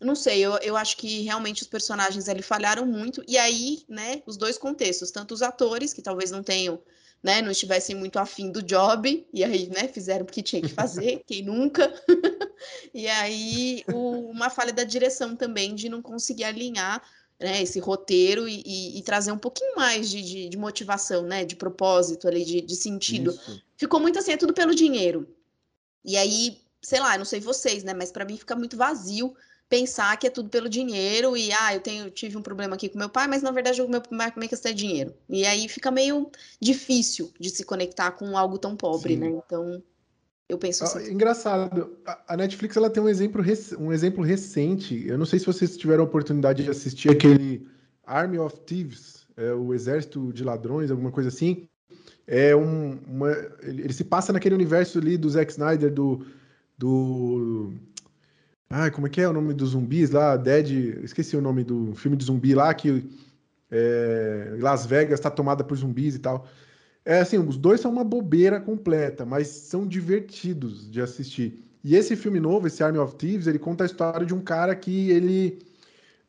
não 0.00 0.14
sei, 0.14 0.40
eu, 0.40 0.58
eu 0.58 0.76
acho 0.76 0.96
que 0.96 1.22
realmente 1.22 1.62
os 1.62 1.68
personagens 1.68 2.28
ali 2.28 2.42
falharam 2.42 2.86
muito 2.86 3.24
e 3.26 3.36
aí, 3.36 3.84
né, 3.88 4.22
os 4.26 4.36
dois 4.36 4.56
contextos, 4.56 5.10
tanto 5.10 5.34
os 5.34 5.42
atores 5.42 5.92
que 5.92 6.02
talvez 6.02 6.30
não 6.30 6.42
tenham 6.42 6.80
né, 7.22 7.42
não 7.42 7.50
estivessem 7.50 7.96
muito 7.96 8.18
afim 8.18 8.50
do 8.50 8.62
job, 8.62 9.26
e 9.32 9.42
aí, 9.42 9.68
né, 9.68 9.88
fizeram 9.88 10.24
o 10.24 10.28
que 10.28 10.42
tinha 10.42 10.62
que 10.62 10.68
fazer, 10.68 11.22
quem 11.26 11.42
nunca. 11.42 11.92
e 12.94 13.08
aí, 13.08 13.84
o, 13.92 14.30
uma 14.30 14.48
falha 14.50 14.72
da 14.72 14.84
direção 14.84 15.34
também, 15.34 15.74
de 15.74 15.88
não 15.88 16.00
conseguir 16.00 16.44
alinhar 16.44 17.02
né, 17.38 17.62
esse 17.62 17.78
roteiro 17.78 18.48
e, 18.48 18.62
e, 18.64 18.98
e 18.98 19.02
trazer 19.02 19.32
um 19.32 19.38
pouquinho 19.38 19.76
mais 19.76 20.08
de, 20.08 20.22
de, 20.22 20.48
de, 20.48 20.56
motivação, 20.56 21.22
né, 21.22 21.44
de 21.44 21.56
propósito 21.56 22.26
ali, 22.28 22.44
de, 22.44 22.60
de 22.62 22.76
sentido. 22.76 23.30
Isso. 23.30 23.62
Ficou 23.76 24.00
muito 24.00 24.18
assim, 24.18 24.32
é 24.32 24.36
tudo 24.36 24.54
pelo 24.54 24.74
dinheiro. 24.74 25.28
E 26.04 26.16
aí, 26.16 26.58
sei 26.80 27.00
lá, 27.00 27.18
não 27.18 27.24
sei 27.24 27.40
vocês, 27.40 27.84
né, 27.84 27.92
mas 27.92 28.10
para 28.10 28.24
mim 28.24 28.36
fica 28.36 28.56
muito 28.56 28.76
vazio 28.76 29.34
pensar 29.68 30.16
que 30.16 30.26
é 30.26 30.30
tudo 30.30 30.48
pelo 30.48 30.68
dinheiro 30.68 31.36
e 31.36 31.52
ah, 31.52 31.74
eu 31.74 31.80
tenho 31.80 32.10
tive 32.10 32.36
um 32.36 32.42
problema 32.42 32.74
aqui 32.74 32.88
com 32.88 32.98
meu 32.98 33.08
pai, 33.08 33.26
mas 33.26 33.42
na 33.42 33.50
verdade 33.50 33.82
o 33.82 33.88
meu 33.88 34.02
minha 34.10 34.48
questão 34.48 34.70
é 34.70 34.74
dinheiro. 34.74 35.14
E 35.28 35.44
aí 35.44 35.68
fica 35.68 35.90
meio 35.90 36.30
difícil 36.60 37.32
de 37.38 37.50
se 37.50 37.64
conectar 37.64 38.12
com 38.12 38.36
algo 38.36 38.58
tão 38.58 38.76
pobre, 38.76 39.14
Sim. 39.14 39.20
né? 39.20 39.28
Então, 39.44 39.82
eu 40.48 40.58
penso 40.58 40.84
ah, 40.84 40.86
assim. 40.86 41.12
engraçado, 41.12 41.96
a 42.28 42.36
Netflix 42.36 42.76
ela 42.76 42.88
tem 42.88 43.02
um 43.02 43.08
exemplo, 43.08 43.42
um 43.78 43.92
exemplo 43.92 44.22
recente. 44.22 45.06
Eu 45.06 45.18
não 45.18 45.26
sei 45.26 45.40
se 45.40 45.46
vocês 45.46 45.76
tiveram 45.76 46.04
a 46.04 46.06
oportunidade 46.06 46.62
de 46.62 46.70
assistir 46.70 47.10
aquele 47.10 47.66
Army 48.04 48.38
of 48.38 48.60
Thieves, 48.60 49.26
é, 49.36 49.52
o 49.52 49.74
Exército 49.74 50.32
de 50.32 50.44
Ladrões, 50.44 50.90
alguma 50.90 51.10
coisa 51.10 51.28
assim. 51.28 51.68
É 52.28 52.54
um, 52.54 52.98
uma, 53.06 53.30
ele 53.62 53.92
se 53.92 54.04
passa 54.04 54.32
naquele 54.32 54.54
universo 54.54 54.98
ali 54.98 55.16
do 55.16 55.28
Zack 55.28 55.50
Snyder, 55.50 55.92
do, 55.92 56.24
do 56.78 57.72
ah, 58.68 58.90
como 58.90 59.06
é 59.06 59.10
que 59.10 59.20
é 59.20 59.28
o 59.28 59.32
nome 59.32 59.54
dos 59.54 59.70
zumbis 59.70 60.10
lá? 60.10 60.36
Dead. 60.36 61.02
Esqueci 61.04 61.36
o 61.36 61.40
nome 61.40 61.62
do 61.64 61.94
filme 61.94 62.16
de 62.16 62.24
zumbi 62.24 62.54
lá, 62.54 62.72
que 62.74 63.04
é, 63.70 64.56
Las 64.58 64.86
Vegas 64.86 65.18
está 65.18 65.30
tomada 65.30 65.62
por 65.64 65.76
zumbis 65.76 66.16
e 66.16 66.18
tal. 66.18 66.46
É 67.04 67.20
assim, 67.20 67.38
os 67.38 67.56
dois 67.56 67.80
são 67.80 67.92
uma 67.92 68.02
bobeira 68.04 68.60
completa, 68.60 69.24
mas 69.24 69.46
são 69.48 69.86
divertidos 69.86 70.90
de 70.90 71.00
assistir. 71.00 71.64
E 71.84 71.94
esse 71.94 72.16
filme 72.16 72.40
novo, 72.40 72.66
esse 72.66 72.82
Army 72.82 72.98
of 72.98 73.14
Thieves, 73.14 73.46
ele 73.46 73.60
conta 73.60 73.84
a 73.84 73.86
história 73.86 74.26
de 74.26 74.34
um 74.34 74.40
cara 74.40 74.74
que 74.74 75.10
ele 75.10 75.60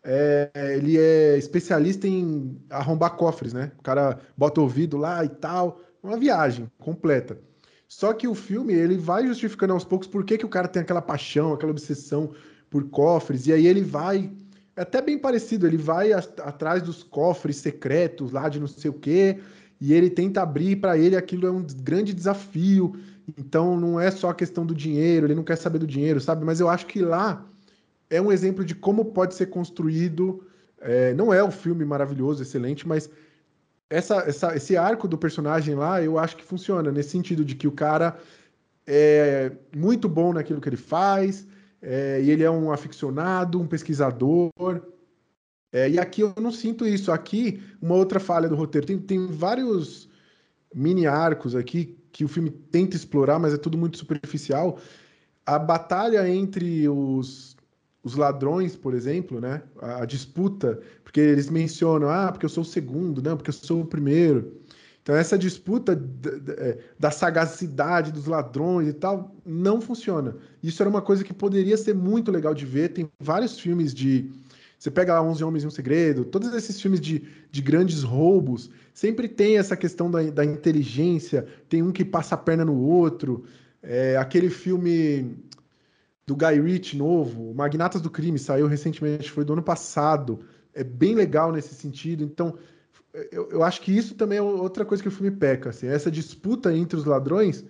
é, 0.03 0.51
ele 0.77 0.97
é 0.97 1.38
especialista 1.38 2.07
em 2.07 2.61
arrombar 2.69 3.15
cofres, 3.15 3.53
né? 3.53 3.71
O 3.79 3.81
cara 3.81 4.19
bota 4.38 4.61
o 4.61 4.63
ouvido 4.63 4.97
lá 4.97 5.25
e 5.25 5.29
tal. 5.29 5.81
Uma 6.03 6.17
viagem 6.17 6.71
completa. 6.77 7.39
Só 7.88 8.13
que 8.13 8.27
o 8.27 8.35
filme, 8.35 8.73
ele 8.73 8.97
vai 8.97 9.25
justificando 9.25 9.73
aos 9.73 9.85
poucos 9.85 10.07
por 10.07 10.23
que, 10.25 10.38
que 10.38 10.45
o 10.45 10.49
cara 10.49 10.67
tem 10.67 10.81
aquela 10.81 11.01
paixão, 11.01 11.53
aquela 11.53 11.71
obsessão 11.71 12.33
por 12.69 12.83
cofres, 12.89 13.47
e 13.47 13.53
aí 13.53 13.65
ele 13.65 13.81
vai. 13.81 14.29
É 14.75 14.81
até 14.81 15.01
bem 15.01 15.17
parecido, 15.17 15.65
ele 15.65 15.77
vai 15.77 16.11
a, 16.11 16.17
atrás 16.17 16.83
dos 16.83 17.01
cofres 17.01 17.57
secretos 17.57 18.31
lá 18.31 18.49
de 18.49 18.59
não 18.59 18.67
sei 18.67 18.91
o 18.91 18.93
quê, 18.93 19.39
e 19.79 19.93
ele 19.93 20.09
tenta 20.09 20.41
abrir 20.41 20.75
para 20.75 20.97
ele 20.97 21.15
aquilo 21.15 21.47
é 21.47 21.51
um 21.51 21.65
grande 21.81 22.13
desafio. 22.13 22.95
Então 23.38 23.79
não 23.79 23.99
é 23.99 24.11
só 24.11 24.29
a 24.29 24.35
questão 24.35 24.65
do 24.65 24.75
dinheiro, 24.75 25.25
ele 25.25 25.35
não 25.35 25.43
quer 25.43 25.57
saber 25.57 25.79
do 25.79 25.88
dinheiro, 25.88 26.19
sabe? 26.19 26.45
Mas 26.45 26.59
eu 26.59 26.69
acho 26.69 26.85
que 26.85 27.01
lá 27.01 27.45
é 28.09 28.21
um 28.21 28.31
exemplo 28.31 28.63
de 28.63 28.75
como 28.75 29.05
pode 29.05 29.35
ser 29.35 29.47
construído. 29.47 30.43
É, 30.79 31.13
não 31.13 31.33
é 31.33 31.43
um 31.43 31.51
filme 31.51 31.83
maravilhoso, 31.83 32.43
excelente, 32.43 32.88
mas 32.88 33.09
essa, 33.89 34.17
essa, 34.17 34.55
esse 34.55 34.75
arco 34.75 35.07
do 35.07 35.17
personagem 35.17 35.75
lá, 35.75 36.01
eu 36.01 36.17
acho 36.17 36.35
que 36.35 36.43
funciona, 36.43 36.91
nesse 36.91 37.09
sentido 37.09 37.43
de 37.43 37.55
que 37.55 37.67
o 37.67 37.71
cara 37.71 38.17
é 38.85 39.51
muito 39.75 40.07
bom 40.07 40.33
naquilo 40.33 40.61
que 40.61 40.69
ele 40.69 40.77
faz, 40.77 41.47
é, 41.81 42.21
e 42.21 42.31
ele 42.31 42.43
é 42.43 42.49
um 42.49 42.71
aficionado, 42.71 43.59
um 43.59 43.67
pesquisador. 43.67 44.51
É, 45.71 45.89
e 45.89 45.99
aqui 45.99 46.21
eu 46.21 46.33
não 46.39 46.51
sinto 46.51 46.85
isso. 46.88 47.11
Aqui, 47.11 47.61
uma 47.81 47.95
outra 47.95 48.19
falha 48.19 48.49
do 48.49 48.55
roteiro. 48.55 48.88
Tem, 48.88 48.97
tem 48.97 49.27
vários 49.27 50.09
mini 50.73 51.05
arcos 51.05 51.55
aqui 51.55 51.97
que 52.11 52.23
o 52.25 52.27
filme 52.27 52.49
tenta 52.49 52.95
explorar, 52.95 53.39
mas 53.39 53.53
é 53.53 53.57
tudo 53.57 53.77
muito 53.77 53.97
superficial. 53.97 54.79
A 55.45 55.59
batalha 55.59 56.27
entre 56.27 56.88
os 56.89 57.57
os 58.04 58.16
ladrões, 58.16 58.76
por 58.76 58.93
exemplo, 58.93 59.39
né? 59.41 59.62
A, 59.82 60.04
a, 60.04 60.06
disputa, 60.06 60.80
porque 61.04 61.20
eles 61.20 61.50
mencionam, 61.50 62.10
ah, 62.10 62.32
porque 62.32 62.45
eu 62.45 62.50
sou 62.50 62.64
o 62.64 62.66
segundo, 62.66 63.22
não, 63.22 63.36
porque 63.36 63.50
eu 63.50 63.54
sou 63.54 63.82
o 63.82 63.86
primeiro. 63.86 64.54
Então, 65.08 65.16
essa 65.16 65.38
disputa 65.38 65.98
é, 66.58 66.80
da 67.00 67.10
sagacidade 67.10 68.12
dos 68.12 68.26
ladrões 68.26 68.89
e 68.89 68.93
tal 68.93 69.34
não 69.45 69.80
funciona. 69.80 70.36
Isso 70.62 70.84
era 70.84 70.89
uma 70.89 71.02
coisa 71.02 71.24
que 71.24 71.34
poderia 71.34 71.78
ser 71.78 71.95
muito 71.95 72.30
legal 72.30 72.54
de 72.54 72.66
ver. 72.66 72.89
Tem 72.89 73.10
vários 73.18 73.58
filmes 73.58 73.93
de. 73.93 74.30
Você 74.78 74.91
pega 74.91 75.14
lá 75.14 75.22
11 75.22 75.43
Homens 75.45 75.64
e 75.64 75.68
um 75.68 75.72
Segredo, 75.72 76.26
todos 76.26 76.54
esses 76.54 76.82
filmes 76.82 77.00
de, 77.00 77.24
de 77.50 77.62
grandes 77.62 78.04
roubos, 78.04 78.70
sempre 78.93 79.30
tem 79.30 79.58
essa 79.58 79.78
questão 79.78 80.12
da, 80.12 80.22
da 80.24 80.43
inteligência, 80.43 81.48
tem 81.70 81.82
um 81.82 81.91
que 81.91 82.04
passa 82.04 82.36
a 82.36 82.38
perna 82.38 82.66
no 82.66 82.78
outro. 82.78 83.45
É, 83.82 84.18
aquele 84.18 84.50
filme 84.50 85.38
do 86.28 86.36
Guy 86.36 86.59
Ritchie 86.59 86.97
novo, 86.97 87.53
Magnatas 87.53 88.01
do 88.01 88.11
Crime, 88.11 88.38
saiu 88.38 88.67
recentemente, 88.67 89.32
foi 89.32 89.45
do 89.45 89.53
ano 89.53 89.63
passado. 89.63 90.41
É 90.73 90.84
bem 90.84 91.15
legal 91.15 91.51
nesse 91.51 91.73
sentido. 91.73 92.23
Então, 92.23 92.57
eu, 93.32 93.49
eu 93.49 93.63
acho 93.63 93.82
que 93.82 93.95
isso 93.95 94.13
também 94.13 94.38
é 94.38 94.41
outra 94.41 94.86
coisa 94.86 95.01
que 95.01 95.09
o 95.09 95.11
filme 95.11 95.32
peca. 95.32 95.69
Assim, 95.69 95.88
essa 95.88 96.11
disputa 96.11 96.75
entre 96.75 96.99
os 96.99 97.05
ladrões 97.05 97.65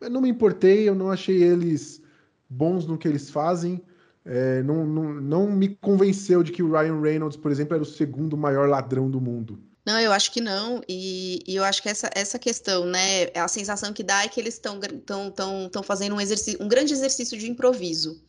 eu 0.00 0.10
não 0.10 0.20
me 0.20 0.28
importei, 0.28 0.88
eu 0.88 0.94
não 0.94 1.10
achei 1.10 1.42
eles 1.42 2.02
bons 2.48 2.86
no 2.86 2.96
que 2.96 3.06
eles 3.06 3.30
fazem. 3.30 3.82
É, 4.24 4.62
não, 4.62 4.86
não, 4.86 5.14
não 5.14 5.50
me 5.50 5.68
convenceu 5.76 6.42
de 6.42 6.52
que 6.52 6.62
o 6.62 6.70
Ryan 6.70 7.00
Reynolds, 7.00 7.36
por 7.36 7.50
exemplo, 7.50 7.74
era 7.74 7.82
o 7.82 7.86
segundo 7.86 8.36
maior 8.36 8.68
ladrão 8.68 9.10
do 9.10 9.20
mundo. 9.20 9.58
Não, 9.84 9.98
eu 9.98 10.12
acho 10.12 10.30
que 10.30 10.40
não, 10.40 10.82
e, 10.88 11.42
e 11.46 11.56
eu 11.56 11.64
acho 11.64 11.82
que 11.82 11.88
essa, 11.88 12.10
essa 12.14 12.38
questão, 12.38 12.84
né, 12.84 13.28
a 13.34 13.48
sensação 13.48 13.92
que 13.92 14.02
dá 14.02 14.24
é 14.24 14.28
que 14.28 14.38
eles 14.38 14.54
estão 14.54 14.78
tão, 15.06 15.30
tão, 15.30 15.68
tão 15.70 15.82
fazendo 15.82 16.14
um, 16.14 16.20
exercício, 16.20 16.62
um 16.62 16.68
grande 16.68 16.92
exercício 16.92 17.38
de 17.38 17.50
improviso. 17.50 18.20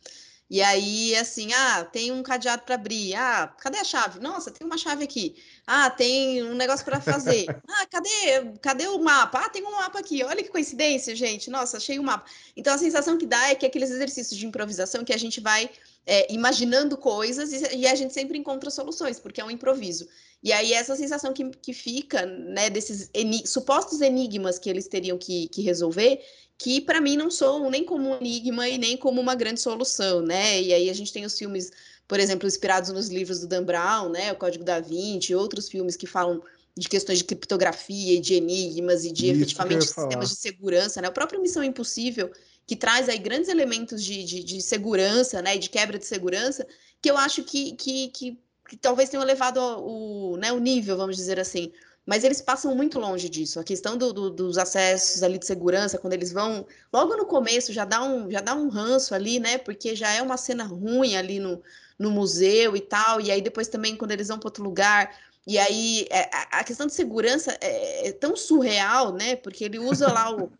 E 0.52 0.60
aí, 0.60 1.16
assim, 1.16 1.50
ah, 1.54 1.82
tem 1.82 2.12
um 2.12 2.22
cadeado 2.22 2.62
para 2.64 2.74
abrir. 2.74 3.14
Ah, 3.14 3.48
cadê 3.58 3.78
a 3.78 3.84
chave? 3.84 4.20
Nossa, 4.20 4.50
tem 4.50 4.66
uma 4.66 4.76
chave 4.76 5.02
aqui. 5.02 5.34
Ah, 5.66 5.88
tem 5.88 6.42
um 6.42 6.54
negócio 6.54 6.84
para 6.84 7.00
fazer. 7.00 7.46
Ah, 7.74 7.86
cadê, 7.86 8.58
cadê 8.60 8.86
o 8.86 8.98
mapa? 8.98 9.46
Ah, 9.46 9.48
tem 9.48 9.64
um 9.64 9.70
mapa 9.70 9.98
aqui. 9.98 10.22
Olha 10.22 10.42
que 10.42 10.50
coincidência, 10.50 11.16
gente. 11.16 11.48
Nossa, 11.48 11.78
achei 11.78 11.98
o 11.98 12.02
um 12.02 12.04
mapa. 12.04 12.28
Então, 12.54 12.74
a 12.74 12.78
sensação 12.78 13.16
que 13.16 13.24
dá 13.24 13.48
é 13.48 13.54
que 13.54 13.64
aqueles 13.64 13.90
exercícios 13.90 14.38
de 14.38 14.46
improvisação 14.46 15.02
que 15.04 15.14
a 15.14 15.16
gente 15.16 15.40
vai 15.40 15.70
é, 16.06 16.32
imaginando 16.32 16.96
coisas 16.96 17.52
e, 17.52 17.76
e, 17.76 17.86
a 17.86 17.94
gente 17.94 18.12
sempre 18.12 18.36
encontra 18.36 18.70
soluções, 18.70 19.20
porque 19.20 19.40
é 19.40 19.44
um 19.44 19.50
improviso. 19.50 20.08
E 20.42 20.52
aí, 20.52 20.72
essa 20.72 20.96
sensação 20.96 21.32
que, 21.32 21.48
que 21.50 21.72
fica, 21.72 22.26
né, 22.26 22.68
desses 22.68 23.10
supostos 23.46 24.00
enigmas 24.00 24.58
que 24.58 24.68
eles 24.68 24.88
teriam 24.88 25.16
que, 25.16 25.48
que 25.48 25.62
resolver, 25.62 26.20
que 26.58 26.80
para 26.80 27.00
mim 27.00 27.16
não 27.16 27.30
são 27.30 27.70
nem 27.70 27.84
como 27.84 28.10
um 28.10 28.16
enigma 28.16 28.68
e 28.68 28.78
nem 28.78 28.96
como 28.96 29.20
uma 29.20 29.34
grande 29.34 29.60
solução, 29.60 30.20
né? 30.20 30.60
E 30.60 30.72
aí 30.72 30.90
a 30.90 30.94
gente 30.94 31.12
tem 31.12 31.24
os 31.24 31.38
filmes, 31.38 31.70
por 32.08 32.18
exemplo, 32.18 32.46
inspirados 32.46 32.90
nos 32.90 33.08
livros 33.08 33.40
do 33.40 33.46
Dan 33.46 33.64
Brown, 33.64 34.08
né? 34.08 34.32
O 34.32 34.36
Código 34.36 34.64
da 34.64 34.80
Vinci, 34.80 35.34
outros 35.34 35.68
filmes 35.68 35.96
que 35.96 36.06
falam 36.06 36.42
de 36.76 36.88
questões 36.88 37.18
de 37.18 37.24
criptografia 37.24 38.14
e 38.14 38.20
de 38.20 38.34
enigmas 38.34 39.04
e 39.04 39.12
de 39.12 39.26
Isso 39.26 39.36
efetivamente 39.36 39.84
sistemas 39.84 40.30
de 40.30 40.36
segurança, 40.36 41.02
né? 41.02 41.08
O 41.08 41.12
próprio 41.12 41.40
Missão 41.40 41.62
Impossível, 41.62 42.30
que 42.66 42.76
traz 42.76 43.08
aí 43.08 43.18
grandes 43.18 43.48
elementos 43.48 44.04
de, 44.04 44.24
de, 44.24 44.44
de 44.44 44.62
segurança, 44.62 45.42
né? 45.42 45.56
De 45.56 45.68
quebra 45.68 45.98
de 45.98 46.06
segurança, 46.06 46.66
que 47.00 47.10
eu 47.10 47.16
acho 47.16 47.42
que, 47.42 47.72
que, 47.72 48.08
que, 48.08 48.38
que 48.68 48.76
talvez 48.76 49.08
tenham 49.08 49.24
levado 49.24 49.58
o, 49.58 50.36
né, 50.36 50.52
o 50.52 50.58
nível, 50.58 50.96
vamos 50.96 51.16
dizer 51.16 51.38
assim, 51.40 51.72
mas 52.04 52.24
eles 52.24 52.40
passam 52.40 52.74
muito 52.74 52.98
longe 52.98 53.28
disso. 53.28 53.60
A 53.60 53.64
questão 53.64 53.96
do, 53.96 54.12
do, 54.12 54.30
dos 54.30 54.58
acessos 54.58 55.22
ali 55.22 55.38
de 55.38 55.46
segurança, 55.46 55.98
quando 55.98 56.14
eles 56.14 56.32
vão, 56.32 56.66
logo 56.92 57.16
no 57.16 57.26
começo 57.26 57.72
já 57.72 57.84
dá 57.84 58.02
um, 58.02 58.30
já 58.30 58.40
dá 58.40 58.54
um 58.54 58.68
ranço 58.68 59.14
ali, 59.14 59.38
né? 59.38 59.58
Porque 59.58 59.94
já 59.94 60.12
é 60.12 60.20
uma 60.20 60.36
cena 60.36 60.64
ruim 60.64 61.16
ali 61.16 61.38
no, 61.38 61.62
no 61.98 62.10
museu 62.10 62.76
e 62.76 62.80
tal. 62.80 63.20
E 63.20 63.30
aí 63.30 63.40
depois 63.40 63.68
também 63.68 63.96
quando 63.96 64.10
eles 64.12 64.28
vão 64.28 64.38
para 64.38 64.48
outro 64.48 64.64
lugar, 64.64 65.16
e 65.46 65.58
aí 65.58 66.06
é, 66.10 66.28
a 66.50 66.64
questão 66.64 66.86
de 66.86 66.92
segurança 66.92 67.56
é, 67.60 68.08
é, 68.08 68.12
tão 68.12 68.36
surreal, 68.36 69.12
né? 69.12 69.36
Porque 69.36 69.64
ele 69.64 69.78
usa 69.78 70.12
lá 70.12 70.34
o, 70.34 70.50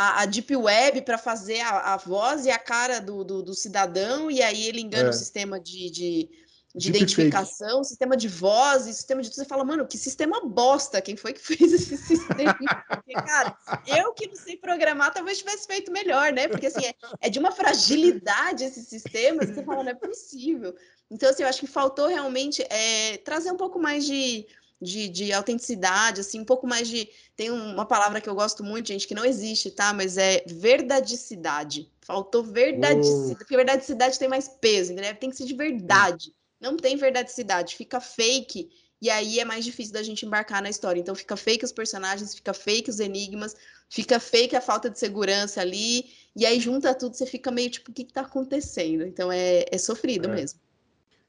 a, 0.00 0.22
a 0.22 0.26
Deep 0.26 0.54
Web 0.54 1.02
para 1.02 1.18
fazer 1.18 1.60
a, 1.60 1.94
a, 1.94 1.96
voz 1.96 2.46
e 2.46 2.50
a 2.50 2.58
cara 2.58 3.00
do, 3.00 3.24
do, 3.24 3.42
do 3.42 3.52
cidadão, 3.52 4.30
e 4.30 4.40
aí 4.40 4.68
ele 4.68 4.80
engana 4.80 5.08
é. 5.08 5.10
o 5.10 5.12
sistema 5.12 5.58
de, 5.58 5.90
de 5.90 6.30
de 6.74 6.90
identificação, 6.90 7.82
sistema 7.82 8.16
de 8.16 8.28
voz, 8.28 8.82
sistema 8.82 9.20
de 9.20 9.30
tudo. 9.30 9.38
Você 9.38 9.44
fala, 9.46 9.64
mano, 9.64 9.86
que 9.86 9.98
sistema 9.98 10.40
bosta. 10.46 11.00
Quem 11.00 11.16
foi 11.16 11.32
que 11.32 11.40
fez 11.44 11.72
esse 11.72 11.96
sistema? 11.96 12.56
Porque, 12.88 13.14
cara, 13.14 13.56
eu 13.86 14.12
que 14.12 14.28
não 14.28 14.36
sei 14.36 14.56
programar, 14.56 15.12
talvez 15.12 15.38
tivesse 15.38 15.66
feito 15.66 15.90
melhor, 15.90 16.30
né? 16.32 16.46
Porque 16.46 16.66
assim, 16.66 16.84
é, 16.84 16.94
é 17.22 17.30
de 17.30 17.38
uma 17.38 17.50
fragilidade 17.50 18.64
esses 18.64 18.86
sistemas, 18.86 19.48
você 19.48 19.64
fala, 19.64 19.82
não 19.82 19.90
é 19.90 19.94
possível. 19.94 20.76
Então, 21.10 21.28
assim, 21.28 21.42
eu 21.42 21.48
acho 21.48 21.60
que 21.60 21.66
faltou 21.66 22.06
realmente 22.06 22.62
é, 22.70 23.16
trazer 23.24 23.50
um 23.50 23.56
pouco 23.56 23.80
mais 23.80 24.04
de, 24.04 24.46
de, 24.80 25.08
de, 25.08 25.32
autenticidade, 25.32 26.20
assim, 26.20 26.40
um 26.40 26.44
pouco 26.44 26.66
mais 26.66 26.88
de. 26.88 27.08
Tem 27.36 27.50
uma 27.50 27.84
palavra 27.84 28.20
que 28.20 28.28
eu 28.28 28.34
gosto 28.34 28.62
muito, 28.62 28.88
gente, 28.88 29.06
que 29.06 29.14
não 29.14 29.24
existe, 29.24 29.70
tá? 29.70 29.92
Mas 29.92 30.16
é 30.16 30.44
verdadicidade. 30.46 31.90
Faltou 32.00 32.42
verdadicidade, 32.42 33.36
porque 33.36 33.56
verdadicidade 33.56 34.18
tem 34.18 34.28
mais 34.28 34.48
peso, 34.48 34.94
né? 34.94 35.12
Tem 35.14 35.30
que 35.30 35.36
ser 35.36 35.46
de 35.46 35.54
verdade 35.54 36.32
não 36.60 36.76
tem 36.76 36.96
verdadicidade, 36.96 37.76
fica 37.76 38.00
fake, 38.00 38.68
e 39.00 39.08
aí 39.10 39.38
é 39.38 39.44
mais 39.44 39.64
difícil 39.64 39.92
da 39.92 40.02
gente 40.02 40.26
embarcar 40.26 40.60
na 40.60 40.68
história. 40.68 41.00
Então 41.00 41.14
fica 41.14 41.36
fake 41.36 41.64
os 41.64 41.72
personagens, 41.72 42.34
fica 42.34 42.52
fake 42.52 42.90
os 42.90 42.98
enigmas, 42.98 43.54
fica 43.88 44.18
fake 44.18 44.56
a 44.56 44.60
falta 44.60 44.90
de 44.90 44.98
segurança 44.98 45.60
ali, 45.60 46.10
e 46.34 46.44
aí 46.44 46.58
junta 46.58 46.94
tudo, 46.94 47.14
você 47.14 47.26
fica 47.26 47.50
meio 47.50 47.70
tipo, 47.70 47.90
o 47.90 47.94
que, 47.94 48.02
está 48.02 48.22
acontecendo? 48.22 49.04
Então 49.04 49.30
é, 49.30 49.64
é 49.70 49.78
sofrido 49.78 50.28
é. 50.28 50.34
mesmo. 50.34 50.60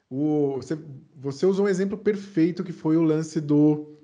O, 0.09 0.55
você, 0.55 0.77
você 1.15 1.45
usou 1.45 1.65
um 1.65 1.69
exemplo 1.69 1.97
perfeito 1.97 2.63
que 2.63 2.71
foi 2.73 2.97
o 2.97 3.03
lance 3.03 3.39
do 3.39 3.95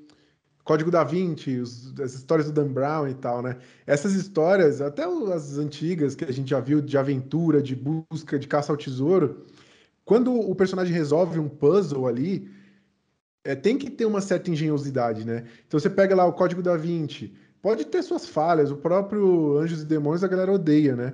Código 0.63 0.89
da 0.91 1.03
Vinci, 1.03 1.59
os, 1.59 1.93
as 1.99 2.13
histórias 2.13 2.47
do 2.47 2.53
Dan 2.53 2.71
Brown 2.71 3.07
e 3.07 3.13
tal, 3.13 3.41
né? 3.41 3.57
Essas 3.85 4.13
histórias, 4.13 4.81
até 4.81 5.03
as 5.03 5.57
antigas 5.57 6.15
que 6.15 6.25
a 6.25 6.31
gente 6.31 6.49
já 6.49 6.59
viu 6.59 6.81
de 6.81 6.97
aventura, 6.97 7.61
de 7.61 7.75
busca, 7.75 8.37
de 8.37 8.47
caça 8.47 8.73
ao 8.73 8.77
tesouro, 8.77 9.45
quando 10.03 10.33
o 10.33 10.55
personagem 10.55 10.93
resolve 10.93 11.39
um 11.39 11.49
puzzle 11.49 12.07
ali, 12.07 12.49
é, 13.43 13.55
tem 13.55 13.77
que 13.77 13.89
ter 13.91 14.05
uma 14.05 14.21
certa 14.21 14.49
engenhosidade, 14.49 15.25
né? 15.25 15.45
Então 15.67 15.79
você 15.79 15.89
pega 15.89 16.15
lá 16.15 16.25
o 16.25 16.33
Código 16.33 16.63
da 16.63 16.75
Vinci, 16.75 17.33
pode 17.61 17.85
ter 17.85 18.03
suas 18.03 18.27
falhas, 18.27 18.71
o 18.71 18.77
próprio 18.77 19.57
Anjos 19.57 19.81
e 19.83 19.85
Demônios 19.85 20.23
a 20.23 20.27
galera 20.27 20.51
odeia, 20.51 20.95
né? 20.95 21.13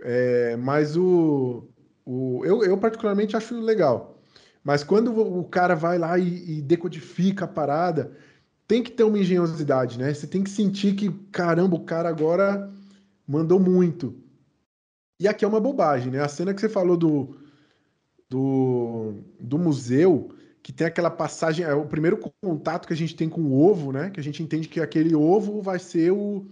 É, 0.00 0.56
mas 0.56 0.96
o, 0.96 1.68
o 2.06 2.42
eu, 2.44 2.62
eu 2.64 2.78
particularmente 2.78 3.36
acho 3.36 3.58
legal. 3.60 4.17
Mas 4.68 4.84
quando 4.84 5.18
o 5.18 5.44
cara 5.44 5.74
vai 5.74 5.96
lá 5.96 6.18
e, 6.18 6.58
e 6.58 6.60
decodifica 6.60 7.46
a 7.46 7.48
parada, 7.48 8.12
tem 8.66 8.82
que 8.82 8.92
ter 8.92 9.02
uma 9.02 9.18
engenhosidade, 9.18 9.98
né? 9.98 10.12
Você 10.12 10.26
tem 10.26 10.44
que 10.44 10.50
sentir 10.50 10.94
que, 10.94 11.10
caramba, 11.32 11.74
o 11.74 11.84
cara 11.86 12.10
agora 12.10 12.70
mandou 13.26 13.58
muito. 13.58 14.14
E 15.18 15.26
aqui 15.26 15.42
é 15.42 15.48
uma 15.48 15.58
bobagem, 15.58 16.12
né? 16.12 16.22
A 16.22 16.28
cena 16.28 16.52
que 16.52 16.60
você 16.60 16.68
falou 16.68 16.98
do, 16.98 17.34
do, 18.28 19.14
do 19.40 19.58
museu, 19.58 20.34
que 20.62 20.70
tem 20.70 20.86
aquela 20.86 21.10
passagem, 21.10 21.64
é 21.64 21.72
o 21.72 21.86
primeiro 21.86 22.20
contato 22.42 22.86
que 22.86 22.92
a 22.92 22.96
gente 22.96 23.16
tem 23.16 23.26
com 23.26 23.40
o 23.40 23.58
ovo, 23.58 23.90
né? 23.90 24.10
Que 24.10 24.20
a 24.20 24.22
gente 24.22 24.42
entende 24.42 24.68
que 24.68 24.82
aquele 24.82 25.14
ovo 25.14 25.62
vai 25.62 25.78
ser 25.78 26.12
o, 26.12 26.44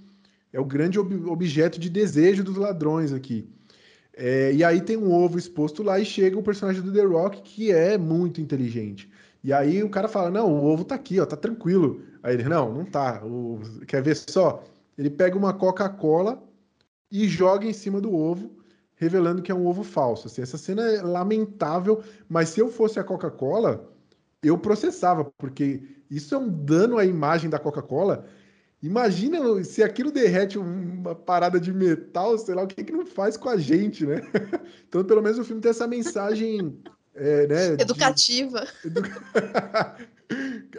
é 0.55 0.59
o 0.59 0.65
grande 0.65 0.99
ob, 0.99 1.15
objeto 1.27 1.79
de 1.79 1.91
desejo 1.91 2.43
dos 2.43 2.57
ladrões 2.57 3.13
aqui. 3.13 3.47
É, 4.17 4.53
e 4.53 4.65
aí 4.65 4.81
tem 4.81 4.97
um 4.97 5.13
ovo 5.13 5.39
exposto 5.39 5.83
lá 5.83 6.01
e 6.01 6.05
chega 6.05 6.39
o 6.39 6.43
personagem 6.43 6.83
do 6.83 6.93
The 6.93 7.05
Rock 7.05 7.43
que 7.43 7.71
é 7.71 7.99
muito 7.99 8.41
inteligente. 8.41 9.11
E 9.45 9.53
aí 9.53 9.83
o 9.83 9.91
cara 9.91 10.09
fala: 10.09 10.31
Não, 10.31 10.53
o 10.53 10.65
ovo 10.65 10.85
tá 10.85 10.95
aqui, 10.95 11.21
ó, 11.21 11.27
tá 11.27 11.37
tranquilo. 11.37 12.03
Aí 12.23 12.35
ele: 12.35 12.45
Não, 12.45 12.73
não 12.73 12.85
tá. 12.85 13.23
O, 13.25 13.61
quer 13.87 14.03
ver 14.03 14.17
só? 14.17 14.65
Ele 14.97 15.11
pega 15.11 15.37
uma 15.37 15.53
Coca-Cola 15.53 16.43
e 17.13 17.29
joga 17.29 17.67
em 17.67 17.73
cima 17.73 18.01
do 18.01 18.15
ovo 18.15 18.57
revelando 18.97 19.43
que 19.43 19.53
é 19.53 19.55
um 19.55 19.67
ovo 19.67 19.85
falso. 19.85 20.27
Assim, 20.27 20.43
essa 20.43 20.59
cena 20.59 20.83
é 20.83 21.03
lamentável, 21.03 22.03
mas 22.29 22.49
se 22.49 22.61
eu 22.61 22.69
fosse 22.69 22.99
a 22.99 23.05
Coca-Cola, 23.05 23.89
eu 24.43 24.59
processava, 24.59 25.25
porque 25.39 25.83
isso 26.11 26.35
é 26.35 26.39
um 26.39 26.49
dano 26.49 26.99
à 26.99 27.05
imagem 27.05 27.49
da 27.49 27.59
Coca-Cola. 27.59 28.27
Imagina 28.83 29.65
se 29.65 29.83
aquilo 29.83 30.13
derrete 30.13 30.59
uma 30.59 31.15
parada 31.15 31.59
de 31.59 31.73
metal, 31.73 32.37
sei 32.39 32.55
lá, 32.55 32.63
o 32.63 32.67
que, 32.67 32.85
que 32.85 32.93
não 32.93 33.07
faz 33.07 33.37
com 33.37 33.49
a 33.49 33.57
gente, 33.57 34.05
né? 34.05 34.21
então, 34.87 35.03
pelo 35.03 35.23
menos 35.23 35.39
o 35.39 35.45
filme 35.45 35.63
tem 35.63 35.71
essa 35.71 35.87
mensagem 35.87 36.79
é, 37.15 37.47
né, 37.47 37.67
educativa. 37.81 38.67
De... 38.85 39.01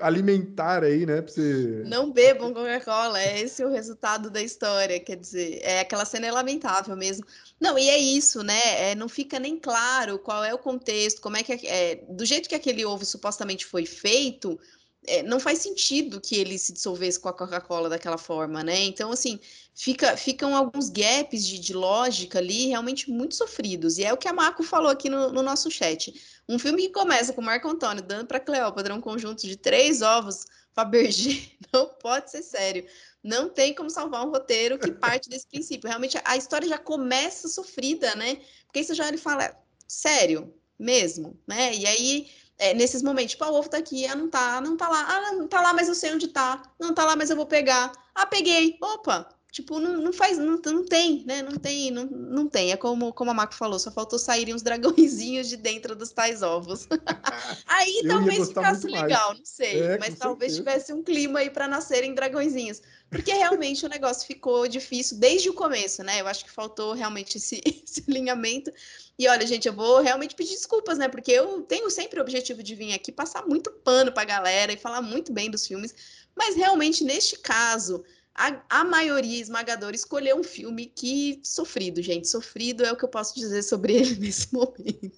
alimentar 0.01 0.83
aí, 0.83 1.05
né? 1.05 1.21
Pra 1.21 1.33
você... 1.33 1.83
Não 1.85 2.11
bebam 2.11 2.53
Coca-Cola, 2.53 3.19
é 3.19 3.41
esse 3.41 3.63
o 3.63 3.69
resultado 3.69 4.29
da 4.29 4.41
história, 4.41 4.99
quer 4.99 5.15
dizer, 5.15 5.59
é 5.63 5.79
aquela 5.79 6.05
cena 6.05 6.27
é 6.27 6.31
lamentável 6.31 6.95
mesmo. 6.95 7.25
Não, 7.59 7.77
e 7.79 7.89
é 7.89 7.97
isso, 7.97 8.43
né? 8.43 8.91
É, 8.91 8.95
não 8.95 9.09
fica 9.09 9.39
nem 9.39 9.57
claro 9.57 10.19
qual 10.19 10.43
é 10.43 10.53
o 10.53 10.59
contexto, 10.59 11.21
como 11.21 11.37
é 11.37 11.43
que 11.43 11.65
é, 11.65 12.03
do 12.09 12.25
jeito 12.25 12.49
que 12.49 12.55
aquele 12.55 12.85
ovo 12.85 13.05
supostamente 13.05 13.65
foi 13.65 13.85
feito, 13.85 14.59
é, 15.05 15.23
não 15.23 15.39
faz 15.39 15.59
sentido 15.59 16.19
que 16.19 16.35
ele 16.35 16.57
se 16.57 16.73
dissolvesse 16.73 17.19
com 17.19 17.29
a 17.29 17.33
Coca-Cola 17.33 17.89
daquela 17.89 18.17
forma, 18.17 18.63
né? 18.63 18.83
Então, 18.83 19.11
assim, 19.11 19.39
fica, 19.73 20.17
ficam 20.17 20.55
alguns 20.55 20.89
gaps 20.89 21.45
de, 21.45 21.59
de, 21.59 21.73
lógica 21.73 22.39
ali 22.39 22.67
realmente 22.67 23.09
muito 23.09 23.35
sofridos. 23.35 23.97
E 23.97 24.03
é 24.03 24.11
o 24.11 24.17
que 24.17 24.27
a 24.27 24.33
Marco 24.33 24.63
falou 24.63 24.89
aqui 24.89 25.09
no, 25.09 25.31
no 25.31 25.41
nosso 25.41 25.69
chat. 25.69 26.13
Um 26.47 26.57
filme 26.59 26.83
que 26.83 26.93
começa 26.93 27.33
com 27.33 27.41
Marco 27.41 27.67
Antônio 27.67 28.03
dando 28.03 28.25
para 28.25 28.39
Cleópatra 28.39 28.93
um 28.93 29.01
conjunto 29.01 29.47
de 29.47 29.55
três 29.55 30.01
ovos 30.01 30.45
Fabergé 30.73 31.41
não 31.73 31.87
pode 31.87 32.29
ser 32.29 32.43
sério. 32.43 32.85
Não 33.23 33.49
tem 33.49 33.73
como 33.73 33.89
salvar 33.89 34.25
um 34.25 34.29
roteiro 34.29 34.77
que 34.77 34.91
parte 34.91 35.27
desse 35.27 35.47
princípio. 35.47 35.87
Realmente, 35.87 36.19
a 36.23 36.37
história 36.37 36.67
já 36.67 36.77
começa 36.77 37.47
sofrida, 37.47 38.13
né? 38.15 38.37
Porque 38.65 38.81
isso 38.81 38.93
já 38.93 39.07
ele 39.07 39.17
fala, 39.17 39.57
sério, 39.87 40.53
mesmo, 40.77 41.37
né? 41.47 41.73
E 41.73 41.85
aí 41.85 42.29
é, 42.57 42.73
nesses 42.73 43.03
momentos, 43.03 43.31
tipo, 43.31 43.43
ah, 43.43 43.51
o 43.51 43.55
ovo 43.55 43.69
tá 43.69 43.77
aqui, 43.77 44.05
ah, 44.07 44.15
não 44.15 44.29
tá, 44.29 44.61
não 44.61 44.75
tá 44.77 44.89
lá, 44.89 45.05
ah, 45.07 45.31
não 45.33 45.47
tá 45.47 45.61
lá, 45.61 45.73
mas 45.73 45.87
eu 45.87 45.95
sei 45.95 46.13
onde 46.13 46.27
tá, 46.27 46.61
não 46.79 46.93
tá 46.93 47.05
lá, 47.05 47.15
mas 47.15 47.29
eu 47.29 47.35
vou 47.35 47.45
pegar. 47.45 47.91
Ah, 48.15 48.25
peguei, 48.25 48.77
opa, 48.81 49.29
Tipo, 49.51 49.79
não, 49.79 49.93
não 50.01 50.13
faz, 50.13 50.37
não, 50.37 50.57
não 50.57 50.85
tem, 50.85 51.23
né? 51.25 51.41
Não 51.41 51.53
tem, 51.53 51.89
não, 51.89 52.05
não 52.05 52.47
tem. 52.47 52.71
É 52.71 52.77
como, 52.77 53.13
como 53.13 53.31
a 53.31 53.33
Marco 53.33 53.55
falou, 53.55 53.79
só 53.79 53.89
faltou 53.89 54.19
saírem 54.19 54.53
uns 54.53 54.61
dragõezinhos 54.63 55.47
de 55.47 55.57
dentro 55.57 55.95
dos 55.95 56.11
tais 56.11 56.41
ovos. 56.41 56.87
aí 57.65 58.01
Eu 58.03 58.09
talvez 58.09 58.49
ficasse 58.49 58.89
mais. 58.89 59.03
legal, 59.03 59.33
não 59.33 59.45
sei. 59.45 59.81
É, 59.81 59.97
mas 59.97 60.15
talvez 60.15 60.53
certeza. 60.53 60.71
tivesse 60.79 60.93
um 60.93 61.01
clima 61.01 61.39
aí 61.39 61.49
para 61.49 61.67
nascerem 61.67 62.13
dragõezinhos. 62.13 62.81
Porque 63.09 63.31
realmente 63.33 63.85
o 63.85 63.89
negócio 63.89 64.27
ficou 64.27 64.67
difícil 64.67 65.17
desde 65.17 65.49
o 65.49 65.53
começo, 65.53 66.03
né? 66.03 66.19
Eu 66.19 66.27
acho 66.27 66.43
que 66.43 66.51
faltou 66.51 66.93
realmente 66.93 67.37
esse, 67.37 67.61
esse 67.65 68.03
alinhamento. 68.07 68.71
E 69.17 69.27
olha, 69.27 69.47
gente, 69.47 69.67
eu 69.67 69.73
vou 69.73 70.01
realmente 70.01 70.35
pedir 70.35 70.55
desculpas, 70.55 70.97
né? 70.97 71.07
Porque 71.07 71.31
eu 71.31 71.61
tenho 71.61 71.89
sempre 71.89 72.19
o 72.19 72.21
objetivo 72.21 72.61
de 72.61 72.75
vir 72.75 72.93
aqui 72.93 73.11
passar 73.11 73.47
muito 73.47 73.71
pano 73.71 74.11
pra 74.11 74.25
galera 74.25 74.73
e 74.73 74.77
falar 74.77 75.01
muito 75.01 75.31
bem 75.31 75.49
dos 75.49 75.65
filmes. 75.65 75.95
Mas 76.35 76.55
realmente, 76.55 77.03
neste 77.03 77.39
caso, 77.39 78.03
a, 78.37 78.81
a 78.81 78.83
maioria 78.83 79.41
esmagadora 79.41 79.95
escolheu 79.95 80.39
um 80.39 80.43
filme 80.43 80.85
que 80.85 81.39
sofrido, 81.43 82.01
gente. 82.01 82.27
Sofrido 82.27 82.83
é 82.85 82.91
o 82.91 82.95
que 82.95 83.03
eu 83.03 83.09
posso 83.09 83.35
dizer 83.35 83.63
sobre 83.63 83.93
ele 83.93 84.15
nesse 84.21 84.53
momento. 84.53 85.17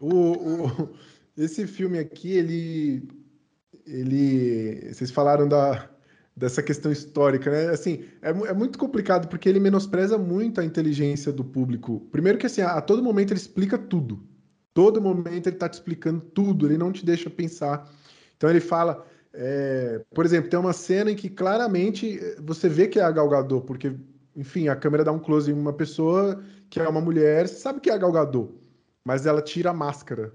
O, 0.00 0.66
o- 0.66 0.88
esse 1.36 1.66
filme 1.66 1.98
aqui, 1.98 2.32
ele, 2.32 3.08
ele, 3.86 4.92
vocês 4.92 5.10
falaram 5.10 5.48
da, 5.48 5.88
dessa 6.36 6.62
questão 6.62 6.92
histórica, 6.92 7.50
né? 7.50 7.68
Assim, 7.70 8.04
é, 8.20 8.30
é 8.30 8.52
muito 8.52 8.78
complicado 8.78 9.28
porque 9.28 9.48
ele 9.48 9.60
menospreza 9.60 10.18
muito 10.18 10.60
a 10.60 10.64
inteligência 10.64 11.32
do 11.32 11.44
público. 11.44 12.00
Primeiro 12.12 12.38
que 12.38 12.46
assim, 12.46 12.60
a, 12.60 12.72
a 12.72 12.82
todo 12.82 13.02
momento 13.02 13.32
ele 13.32 13.40
explica 13.40 13.78
tudo. 13.78 14.22
Todo 14.74 15.00
momento 15.00 15.46
ele 15.48 15.56
tá 15.56 15.68
te 15.68 15.74
explicando 15.74 16.20
tudo, 16.20 16.66
ele 16.66 16.78
não 16.78 16.92
te 16.92 17.04
deixa 17.04 17.28
pensar. 17.30 17.90
Então 18.36 18.48
ele 18.48 18.60
fala, 18.60 19.06
é, 19.32 20.04
por 20.14 20.24
exemplo, 20.24 20.50
tem 20.50 20.58
uma 20.58 20.72
cena 20.72 21.10
em 21.10 21.16
que 21.16 21.28
claramente 21.28 22.18
eh, 22.18 22.36
você 22.40 22.68
vê 22.68 22.88
que 22.88 22.98
é 22.98 23.02
a 23.02 23.10
Gal 23.10 23.28
Gadot, 23.28 23.64
porque, 23.66 23.94
enfim, 24.34 24.68
a 24.68 24.76
câmera 24.76 25.04
dá 25.04 25.12
um 25.12 25.18
close 25.18 25.50
em 25.50 25.54
uma 25.54 25.72
pessoa 25.72 26.42
que 26.68 26.80
é 26.80 26.88
uma 26.88 27.00
mulher, 27.00 27.48
sabe 27.48 27.80
que 27.80 27.90
é 27.90 27.94
a 27.94 27.98
Gal 27.98 28.12
Gadot, 28.12 28.52
mas 29.04 29.26
ela 29.26 29.42
tira 29.42 29.70
a 29.70 29.74
máscara 29.74 30.32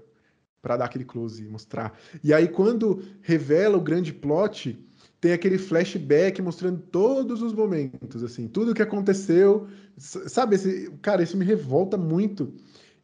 para 0.62 0.78
dar 0.78 0.86
aquele 0.86 1.04
close 1.04 1.44
e 1.44 1.48
mostrar. 1.48 1.98
E 2.24 2.32
aí 2.32 2.48
quando 2.48 3.02
revela 3.22 3.76
o 3.76 3.80
grande 3.80 4.12
plot, 4.12 4.78
tem 5.20 5.32
aquele 5.32 5.58
flashback 5.58 6.40
mostrando 6.42 6.80
todos 6.80 7.42
os 7.42 7.52
momentos, 7.52 8.22
assim, 8.22 8.48
tudo 8.48 8.74
que 8.74 8.82
aconteceu, 8.82 9.66
sabe? 9.98 10.56
Esse, 10.56 10.90
cara, 11.02 11.22
isso 11.22 11.36
me 11.36 11.44
revolta 11.44 11.96
muito. 11.96 12.52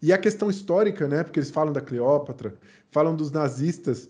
E 0.01 0.13
a 0.13 0.19
questão 0.19 0.51
histórica, 0.51 1.07
né? 1.07 1.23
Porque 1.23 1.39
eles 1.39 1.51
falam 1.51 1.73
da 1.73 1.81
Cleópatra, 1.81 2.55
falam 2.91 3.15
dos 3.15 3.31
nazistas. 3.31 4.09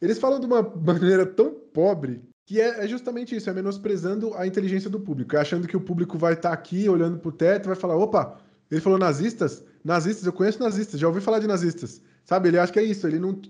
Eles 0.00 0.18
falam 0.18 0.40
de 0.40 0.46
uma 0.46 0.62
maneira 0.62 1.24
tão 1.26 1.50
pobre 1.50 2.22
que 2.46 2.60
é, 2.60 2.84
é 2.84 2.88
justamente 2.88 3.34
isso, 3.34 3.48
é 3.48 3.54
menosprezando 3.54 4.34
a 4.34 4.46
inteligência 4.46 4.90
do 4.90 5.00
público, 5.00 5.34
é 5.34 5.40
achando 5.40 5.66
que 5.66 5.76
o 5.76 5.80
público 5.80 6.18
vai 6.18 6.34
estar 6.34 6.52
aqui 6.52 6.88
olhando 6.88 7.18
pro 7.18 7.32
teto 7.32 7.66
e 7.66 7.68
vai 7.68 7.76
falar: 7.76 7.96
opa, 7.96 8.38
ele 8.70 8.80
falou 8.80 8.98
nazistas? 8.98 9.62
Nazistas, 9.82 10.26
eu 10.26 10.32
conheço 10.32 10.60
nazistas, 10.60 11.00
já 11.00 11.06
ouvi 11.06 11.20
falar 11.20 11.38
de 11.38 11.46
nazistas. 11.46 12.02
Sabe? 12.24 12.48
Ele 12.48 12.58
acha 12.58 12.72
que 12.72 12.78
é 12.78 12.82
isso, 12.82 13.06
ele 13.06 13.18
não, 13.18 13.40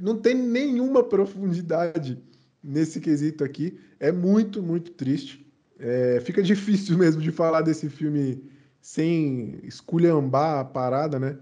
não 0.00 0.16
tem 0.16 0.34
nenhuma 0.34 1.02
profundidade 1.02 2.22
nesse 2.62 3.00
quesito 3.00 3.42
aqui. 3.42 3.78
É 3.98 4.12
muito, 4.12 4.62
muito 4.62 4.92
triste. 4.92 5.46
É, 5.78 6.20
fica 6.24 6.42
difícil 6.42 6.96
mesmo 6.98 7.20
de 7.20 7.30
falar 7.30 7.62
desse 7.62 7.88
filme 7.88 8.42
sem 8.80 9.58
esculhambar 9.62 10.60
a 10.60 10.64
parada, 10.64 11.18
né? 11.18 11.38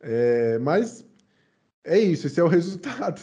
É, 0.00 0.58
mas 0.58 1.04
é 1.82 1.98
isso, 1.98 2.26
esse 2.26 2.40
é 2.40 2.44
o 2.44 2.48
resultado. 2.48 3.20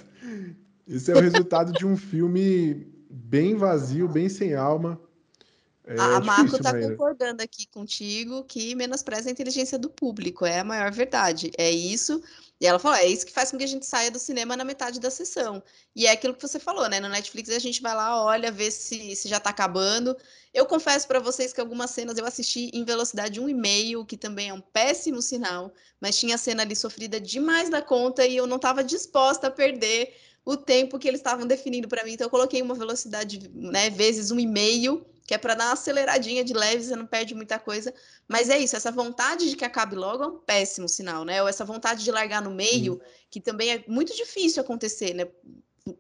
Esse 0.88 1.12
é 1.12 1.16
o 1.16 1.22
resultado 1.22 1.72
de 1.72 1.86
um 1.86 1.96
filme 1.96 2.88
bem 3.10 3.56
vazio, 3.56 4.08
bem 4.08 4.30
sem 4.30 4.56
alma. 4.56 5.00
É 5.84 6.00
a 6.00 6.20
Marco 6.20 6.56
está 6.56 6.80
concordando 6.80 7.42
aqui 7.42 7.68
contigo 7.68 8.44
que 8.44 8.76
menospreza 8.76 9.30
a 9.30 9.32
inteligência 9.32 9.78
do 9.80 9.90
público, 9.90 10.46
é 10.46 10.60
a 10.60 10.64
maior 10.64 10.92
verdade. 10.92 11.52
É 11.58 11.70
isso. 11.70 12.22
E 12.62 12.68
ela 12.68 12.78
falou: 12.78 12.96
é 12.96 13.08
isso 13.08 13.26
que 13.26 13.32
faz 13.34 13.50
com 13.50 13.58
que 13.58 13.64
a 13.64 13.68
gente 13.68 13.88
saia 13.88 14.12
do 14.12 14.20
cinema 14.20 14.56
na 14.56 14.64
metade 14.64 15.00
da 15.00 15.10
sessão. 15.10 15.64
E 15.96 16.06
é 16.06 16.12
aquilo 16.12 16.36
que 16.36 16.42
você 16.48 16.60
falou, 16.60 16.88
né? 16.88 17.00
No 17.00 17.10
Netflix 17.10 17.50
a 17.50 17.58
gente 17.58 17.82
vai 17.82 17.96
lá, 17.96 18.24
olha, 18.24 18.52
vê 18.52 18.70
se, 18.70 19.16
se 19.16 19.28
já 19.28 19.40
tá 19.40 19.50
acabando. 19.50 20.16
Eu 20.54 20.68
confesso 20.68 21.08
para 21.08 21.20
vocês 21.20 21.52
que 21.52 21.60
algumas 21.60 21.90
cenas 21.90 22.20
eu 22.20 22.26
assisti 22.26 22.70
em 22.72 22.86
velocidade 22.86 23.42
1,5, 23.42 24.06
que 24.06 24.16
também 24.16 24.50
é 24.50 24.54
um 24.54 24.62
péssimo 24.62 25.22
sinal, 25.24 25.74
mas 26.00 26.20
tinha 26.20 26.38
cena 26.38 26.62
ali 26.62 26.76
sofrida 26.76 27.20
demais 27.20 27.68
da 27.70 27.82
conta 27.82 28.28
e 28.28 28.38
eu 28.38 28.46
não 28.46 28.58
estava 28.58 28.84
disposta 28.84 29.48
a 29.48 29.52
perder 29.52 30.16
o 30.44 30.58
tempo 30.58 30.98
que 30.98 31.08
eles 31.08 31.20
estavam 31.20 31.46
definindo 31.46 31.88
para 31.88 32.04
mim. 32.04 32.14
Então 32.14 32.26
eu 32.26 32.32
coloquei 32.32 32.62
uma 32.62 32.76
velocidade, 32.76 33.50
né, 33.54 33.90
vezes 33.90 34.32
1,5 34.32 35.06
que 35.32 35.36
é 35.36 35.38
para 35.38 35.56
dar 35.56 35.68
uma 35.68 35.74
aceleradinha 35.74 36.44
de 36.44 36.54
leve, 36.54 36.84
você 36.84 36.94
não 36.94 37.06
perde 37.06 37.34
muita 37.34 37.58
coisa. 37.58 37.94
Mas 38.28 38.50
é 38.50 38.60
isso, 38.60 38.76
essa 38.76 38.92
vontade 38.92 39.50
de 39.50 39.56
que 39.56 39.64
acabe 39.64 39.96
logo 39.96 40.22
é 40.22 40.28
um 40.28 40.38
péssimo 40.38 40.90
sinal, 40.90 41.24
né? 41.24 41.42
Ou 41.42 41.48
essa 41.48 41.64
vontade 41.64 42.04
de 42.04 42.12
largar 42.12 42.42
no 42.42 42.52
meio, 42.52 43.00
que 43.30 43.40
também 43.40 43.72
é 43.72 43.84
muito 43.88 44.14
difícil 44.14 44.62
acontecer, 44.62 45.14
né? 45.14 45.28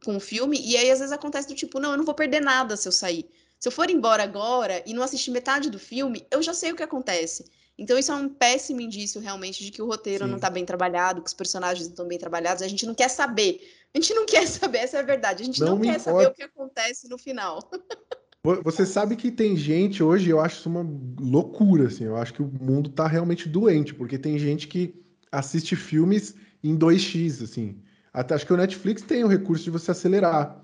Com 0.03 0.17
o 0.17 0.19
filme, 0.19 0.59
e 0.61 0.75
aí 0.75 0.91
às 0.91 0.99
vezes 0.99 1.13
acontece 1.13 1.47
do 1.47 1.55
tipo, 1.55 1.79
não, 1.79 1.91
eu 1.91 1.97
não 1.97 2.03
vou 2.03 2.13
perder 2.13 2.41
nada 2.41 2.75
se 2.75 2.87
eu 2.87 2.91
sair. 2.91 3.25
Se 3.57 3.69
eu 3.69 3.71
for 3.71 3.89
embora 3.89 4.21
agora 4.21 4.83
e 4.85 4.93
não 4.93 5.01
assistir 5.01 5.31
metade 5.31 5.69
do 5.69 5.79
filme, 5.79 6.27
eu 6.29 6.43
já 6.43 6.53
sei 6.53 6.73
o 6.73 6.75
que 6.75 6.83
acontece. 6.83 7.45
Então 7.77 7.97
isso 7.97 8.11
é 8.11 8.15
um 8.15 8.27
péssimo 8.27 8.81
indício 8.81 9.21
realmente 9.21 9.63
de 9.63 9.71
que 9.71 9.81
o 9.81 9.87
roteiro 9.87 10.25
Sim. 10.25 10.31
não 10.31 10.39
tá 10.39 10.49
bem 10.49 10.65
trabalhado, 10.65 11.21
que 11.21 11.27
os 11.27 11.33
personagens 11.33 11.87
não 11.87 11.93
estão 11.93 12.07
bem 12.07 12.19
trabalhados, 12.19 12.61
a 12.61 12.67
gente 12.67 12.85
não 12.85 12.93
quer 12.93 13.09
saber. 13.09 13.61
A 13.93 13.99
gente 13.99 14.13
não 14.13 14.25
quer 14.25 14.47
saber, 14.47 14.79
essa 14.79 14.97
é 14.97 14.99
a 15.01 15.03
verdade. 15.03 15.43
A 15.43 15.45
gente 15.45 15.59
Não 15.59 15.75
não, 15.75 15.81
quer 15.81 15.99
saber 15.99 16.27
o 16.27 16.33
que 16.33 16.43
acontece 16.43 17.09
no 17.09 17.17
final. 17.17 17.69
Vo- 18.43 18.61
Você 18.63 18.85
sabe 18.85 19.15
que 19.15 19.31
tem 19.31 19.55
gente 19.55 20.01
hoje, 20.01 20.29
eu 20.29 20.39
acho 20.39 20.59
isso 20.59 20.69
uma 20.69 20.85
loucura, 21.19 21.87
assim. 21.87 22.05
Eu 22.05 22.17
acho 22.17 22.33
que 22.33 22.41
o 22.41 22.51
mundo 22.61 22.89
tá 22.89 23.07
realmente 23.07 23.47
doente, 23.47 23.93
porque 23.93 24.17
tem 24.17 24.37
gente 24.39 24.67
que 24.67 24.95
assiste 25.31 25.75
filmes 25.75 26.35
em 26.63 26.75
2x, 26.77 27.43
assim. 27.43 27.81
Até 28.13 28.35
acho 28.35 28.45
que 28.45 28.53
o 28.53 28.57
Netflix 28.57 29.01
tem 29.03 29.23
o 29.23 29.27
recurso 29.27 29.63
de 29.63 29.69
você 29.69 29.91
acelerar. 29.91 30.61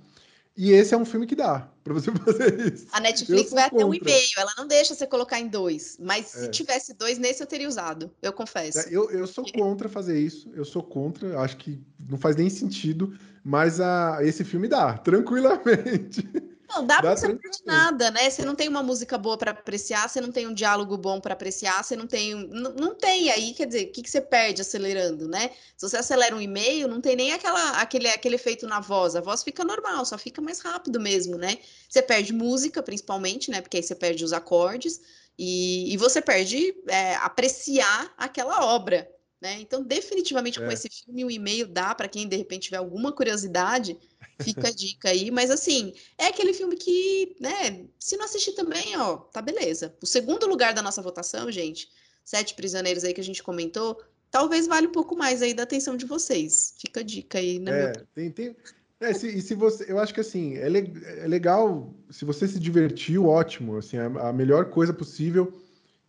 E 0.57 0.71
esse 0.71 0.93
é 0.93 0.97
um 0.97 1.05
filme 1.05 1.27
que 1.27 1.35
dá 1.35 1.69
pra 1.83 1.93
você 1.93 2.09
fazer 2.25 2.73
isso. 2.73 2.87
A 2.91 2.99
Netflix 2.99 3.51
vai 3.51 3.65
até 3.65 3.75
um 3.75 3.91
contra. 3.91 3.97
e-mail, 4.09 4.27
ela 4.37 4.53
não 4.57 4.67
deixa 4.67 4.95
você 4.95 5.05
colocar 5.05 5.39
em 5.39 5.47
dois. 5.47 5.97
Mas 5.99 6.25
se 6.25 6.45
É. 6.45 6.49
tivesse 6.49 6.93
dois, 6.95 7.19
nesse 7.19 7.43
eu 7.43 7.47
teria 7.47 7.67
usado, 7.67 8.11
eu 8.21 8.33
confesso. 8.33 8.79
Eu, 8.89 9.09
eu 9.11 9.27
sou 9.27 9.45
contra 9.53 9.87
fazer 9.87 10.19
isso. 10.19 10.51
Eu 10.55 10.65
sou 10.65 10.81
contra. 10.81 11.39
Acho 11.39 11.57
que 11.57 11.79
não 12.09 12.17
faz 12.17 12.35
nem 12.35 12.49
sentido. 12.49 13.15
Mas 13.43 13.79
a, 13.79 14.17
esse 14.23 14.43
filme 14.43 14.67
dá, 14.67 14.97
tranquilamente. 14.97 16.27
Não, 16.69 16.85
dá 16.85 16.95
Dá 16.95 17.01
pra 17.01 17.15
você 17.15 17.27
tranquilamente. 17.27 17.63
nada, 17.65 18.11
né? 18.11 18.29
Você 18.29 18.43
não 18.43 18.53
tem 18.53 18.67
uma 18.67 18.83
música 18.83 19.17
boa 19.17 19.37
pra 19.37 19.51
apreciar, 19.51 20.09
você 20.09 20.19
não 20.19 20.31
tem 20.31 20.45
um 20.47 20.53
diálogo 20.53 20.97
bom 20.97 21.19
pra 21.21 21.33
apreciar, 21.33 21.83
você 21.83 21.95
não 21.95 22.05
tem. 22.05 22.35
Não, 22.35 22.73
não 22.73 22.95
tem 22.95 23.31
aí, 23.31 23.53
quer 23.53 23.67
dizer, 23.67 23.87
o 23.87 23.91
que, 23.91 24.01
que 24.03 24.09
você 24.09 24.19
perde 24.19 24.61
acelerando, 24.61 25.27
né? 25.27 25.51
Se 25.77 25.87
você 25.87 25.97
acelera 25.97 26.35
um 26.35 26.41
e-mail, 26.41 26.87
não 26.87 26.99
tem 26.99 27.15
nem 27.15 27.31
aquela, 27.31 27.81
aquele, 27.81 28.07
aquele 28.09 28.35
efeito 28.35 28.67
na 28.67 28.79
voz. 28.79 29.15
A 29.15 29.21
voz 29.21 29.43
fica 29.43 29.63
normal, 29.63 30.05
só 30.05 30.17
fica 30.17 30.41
mais 30.41 30.59
rápido 30.59 30.99
mesmo, 30.99 31.37
né? 31.37 31.57
Você 31.89 32.01
perde 32.01 32.33
música, 32.33 32.83
principalmente, 32.83 33.49
né? 33.49 33.61
Porque 33.61 33.77
aí 33.77 33.83
você 33.83 33.95
perde 33.95 34.23
os 34.25 34.33
acordes 34.33 34.99
e, 35.37 35.93
e 35.93 35.97
você 35.97 36.21
perde 36.21 36.75
é, 36.87 37.15
apreciar 37.15 38.13
aquela 38.17 38.65
obra. 38.65 39.09
Né? 39.39 39.59
Então, 39.61 39.83
definitivamente, 39.83 40.59
com 40.59 40.65
É. 40.65 40.73
esse 40.73 40.89
filme, 40.89 41.23
um 41.23 41.29
e-mail 41.29 41.67
dá 41.67 41.93
para 41.93 42.07
quem 42.07 42.27
de 42.27 42.35
repente 42.35 42.63
tiver 42.63 42.77
alguma 42.77 43.11
curiosidade, 43.11 43.95
fica 44.41 44.67
a 44.67 44.71
dica 44.71 45.09
aí. 45.09 45.29
Mas 45.29 45.51
assim, 45.51 45.93
é 46.17 46.25
aquele 46.27 46.53
filme 46.53 46.75
que, 46.75 47.35
né, 47.39 47.85
se 47.99 48.17
não 48.17 48.25
assistir 48.25 48.53
também, 48.53 48.97
ó, 48.97 49.17
tá 49.17 49.41
beleza. 49.41 49.95
O 50.01 50.07
segundo 50.07 50.47
lugar 50.47 50.73
da 50.73 50.81
nossa 50.81 51.01
votação, 51.03 51.51
gente, 51.51 51.87
Sete 52.23 52.55
Prisioneiros 52.55 53.03
aí 53.03 53.13
que 53.13 53.21
a 53.21 53.23
gente 53.23 53.43
comentou, 53.43 54.01
talvez 54.31 54.65
valha 54.67 54.87
um 54.89 54.91
pouco 54.91 55.15
mais 55.15 55.41
aí 55.41 55.53
da 55.53 55.63
atenção 55.63 55.95
de 55.95 56.05
vocês. 56.05 56.73
Fica 56.79 57.01
a 57.01 57.03
dica 57.03 57.37
aí, 57.37 57.59
né? 57.59 57.91
É, 57.91 57.93
tem, 58.15 58.31
tem. 58.31 58.55
É, 58.99 59.13
se- 59.13 59.27
e 59.37 59.41
se 59.41 59.53
você, 59.53 59.85
eu 59.91 59.99
acho 59.99 60.13
que 60.13 60.19
assim, 60.19 60.55
é, 60.57 60.67
le- 60.67 60.91
é 61.05 61.27
legal, 61.27 61.93
se 62.09 62.25
você 62.25 62.47
se 62.47 62.59
divertiu, 62.59 63.27
ótimo, 63.27 63.77
assim, 63.77 63.97
a, 63.97 64.05
a 64.29 64.33
melhor 64.33 64.71
coisa 64.71 64.91
possível, 64.91 65.53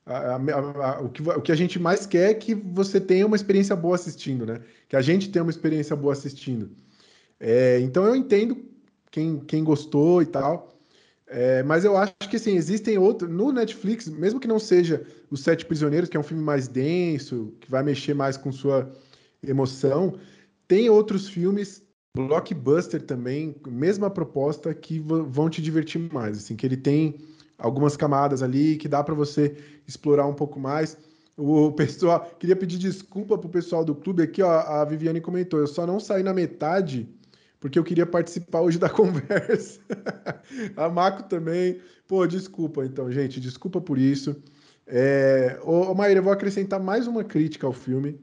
a- 0.09 0.37
a- 0.37 0.97
a- 0.99 1.01
o, 1.03 1.09
que, 1.11 1.23
o 1.23 1.41
que 1.43 1.53
a 1.53 1.55
gente 1.55 1.79
mais 1.79 2.07
quer 2.07 2.31
é 2.31 2.35
que 2.35 2.55
você 2.55 3.01
tenha 3.01 3.27
uma 3.27 3.37
experiência 3.37 3.77
boa 3.77 3.95
assistindo, 3.95 4.47
né? 4.47 4.61
Que 4.89 4.97
a 4.97 5.03
gente 5.03 5.31
tenha 5.31 5.43
uma 5.43 5.51
experiência 5.51 5.95
boa 5.97 6.13
assistindo. 6.13 6.71
É, 7.41 7.81
então 7.81 8.07
eu 8.07 8.17
entendo 8.17 8.57
quem, 9.11 9.41
quem 9.41 9.65
gostou 9.65 10.23
e 10.23 10.27
tal, 10.27 10.75
é, 11.27 11.63
mas 11.63 11.85
eu 11.85 11.97
acho 11.97 12.15
que 12.31 12.37
assim, 12.37 12.57
existem 12.57 12.99
outros, 12.99 13.31
no 13.31 13.53
Netflix, 13.53 14.09
mesmo 14.09 14.41
que 14.41 14.49
não 14.49 14.59
seja 14.59 15.07
Os 15.31 15.43
Sete 15.43 15.65
Prisioneiros, 15.67 16.09
que 16.09 16.17
é 16.17 16.21
um 16.21 16.23
filme 16.25 16.43
mais 16.43 16.69
denso, 16.69 17.55
que 17.61 17.71
vai 17.71 17.83
mexer 17.83 18.15
mais 18.15 18.37
com 18.37 18.51
sua 18.53 18.91
emoção, 19.43 20.19
tem 20.67 20.91
outros 20.91 21.29
filmes 21.29 21.83
blockbuster 22.17 23.03
também, 23.03 23.55
mesma 23.69 24.11
proposta, 24.11 24.75
que 24.75 24.99
vão 24.99 25.49
te 25.49 25.63
divertir 25.63 26.01
mais, 26.13 26.39
assim, 26.39 26.57
que 26.57 26.67
ele 26.67 26.77
tem 26.77 27.21
algumas 27.59 27.97
camadas 27.97 28.43
ali 28.43 28.77
que 28.77 28.89
dá 28.89 29.03
para 29.03 29.15
você 29.15 29.57
explorar 29.87 30.27
um 30.27 30.35
pouco 30.35 30.59
mais. 30.61 30.97
O 31.37 31.73
pessoal, 31.77 32.31
queria 32.39 32.57
pedir 32.57 32.79
desculpa 32.79 33.37
pro 33.37 33.49
pessoal 33.49 33.85
do 33.85 33.95
clube 33.95 34.23
aqui, 34.23 34.43
ó, 34.43 34.51
a 34.51 34.85
Viviane 34.85 35.21
comentou, 35.21 35.59
eu 35.61 35.67
só 35.67 35.87
não 35.87 35.99
saí 35.99 36.23
na 36.23 36.33
metade 36.33 37.09
porque 37.61 37.79
eu 37.79 37.85
queria 37.85 38.07
participar 38.07 38.61
hoje 38.61 38.79
da 38.79 38.89
conversa. 38.91 39.81
a 40.77 40.89
Mako 40.89 41.25
também. 41.25 41.81
Pô, 42.07 42.27
desculpa 42.27 42.85
então, 42.85 43.11
gente, 43.11 43.41
desculpa 43.41 43.81
por 43.81 43.99
isso. 43.99 44.37
É... 44.87 45.59
Ô, 45.63 45.95
Maíra, 45.95 46.21
eu 46.21 46.25
vou 46.25 46.33
acrescentar 46.33 46.81
mais 46.81 47.07
uma 47.07 47.25
crítica 47.25 47.67
ao 47.67 47.73
filme, 47.73 48.21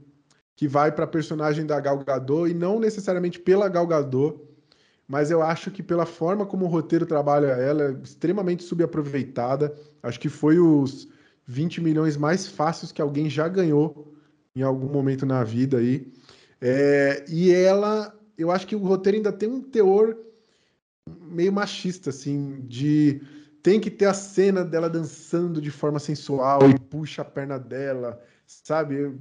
que 0.55 0.67
vai 0.67 0.91
para 0.91 1.05
a 1.05 1.07
personagem 1.07 1.65
da 1.65 1.79
Gal 1.79 1.99
Gadot, 1.99 2.49
e 2.49 2.53
não 2.53 2.79
necessariamente 2.79 3.39
pela 3.39 3.69
Gal 3.69 3.85
Gadot, 3.85 4.39
mas 5.07 5.29
eu 5.29 5.41
acho 5.41 5.69
que 5.69 5.83
pela 5.83 6.05
forma 6.05 6.45
como 6.45 6.65
o 6.65 6.67
roteiro 6.67 7.05
trabalha 7.05 7.47
ela, 7.47 7.83
é 7.83 7.91
extremamente 8.03 8.63
subaproveitada. 8.63 9.75
Acho 10.01 10.19
que 10.19 10.29
foi 10.29 10.59
os 10.59 11.07
20 11.45 11.81
milhões 11.81 12.17
mais 12.17 12.47
fáceis 12.47 12.91
que 12.91 13.01
alguém 13.01 13.29
já 13.29 13.47
ganhou 13.47 14.13
em 14.55 14.63
algum 14.63 14.87
momento 14.87 15.25
na 15.25 15.43
vida 15.43 15.77
aí. 15.77 16.11
É, 16.59 17.25
e 17.29 17.51
ela, 17.51 18.17
eu 18.37 18.49
acho 18.49 18.65
que 18.65 18.75
o 18.75 18.79
roteiro 18.79 19.17
ainda 19.17 19.31
tem 19.31 19.47
um 19.47 19.61
teor 19.61 20.17
meio 21.21 21.53
machista, 21.53 22.09
assim, 22.09 22.61
de 22.61 23.21
tem 23.61 23.79
que 23.79 23.91
ter 23.91 24.05
a 24.05 24.13
cena 24.13 24.63
dela 24.63 24.89
dançando 24.89 25.59
de 25.59 25.71
forma 25.71 25.99
sensual 25.99 26.69
e 26.69 26.79
puxa 26.79 27.21
a 27.21 27.25
perna 27.25 27.59
dela, 27.59 28.21
sabe? 28.45 29.15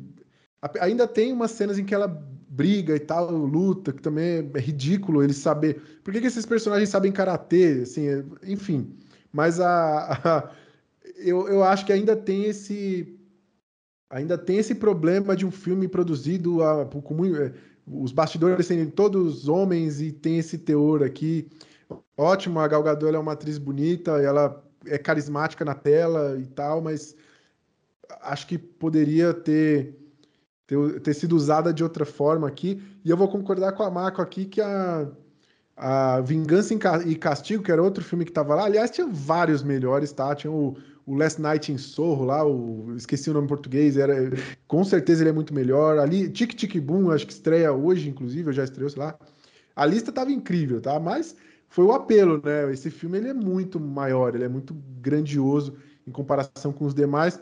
Ainda 0.81 1.07
tem 1.07 1.33
umas 1.33 1.51
cenas 1.51 1.79
em 1.79 1.85
que 1.85 1.95
ela 1.95 2.09
briga 2.55 2.95
e 2.95 3.01
tal, 3.01 3.31
luta, 3.31 3.93
que 3.93 4.01
também 4.01 4.51
é 4.55 4.61
ridículo 4.61 5.23
ele 5.23 5.33
saber. 5.33 5.83
Por 6.05 6.13
que, 6.13 6.21
que 6.21 6.27
esses 6.27 6.47
personagens 6.47 6.89
sabem 6.89 7.11
karatê, 7.11 7.81
assim, 7.83 8.09
é, 8.09 8.25
enfim. 8.47 8.97
Mas 9.33 9.59
a, 9.59 10.13
a, 10.25 10.51
eu, 11.17 11.49
eu 11.49 11.65
acho 11.65 11.85
que 11.85 11.93
ainda 11.93 12.15
tem 12.15 12.45
esse 12.45 13.19
ainda 14.09 14.39
tem 14.39 14.59
esse 14.59 14.77
problema 14.77 15.35
de 15.35 15.45
um 15.45 15.51
filme 15.51 15.89
produzido 15.89 16.63
a, 16.63 16.87
com 16.87 17.15
muito, 17.15 17.37
é, 17.37 17.53
os 17.85 18.13
bastidores 18.13 18.67
sendo 18.67 18.91
todos 18.93 19.49
homens 19.49 20.01
e 20.01 20.13
tem 20.13 20.39
esse 20.39 20.57
teor 20.57 21.03
aqui. 21.03 21.49
Ótimo, 22.17 22.61
a 22.61 22.69
Gal 22.69 22.83
Gadot 22.83 23.15
é 23.15 23.19
uma 23.19 23.33
atriz 23.33 23.59
bonita, 23.59 24.13
ela 24.23 24.65
é 24.87 24.97
carismática 24.97 25.65
na 25.65 25.75
tela 25.75 26.39
e 26.39 26.47
tal, 26.47 26.81
mas 26.81 27.17
acho 28.23 28.47
que 28.47 28.57
poderia 28.57 29.35
ter 29.35 30.04
ter, 30.67 31.01
ter 31.01 31.15
sido 31.15 31.37
usada 31.37 31.73
de 31.73 31.83
outra 31.83 32.05
forma 32.05 32.47
aqui. 32.49 32.83
E 33.05 33.11
eu 33.11 33.17
vou 33.17 33.29
concordar 33.29 33.73
com 33.73 33.83
a 33.83 33.91
Marco 33.91 34.23
aqui 34.23 34.45
que 34.45 34.61
a, 34.61 35.09
a 35.77 36.21
Vingança 36.21 36.75
e 37.07 37.15
Castigo, 37.17 37.63
que 37.63 37.73
era 37.73 37.83
outro 37.83 38.03
filme 38.03 38.25
que 38.25 38.31
estava 38.31 38.55
lá, 38.55 38.65
aliás, 38.65 38.91
tinha 38.91 39.07
vários 39.07 39.63
melhores, 39.63 40.13
tá? 40.13 40.35
Tinha 40.35 40.53
o, 40.53 40.77
o 41.07 41.15
Last 41.17 41.41
Night 41.41 41.73
in 41.73 41.79
Sorro 41.79 42.25
lá, 42.25 42.47
o, 42.47 42.95
esqueci 42.97 43.31
o 43.31 43.35
nome 43.35 43.47
em 43.47 43.49
português, 43.49 43.97
era, 43.97 44.15
com 44.67 44.85
certeza 44.85 45.23
ele 45.23 45.31
é 45.31 45.33
muito 45.33 45.53
melhor. 45.53 45.99
Ali, 45.99 46.29
Tic 46.29 46.55
Tic 46.55 46.81
Boom, 46.81 47.11
acho 47.11 47.27
que 47.27 47.33
estreia 47.33 47.73
hoje, 47.73 48.09
inclusive, 48.09 48.49
eu 48.49 48.53
já 48.53 48.65
estreou, 48.65 48.89
sei 48.89 49.03
lá. 49.03 49.19
A 49.77 49.85
lista 49.85 50.11
estava 50.11 50.31
incrível, 50.31 50.81
tá? 50.81 50.99
Mas 51.01 51.35
foi 51.69 51.85
o 51.85 51.93
apelo, 51.93 52.41
né? 52.45 52.73
Esse 52.73 52.91
filme 52.91 53.19
ele 53.19 53.29
é 53.29 53.35
muito 53.35 53.81
maior, 53.81 54.35
ele 54.35 54.45
é 54.45 54.49
muito 54.49 54.75
grandioso 55.01 55.75
em 56.07 56.13
comparação 56.13 56.73
com 56.73 56.85
os 56.85 56.95
demais. 56.95 57.41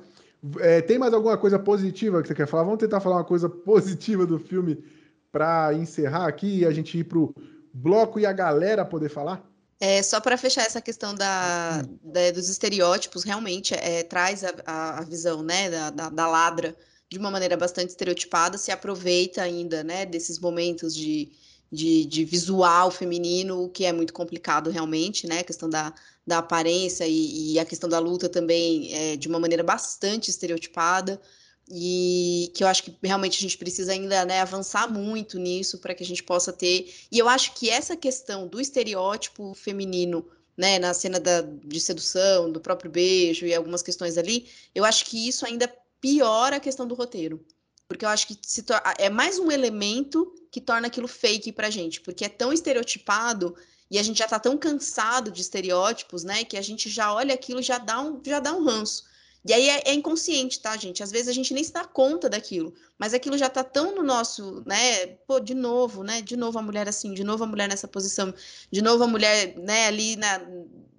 É, 0.59 0.80
tem 0.80 0.99
mais 0.99 1.14
alguma 1.14 1.38
coisa 1.38 1.59
positiva 1.59 2.20
que 2.20 2.28
você 2.28 2.34
quer 2.34 2.49
falar? 2.49 2.64
Vamos 2.64 2.80
tentar 2.80 3.01
falar 3.01 3.16
uma 3.16 3.24
coisa 3.24 3.49
positiva 3.64 4.26
do 4.26 4.38
filme 4.38 4.82
para 5.30 5.72
encerrar 5.74 6.26
aqui 6.26 6.59
e 6.59 6.66
a 6.66 6.72
gente 6.72 6.99
ir 6.99 7.05
pro 7.05 7.34
bloco 7.72 8.18
e 8.18 8.26
a 8.26 8.32
galera 8.32 8.84
poder 8.84 9.09
falar? 9.09 9.49
É, 9.80 10.01
só 10.03 10.20
para 10.20 10.36
fechar 10.36 10.62
essa 10.62 10.80
questão 10.80 11.12
da, 11.14 11.82
da 12.03 12.30
dos 12.30 12.49
estereótipos, 12.49 13.24
realmente 13.24 13.74
é, 13.74 14.05
traz 14.05 14.45
a, 14.45 14.53
a, 14.64 14.99
a, 15.01 15.03
visão 15.03 15.43
né, 15.43 15.68
da, 15.68 15.90
da, 15.90 16.09
da, 16.09 16.26
ladra 16.28 16.76
de 17.09 17.18
uma 17.18 17.32
maneira 17.32 17.57
bastante 17.57 17.88
estereotipada, 17.88 18.57
se 18.57 18.70
aproveita 18.70 19.43
ainda 19.43 19.82
né, 19.82 20.07
desses 20.07 20.38
momentos 20.38 20.95
de, 20.95 21.32
de, 21.73 22.05
de 22.05 22.25
visual 22.25 22.91
feminino, 22.91 23.64
o 23.64 23.68
que 23.70 23.87
é 23.87 23.93
muito 23.93 24.12
complicado 24.12 24.70
realmente, 24.70 25.27
né? 25.27 25.39
A 25.39 25.45
questão 25.45 25.70
da, 25.70 25.95
da 26.27 26.39
aparência 26.39 27.07
e, 27.07 27.55
e 27.55 27.59
a 27.59 27.64
questão 27.64 27.89
da 27.89 27.99
luta 27.99 28.29
também 28.29 28.93
é, 28.95 29.16
de 29.16 29.27
uma 29.27 29.41
maneira 29.41 29.62
bastante 29.62 30.31
estereotipada 30.31 31.18
e 31.70 32.53
que 32.55 32.62
eu 32.62 32.68
acho 32.68 32.83
que 32.83 32.97
realmente 33.03 33.39
a 33.39 33.41
gente 33.41 33.57
precisa 33.57 33.93
ainda 33.93 34.25
né, 34.27 34.41
avançar 34.41 34.93
muito 34.93 35.39
nisso 35.39 35.79
para 35.79 35.95
que 35.95 36.03
a 36.03 36.07
gente 36.07 36.23
possa 36.23 36.53
ter. 36.53 36.93
E 37.11 37.18
eu 37.18 37.29
acho 37.29 37.55
que 37.55 37.70
essa 37.70 37.97
questão 37.97 38.47
do 38.47 38.61
estereótipo 38.61 39.55
feminino, 39.55 40.27
né, 40.55 40.79
na 40.79 40.93
cena 40.93 41.18
da, 41.18 41.41
de 41.41 41.81
sedução, 41.81 42.53
do 42.53 42.61
próprio 42.61 42.91
beijo 42.91 43.47
e 43.47 43.55
algumas 43.55 43.83
questões 43.83 44.18
ali, 44.18 44.47
eu 44.75 44.85
acho 44.85 45.07
que 45.07 45.27
isso 45.27 45.47
ainda 45.47 45.73
piora 46.01 46.57
a 46.57 46.61
questão 46.61 46.87
do 46.87 46.95
roteiro. 46.95 47.43
Porque 47.93 48.07
eu 48.07 48.09
acho 48.09 48.26
que 48.26 48.38
é 48.97 49.11
mais 49.11 49.38
um 49.38 49.51
elemento 49.51 50.34
que 50.51 50.62
torna 50.62 50.86
aquilo 50.86 51.07
fake 51.07 51.53
pra 51.53 51.68
gente, 51.68 52.01
porque 52.01 52.24
é 52.24 52.28
tão 52.28 52.51
estereotipado 52.51 53.55
e 53.90 53.99
a 53.99 54.03
gente 54.03 54.20
já 54.20 54.26
tá 54.26 54.38
tão 54.38 54.57
cansado 54.57 55.30
de 55.30 55.43
estereótipos, 55.43 56.24
né, 56.24 56.43
que 56.43 56.57
a 56.57 56.62
gente 56.62 56.88
já 56.88 57.12
olha 57.12 57.34
aquilo 57.34 57.61
e 57.61 57.62
já 57.62 57.76
dá 57.76 58.01
um, 58.01 58.18
já 58.24 58.40
dá 58.40 58.55
um 58.55 58.64
ranço. 58.64 59.05
E 59.45 59.53
aí 59.53 59.68
é, 59.68 59.90
é, 59.90 59.95
inconsciente, 59.95 60.61
tá, 60.61 60.76
gente? 60.76 61.03
Às 61.03 61.11
vezes 61.11 61.28
a 61.28 61.32
gente 61.32 61.53
nem 61.53 61.64
se 61.64 61.72
dá 61.72 61.84
conta 61.84 62.28
daquilo, 62.28 62.72
mas 62.97 63.12
aquilo 63.12 63.36
já 63.36 63.51
tá 63.51 63.64
tão 63.64 63.95
no 63.95 64.03
nosso, 64.03 64.62
né? 64.64 65.07
Pô, 65.26 65.40
de 65.40 65.55
novo, 65.55 66.05
né? 66.05 66.22
De 66.22 66.36
novo 66.36 66.59
a 66.59 66.62
mulher 66.62 66.88
assim, 66.88 67.12
de 67.12 67.24
novo 67.24 67.43
a 67.43 67.47
mulher 67.47 67.68
nessa 67.68 67.88
posição, 67.88 68.32
de 68.70 68.80
novo 68.80 69.03
a 69.03 69.07
mulher, 69.09 69.57
né, 69.59 69.86
ali 69.86 70.14
na, 70.14 70.40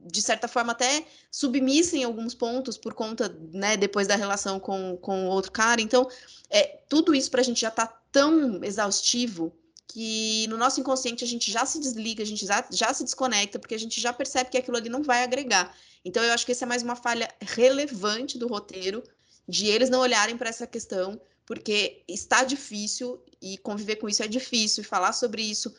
de 0.05 0.21
certa 0.21 0.47
forma 0.47 0.73
até 0.73 1.05
submissa 1.31 1.95
em 1.95 2.03
alguns 2.03 2.33
pontos 2.35 2.77
por 2.77 2.93
conta, 2.93 3.33
né, 3.53 3.77
depois 3.77 4.07
da 4.07 4.15
relação 4.15 4.59
com, 4.59 4.97
com 4.97 5.27
outro 5.27 5.51
cara. 5.51 5.81
Então, 5.81 6.09
é, 6.49 6.79
tudo 6.89 7.15
isso 7.15 7.31
pra 7.31 7.43
gente 7.43 7.61
já 7.61 7.71
tá 7.71 7.87
tão 8.11 8.63
exaustivo 8.63 9.53
que 9.87 10.47
no 10.47 10.57
nosso 10.57 10.79
inconsciente 10.79 11.23
a 11.23 11.27
gente 11.27 11.51
já 11.51 11.65
se 11.65 11.79
desliga, 11.79 12.23
a 12.23 12.25
gente 12.25 12.45
já, 12.45 12.65
já 12.71 12.93
se 12.93 13.03
desconecta, 13.03 13.59
porque 13.59 13.75
a 13.75 13.79
gente 13.79 14.01
já 14.01 14.11
percebe 14.11 14.49
que 14.49 14.57
aquilo 14.57 14.75
ali 14.75 14.89
não 14.89 15.03
vai 15.03 15.23
agregar. 15.23 15.75
Então, 16.06 16.24
eu 16.24 16.34
acho 16.34 16.45
que 16.45 16.51
essa 16.51 16.66
é 16.66 16.68
mais 16.68 16.84
uma 16.84 16.95
falha 16.95 17.34
relevante 17.41 18.38
do 18.38 18.47
roteiro, 18.47 19.04
de 19.47 19.68
eles 19.68 19.89
não 19.89 19.99
olharem 19.99 20.38
para 20.38 20.49
essa 20.49 20.68
questão, 20.68 21.20
porque 21.45 22.04
está 22.08 22.43
difícil 22.43 23.24
e 23.41 23.58
conviver 23.58 23.97
com 23.97 24.08
isso 24.08 24.24
é 24.24 24.28
difícil, 24.28 24.84
e 24.84 24.86
falar 24.86 25.14
sobre 25.14 25.41
isso 25.41 25.74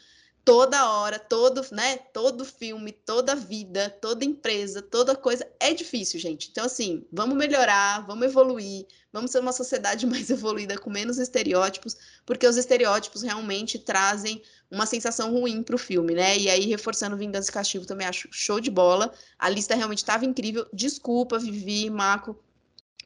toda 0.45 0.90
hora, 0.90 1.18
todo, 1.18 1.64
né, 1.72 1.97
todo 2.12 2.45
filme, 2.45 2.92
toda 2.92 3.34
vida, 3.34 3.88
toda 4.01 4.24
empresa, 4.24 4.82
toda 4.82 5.16
coisa 5.16 5.47
é 5.59 5.72
difícil, 5.72 6.20
gente. 6.20 6.49
Então 6.51 6.66
assim, 6.66 7.05
vamos 7.11 7.36
melhorar, 7.36 8.07
vamos 8.07 8.26
evoluir, 8.26 8.86
vamos 9.12 9.30
ser 9.30 9.38
uma 9.38 9.53
sociedade 9.53 10.07
mais 10.07 10.28
evoluída 10.28 10.78
com 10.78 10.90
menos 10.90 11.18
estereótipos, 11.18 11.97
porque 12.26 12.47
os 12.47 12.57
estereótipos 12.57 13.22
realmente 13.22 13.78
trazem 13.78 14.42
uma 14.70 14.86
sensação 14.86 15.32
ruim 15.32 15.62
para 15.62 15.76
o 15.76 15.78
filme, 15.78 16.14
né? 16.14 16.36
E 16.36 16.51
aí 16.51 16.66
reforçando 16.66 17.16
Vingança 17.16 17.51
e 17.51 17.53
Castigo 17.53 17.86
também 17.86 18.07
acho 18.07 18.28
show 18.30 18.61
de 18.61 18.70
bola. 18.70 19.12
A 19.38 19.49
lista 19.49 19.74
realmente 19.74 19.99
estava 19.99 20.24
incrível. 20.24 20.66
Desculpa, 20.72 21.38
Vivi, 21.38 21.88
Marco, 21.88 22.36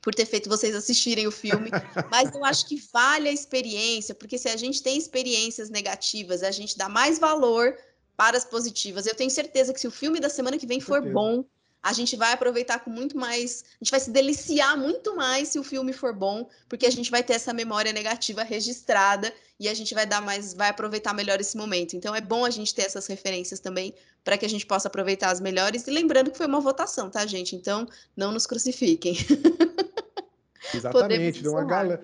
por 0.03 0.14
ter 0.14 0.26
feito 0.26 0.49
vocês 0.49 0.74
assistirem 0.74 1.26
o 1.26 1.32
filme, 1.32 1.70
mas 2.11 2.34
eu 2.34 2.44
acho 2.44 2.66
que 2.66 2.82
vale 2.92 3.28
a 3.28 3.32
experiência, 3.32 4.14
porque 4.14 4.38
se 4.38 4.49
a 4.49 4.57
gente 4.57 4.82
tem 4.82 4.96
experiências 4.96 5.70
negativas, 5.70 6.42
a 6.42 6.51
gente 6.51 6.76
dá 6.76 6.88
mais 6.88 7.18
valor 7.18 7.76
para 8.16 8.36
as 8.36 8.44
positivas. 8.44 9.07
Eu 9.07 9.14
tenho 9.14 9.30
certeza 9.30 9.72
que 9.72 9.80
se 9.80 9.86
o 9.86 9.92
filme 9.92 10.18
da 10.18 10.28
semana 10.28 10.59
que 10.59 10.66
vem 10.66 10.80
for 10.80 11.01
bom, 11.01 11.44
a 11.82 11.92
gente 11.92 12.16
vai 12.16 12.32
aproveitar 12.32 12.80
com 12.80 12.90
muito 12.90 13.16
mais, 13.16 13.64
a 13.80 13.84
gente 13.84 13.90
vai 13.90 14.01
se 14.01 14.11
deliciar 14.11 14.76
muito 14.76 15.14
mais 15.14 15.49
se 15.49 15.59
o 15.59 15.62
filme 15.62 15.92
for 15.92 16.12
bom, 16.12 16.49
porque 16.68 16.86
a 16.86 16.90
gente 16.90 17.11
vai 17.11 17.22
ter 17.22 17.34
essa 17.34 17.53
memória 17.53 17.92
negativa 17.92 18.42
registrada 18.42 19.32
e 19.61 19.68
a 19.68 19.74
gente 19.74 19.94
vai 19.94 20.05
dar 20.05 20.20
mais, 20.20 20.53
vai 20.53 20.68
aproveitar 20.68 21.14
melhor 21.14 21.40
esse 21.40 21.57
momento. 21.57 21.94
Então 21.94 22.14
é 22.14 22.20
bom 22.20 22.44
a 22.44 22.51
gente 22.51 22.74
ter 22.74 22.82
essas 22.82 23.07
referências 23.07 23.61
também 23.61 23.94
para 24.24 24.36
que 24.36 24.44
a 24.44 24.49
gente 24.49 24.66
possa 24.66 24.88
aproveitar 24.88 25.30
as 25.30 25.40
melhores 25.40 25.86
e 25.86 25.90
lembrando 25.90 26.30
que 26.30 26.36
foi 26.36 26.46
uma 26.46 26.61
votação, 26.61 27.09
tá, 27.09 27.24
gente? 27.24 27.55
Então 27.55 27.86
não 28.16 28.32
nos 28.32 28.46
crucifiquem. 28.46 29.16
Exatamente, 30.75 31.43
deu 31.43 31.53
uma 31.53 31.64
galera 31.64 32.01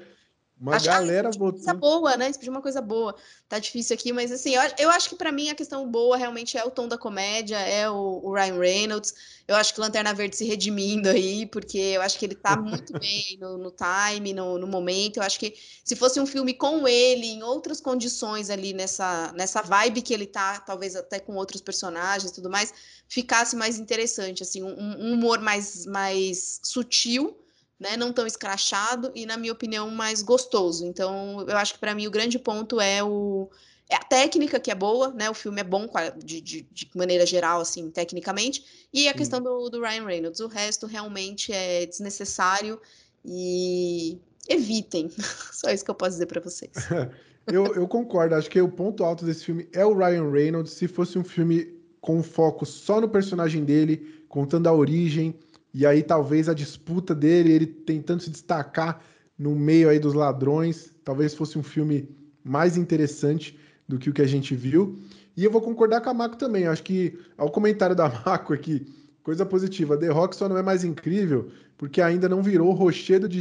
uma 0.61 0.77
acho 0.77 0.87
galera 0.87 1.31
que 1.31 1.39
votou. 1.39 1.59
Coisa 1.59 1.75
boa, 1.75 2.17
né? 2.17 2.31
Isso 2.31 2.51
uma 2.51 2.63
coisa 2.63 2.81
boa. 2.81 3.15
Tá 3.49 3.59
difícil 3.59 3.95
aqui, 3.95 4.13
mas 4.13 4.31
assim, 4.31 4.55
eu, 4.55 4.63
eu 4.79 4.91
acho 4.91 5.09
que 5.09 5.17
para 5.17 5.33
mim 5.33 5.51
a 5.51 5.55
questão 5.55 5.87
boa 5.91 6.17
realmente 6.17 6.57
é 6.57 6.65
o 6.65 6.71
tom 6.71 6.87
da 6.87 6.97
comédia, 6.97 7.57
é 7.57 7.91
o, 7.91 8.21
o, 8.23 8.33
Ryan 8.33 8.59
Reynolds. 8.59 9.15
Eu 9.49 9.57
acho 9.57 9.75
que 9.75 9.81
o 9.81 9.83
Lanterna 9.83 10.15
Verde 10.15 10.37
se 10.37 10.45
redimindo 10.45 11.09
aí, 11.09 11.45
porque 11.45 11.77
eu 11.77 12.03
acho 12.03 12.19
que 12.19 12.25
ele 12.25 12.37
tá 12.37 12.57
muito 12.57 12.93
bem 12.99 13.37
no, 13.41 13.59
no 13.59 13.73
time, 13.73 14.33
no, 14.33 14.57
no, 14.57 14.67
momento. 14.67 15.17
Eu 15.19 15.25
acho 15.25 15.41
que 15.41 15.55
se 15.85 15.97
fosse 15.97 16.21
um 16.21 16.27
filme 16.27 16.55
com 16.55 16.87
ele, 16.87 17.27
em 17.27 17.43
outras 17.43 17.81
condições 17.81 18.49
ali, 18.49 18.73
nessa, 18.73 19.33
nessa 19.37 19.61
vibe 19.61 20.03
que 20.03 20.15
ele 20.15 20.27
tá, 20.27 20.61
talvez 20.61 20.95
até 20.95 21.19
com 21.19 21.35
outros 21.35 21.61
personagens 21.61 22.31
e 22.31 22.35
tudo 22.35 22.49
mais, 22.49 22.73
ficasse 23.09 23.57
mais 23.57 23.79
interessante, 23.79 24.43
assim, 24.43 24.63
um, 24.63 24.97
um 24.99 25.13
humor 25.15 25.41
mais, 25.41 25.85
mais 25.85 26.61
sutil 26.63 27.44
né, 27.85 27.99
não 27.99 28.13
tão 28.13 28.27
escrachado 28.27 29.13
e, 29.15 29.27
na 29.27 29.37
minha 29.37 29.53
opinião, 29.53 29.91
mais 29.91 30.23
gostoso. 30.23 30.87
Então, 30.87 31.45
eu 31.47 31.57
acho 31.59 31.75
que 31.75 31.79
para 31.79 31.95
mim 31.95 32.07
o 32.07 32.11
grande 32.11 32.39
ponto 32.39 32.81
é 32.81 33.05
o 33.05 33.51
é 33.87 33.97
a 33.97 34.03
técnica 34.03 34.59
que 34.59 34.71
é 34.71 34.75
boa, 34.75 35.13
né? 35.13 35.29
O 35.29 35.35
filme 35.35 35.61
é 35.61 35.65
bom 35.65 35.87
de, 36.17 36.41
de, 36.41 36.63
de 36.73 36.91
maneira 36.95 37.27
geral, 37.27 37.61
assim, 37.61 37.91
tecnicamente, 37.91 38.89
e 38.91 39.07
a 39.07 39.13
Sim. 39.13 39.19
questão 39.19 39.43
do, 39.43 39.69
do 39.69 39.83
Ryan 39.83 40.07
Reynolds. 40.07 40.41
O 40.41 40.47
resto 40.47 40.87
realmente 40.87 41.53
é 41.53 41.85
desnecessário 41.85 42.81
e 43.23 44.19
evitem. 44.49 45.11
Só 45.53 45.71
isso 45.71 45.85
que 45.85 45.91
eu 45.91 45.95
posso 45.95 46.13
dizer 46.13 46.27
para 46.27 46.41
vocês. 46.41 46.73
Eu, 47.47 47.75
eu 47.75 47.87
concordo, 47.87 48.35
acho 48.37 48.49
que 48.49 48.59
o 48.59 48.71
ponto 48.71 49.05
alto 49.05 49.23
desse 49.23 49.45
filme 49.45 49.69
é 49.71 49.85
o 49.85 49.95
Ryan 49.95 50.31
Reynolds. 50.31 50.73
Se 50.73 50.89
fosse 50.89 51.19
um 51.19 51.23
filme 51.23 51.79
com 52.01 52.23
foco 52.23 52.65
só 52.65 53.03
no 53.03 53.07
personagem 53.07 53.63
dele, 53.63 54.25
contando 54.31 54.67
a 54.67 54.73
origem, 54.73 55.35
e 55.75 55.85
aí 55.85 56.05
talvez 56.05 56.49
a 56.49 56.55
disputa 56.55 57.13
dele, 57.15 57.53
ele 57.53 57.67
tentando 57.67 58.23
se 58.23 58.31
destacar 58.31 59.01
no 59.37 59.57
meio 59.57 59.89
aí 59.89 59.99
dos 59.99 60.15
ladrões, 60.15 60.93
talvez 61.05 61.35
fosse 61.35 61.59
um 61.59 61.63
filme 61.65 62.09
mais 62.45 62.77
interessante 62.77 63.59
do 63.89 63.99
que 63.99 64.09
o 64.09 64.13
que 64.13 64.23
a 64.23 64.27
gente 64.27 64.55
viu. 64.55 64.97
E 65.37 65.45
eu 65.45 65.51
vou 65.51 65.61
concordar 65.61 66.01
com 66.01 66.11
a 66.11 66.15
Mako 66.15 66.37
também. 66.37 66.69
Acho 66.69 66.85
que 66.85 67.19
ao 67.37 67.51
comentário 67.51 67.97
da 67.97 68.09
Mako 68.25 68.55
aqui, 68.55 68.87
coisa 69.25 69.45
positiva. 69.45 69.97
The 69.97 70.09
Rock 70.09 70.37
só 70.37 70.49
não 70.49 70.57
é 70.57 70.63
mais 70.63 70.85
incrível 70.85 71.51
porque 71.77 72.01
ainda 72.01 72.29
não 72.29 72.41
virou 72.41 72.73
rochedo 72.73 73.29
de, 73.29 73.41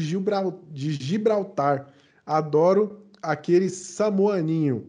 de 0.71 0.93
Gibraltar. 0.93 1.87
Adoro 2.25 3.03
aquele 3.21 3.69
samoaninho. 3.69 4.87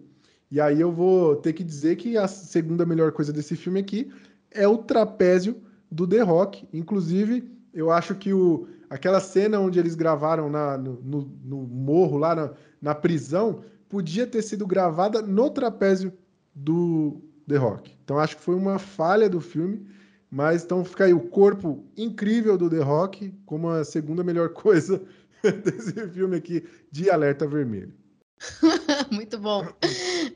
E 0.50 0.60
aí 0.60 0.80
eu 0.80 0.90
vou 0.90 1.36
ter 1.36 1.52
que 1.52 1.62
dizer 1.62 1.96
que 1.96 2.16
a 2.16 2.26
segunda 2.26 2.86
melhor 2.86 3.12
coisa 3.12 3.32
desse 3.32 3.54
filme 3.54 3.80
aqui 3.80 4.10
é 4.50 4.66
o 4.66 4.78
trapézio 4.78 5.60
do 5.94 6.08
The 6.08 6.22
Rock. 6.22 6.68
Inclusive, 6.72 7.48
eu 7.72 7.90
acho 7.90 8.16
que 8.16 8.32
o, 8.32 8.66
aquela 8.90 9.20
cena 9.20 9.60
onde 9.60 9.78
eles 9.78 9.94
gravaram 9.94 10.50
na, 10.50 10.76
no, 10.76 11.00
no, 11.02 11.38
no 11.44 11.56
morro, 11.62 12.18
lá 12.18 12.34
na, 12.34 12.50
na 12.82 12.94
prisão, 12.94 13.62
podia 13.88 14.26
ter 14.26 14.42
sido 14.42 14.66
gravada 14.66 15.22
no 15.22 15.48
trapézio 15.50 16.12
do 16.52 17.22
The 17.48 17.56
Rock. 17.56 17.96
Então 18.04 18.18
acho 18.18 18.36
que 18.36 18.42
foi 18.42 18.56
uma 18.56 18.78
falha 18.78 19.28
do 19.28 19.40
filme, 19.40 19.86
mas 20.28 20.64
então 20.64 20.84
fica 20.84 21.04
aí 21.04 21.14
o 21.14 21.28
corpo 21.28 21.84
incrível 21.96 22.58
do 22.58 22.68
The 22.68 22.80
Rock 22.80 23.32
como 23.46 23.68
a 23.68 23.84
segunda 23.84 24.24
melhor 24.24 24.48
coisa 24.52 25.00
desse 25.42 26.08
filme 26.08 26.36
aqui 26.36 26.66
de 26.90 27.08
Alerta 27.08 27.46
Vermelho. 27.46 27.94
Muito 29.12 29.38
bom. 29.38 29.64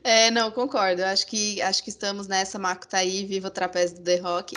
É, 0.03 0.31
não, 0.31 0.51
concordo. 0.51 1.03
Acho 1.03 1.27
que 1.27 1.61
acho 1.61 1.83
que 1.83 1.89
estamos 1.89 2.27
nessa, 2.27 2.57
Marco 2.57 2.87
tá 2.87 2.99
aí, 2.99 3.25
viva 3.25 3.49
o 3.49 3.51
trapézio 3.51 3.97
do 3.97 4.03
The 4.03 4.17
Rock. 4.17 4.55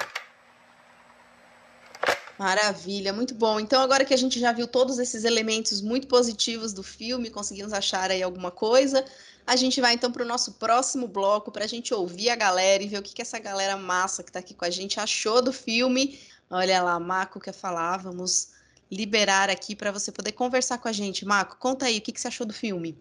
Maravilha, 2.43 3.13
muito 3.13 3.37
bom. 3.37 3.61
Então, 3.61 3.81
agora 3.81 4.05
que 4.05 4.13
a 4.13 4.17
gente 4.17 4.41
já 4.41 4.51
viu 4.51 4.67
todos 4.67 4.99
esses 4.99 5.23
elementos 5.23 5.81
muito 5.81 6.09
positivos 6.09 6.73
do 6.73 6.83
filme, 6.83 7.31
conseguimos 7.31 7.73
achar 7.73 8.11
aí 8.11 8.21
alguma 8.21 8.51
coisa, 8.51 9.05
a 9.47 9.55
gente 9.55 9.81
vai 9.81 9.95
então 9.95 10.11
para 10.11 10.25
o 10.25 10.27
nosso 10.27 10.55
próximo 10.55 11.07
bloco 11.07 11.53
para 11.53 11.65
a 11.65 11.69
gente 11.69 11.95
ouvir 11.95 12.31
a 12.31 12.35
galera 12.35 12.83
e 12.83 12.89
ver 12.89 12.99
o 12.99 13.03
que, 13.03 13.15
que 13.15 13.23
essa 13.23 13.39
galera 13.39 13.77
massa 13.77 14.25
que 14.25 14.31
está 14.31 14.41
aqui 14.41 14.55
com 14.55 14.65
a 14.65 14.71
gente 14.71 14.99
achou 14.99 15.41
do 15.41 15.53
filme. 15.53 16.19
Olha 16.51 16.83
lá, 16.83 16.99
Marco 16.99 17.39
quer 17.39 17.55
falar, 17.55 17.99
vamos 17.99 18.49
liberar 18.91 19.49
aqui 19.49 19.77
para 19.77 19.93
você 19.93 20.11
poder 20.11 20.33
conversar 20.33 20.79
com 20.79 20.89
a 20.89 20.93
gente. 20.93 21.25
Marco, 21.25 21.57
conta 21.59 21.87
aí, 21.87 21.99
o 21.99 22.01
que, 22.01 22.11
que 22.11 22.21
você 22.21 22.27
achou 22.27 22.45
do 22.45 22.53
filme? 22.53 22.99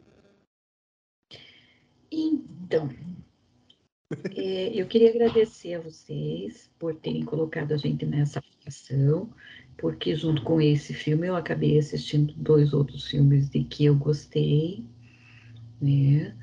Então, 2.12 2.88
eu 4.36 4.86
queria 4.88 5.10
agradecer 5.10 5.76
a 5.76 5.80
vocês 5.80 6.70
por 6.78 6.96
terem 6.96 7.24
colocado 7.24 7.74
a 7.74 7.78
gente 7.78 8.06
nessa 8.06 8.44
ação, 8.66 9.30
porque 9.78 10.16
junto 10.16 10.44
com 10.44 10.60
esse 10.60 10.94
filme 10.94 11.28
eu 11.28 11.36
acabei 11.36 11.78
assistindo 11.78 12.34
dois 12.36 12.74
outros 12.74 13.08
filmes 13.08 13.50
de 13.50 13.64
que 13.64 13.86
eu 13.86 13.96
gostei, 13.96 14.84
né? 15.82 16.36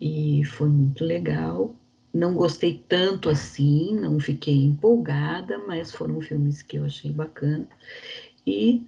E 0.00 0.44
foi 0.44 0.68
muito 0.68 1.04
legal. 1.04 1.76
Não 2.12 2.34
gostei 2.34 2.82
tanto 2.88 3.28
assim, 3.28 3.94
não 3.94 4.18
fiquei 4.18 4.64
empolgada, 4.64 5.58
mas 5.58 5.92
foram 5.92 6.20
filmes 6.20 6.62
que 6.62 6.76
eu 6.76 6.84
achei 6.84 7.12
bacana. 7.12 7.68
E 8.46 8.86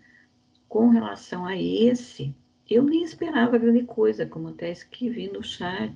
com 0.69 0.89
relação 0.89 1.47
a 1.47 1.57
esse, 1.57 2.35
eu 2.69 2.83
nem 2.83 3.03
esperava 3.05 3.59
grande 3.59 3.85
coisa, 3.85 4.27
como 4.27 4.49
até 4.49 4.73
escrevi 4.73 5.31
no 5.31 5.43
chat. 5.43 5.95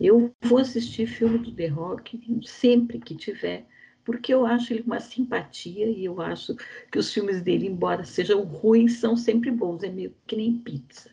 Eu 0.00 0.34
vou 0.40 0.58
assistir 0.58 1.06
filme 1.06 1.38
do 1.38 1.52
The 1.52 1.66
Rock 1.66 2.18
sempre 2.46 2.98
que 2.98 3.14
tiver, 3.14 3.66
porque 4.02 4.32
eu 4.32 4.46
acho 4.46 4.72
ele 4.72 4.82
uma 4.82 4.98
simpatia 4.98 5.86
e 5.86 6.06
eu 6.06 6.22
acho 6.22 6.56
que 6.90 6.98
os 6.98 7.12
filmes 7.12 7.42
dele, 7.42 7.66
embora 7.66 8.02
sejam 8.02 8.42
ruins, 8.42 8.94
são 8.94 9.14
sempre 9.14 9.50
bons, 9.50 9.82
é 9.82 9.90
meio 9.90 10.14
que 10.26 10.36
nem 10.36 10.56
pizza. 10.56 11.10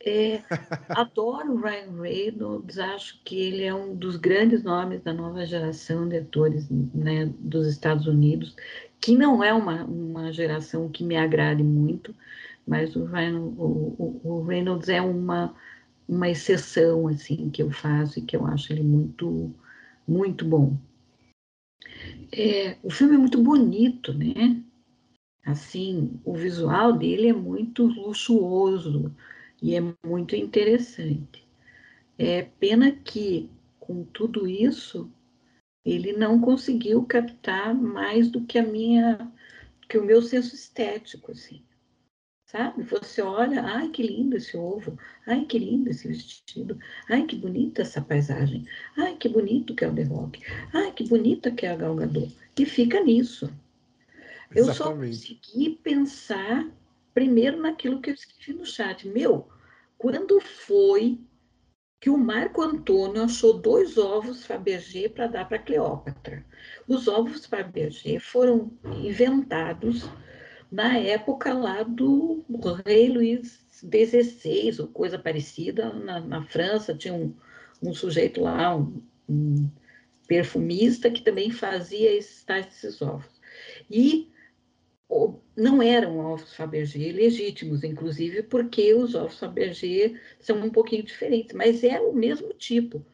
É, 0.00 0.42
adoro 0.88 1.52
o 1.52 1.60
Ryan 1.60 2.00
Reynolds, 2.00 2.78
acho 2.78 3.20
que 3.22 3.38
ele 3.38 3.64
é 3.64 3.74
um 3.74 3.94
dos 3.94 4.16
grandes 4.16 4.62
nomes 4.62 5.02
da 5.02 5.12
nova 5.12 5.44
geração 5.44 6.08
de 6.08 6.16
atores 6.16 6.66
né, 6.70 7.30
dos 7.38 7.66
Estados 7.66 8.06
Unidos, 8.06 8.56
que 8.98 9.14
não 9.14 9.44
é 9.44 9.52
uma, 9.52 9.84
uma 9.84 10.32
geração 10.32 10.88
que 10.88 11.04
me 11.04 11.16
agrade 11.16 11.62
muito, 11.62 12.14
mas 12.66 12.96
o, 12.96 13.04
Ryan, 13.04 13.40
o, 13.40 13.94
o, 13.98 14.20
o 14.24 14.42
Reynolds 14.42 14.88
é 14.88 15.02
uma 15.02 15.54
uma 16.08 16.28
exceção 16.28 17.06
assim 17.06 17.50
que 17.50 17.62
eu 17.62 17.70
faço 17.70 18.18
e 18.18 18.22
que 18.22 18.34
eu 18.34 18.46
acho 18.46 18.72
ele 18.72 18.82
muito 18.82 19.54
muito 20.06 20.44
bom. 20.46 20.76
É, 22.32 22.78
o 22.82 22.90
filme 22.90 23.14
é 23.14 23.18
muito 23.18 23.42
bonito, 23.42 24.14
né? 24.14 24.62
Assim, 25.44 26.18
o 26.24 26.34
visual 26.34 26.94
dele 26.94 27.28
é 27.28 27.32
muito 27.32 27.86
luxuoso 27.86 29.14
e 29.62 29.74
é 29.74 29.80
muito 30.04 30.34
interessante. 30.34 31.46
É 32.18 32.42
pena 32.42 32.90
que 32.90 33.50
com 33.78 34.02
tudo 34.04 34.48
isso 34.48 35.10
ele 35.84 36.12
não 36.12 36.40
conseguiu 36.40 37.04
captar 37.04 37.74
mais 37.74 38.30
do 38.30 38.44
que 38.44 38.58
a 38.58 38.62
minha 38.62 39.30
que 39.88 39.98
o 39.98 40.04
meu 40.04 40.20
senso 40.20 40.54
estético, 40.54 41.32
assim 41.32 41.62
sabe? 42.48 42.82
Você 42.82 43.20
olha, 43.20 43.62
ai 43.62 43.90
que 43.90 44.02
lindo 44.02 44.36
esse 44.36 44.56
ovo, 44.56 44.98
ai 45.26 45.44
que 45.44 45.58
lindo 45.58 45.90
esse 45.90 46.08
vestido, 46.08 46.78
ai 47.08 47.24
que 47.26 47.36
bonita 47.36 47.82
essa 47.82 48.00
paisagem, 48.00 48.66
ai 48.96 49.16
que 49.16 49.28
bonito 49.28 49.74
que 49.74 49.84
é 49.84 49.88
o 49.88 49.94
The 49.94 50.04
Rock, 50.04 50.42
ai 50.72 50.90
que 50.92 51.06
bonita 51.06 51.50
que 51.50 51.66
é 51.66 51.70
a 51.70 51.76
Gal 51.76 51.94
Gadot. 51.94 52.34
E 52.58 52.64
fica 52.64 53.02
nisso. 53.02 53.52
Eu 54.54 54.72
só 54.72 54.94
consegui 54.94 55.78
pensar 55.82 56.66
primeiro 57.12 57.60
naquilo 57.60 58.00
que 58.00 58.10
eu 58.10 58.14
escrevi 58.14 58.58
no 58.58 58.64
chat. 58.64 59.06
Meu, 59.06 59.46
quando 59.98 60.40
foi 60.40 61.20
que 62.00 62.08
o 62.08 62.16
Marco 62.16 62.62
Antônio 62.62 63.22
achou 63.24 63.58
dois 63.58 63.98
ovos 63.98 64.46
Fabergé 64.46 65.08
para 65.08 65.26
dar 65.26 65.48
para 65.48 65.58
Cleópatra? 65.58 66.44
Os 66.86 67.08
ovos 67.08 67.44
Fabergé 67.44 68.18
foram 68.18 68.72
inventados 69.02 70.08
na 70.70 70.98
época 70.98 71.52
lá 71.52 71.82
do 71.82 72.44
rei 72.84 73.08
Luís 73.08 73.60
XVI, 73.70 74.80
ou 74.80 74.88
coisa 74.88 75.18
parecida, 75.18 75.92
na, 75.92 76.20
na 76.20 76.42
França 76.44 76.94
tinha 76.94 77.14
um, 77.14 77.34
um, 77.82 77.94
sujeito 77.94 78.42
lá, 78.42 78.76
um, 78.76 79.02
um, 79.28 79.70
perfumista, 80.26 81.10
que 81.10 81.22
também 81.22 81.50
fazia 81.50 82.14
esses, 82.14 82.44
esses 82.48 83.00
ovos. 83.00 83.40
E 83.90 84.30
não 85.58 85.82
eram 85.82 86.18
ovos 86.18 86.54
Fabergé 86.54 87.10
legítimos, 87.10 87.82
inclusive 87.82 88.44
porque 88.44 88.94
os 88.94 89.14
ovos 89.14 89.38
Fabergé 89.38 90.18
são 90.38 90.56
um 90.58 90.70
pouquinho 90.70 91.02
diferentes, 91.02 91.54
mas 91.54 91.82
é 91.82 92.00
o 92.00 92.12
mesmo 92.12 92.54
tipo. 92.54 93.04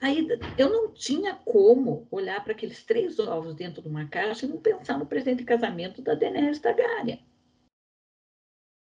Aí 0.00 0.26
eu 0.58 0.68
não 0.68 0.92
tinha 0.92 1.34
como 1.34 2.06
olhar 2.10 2.42
para 2.42 2.52
aqueles 2.52 2.82
três 2.82 3.18
ovos 3.20 3.54
dentro 3.54 3.80
de 3.80 3.88
uma 3.88 4.06
caixa 4.08 4.44
e 4.44 4.48
não 4.48 4.58
pensar 4.58 4.98
no 4.98 5.06
presente 5.06 5.38
de 5.38 5.44
casamento 5.44 6.02
da 6.02 6.14
Daenerys 6.14 6.58
Targaryen. 6.58 7.24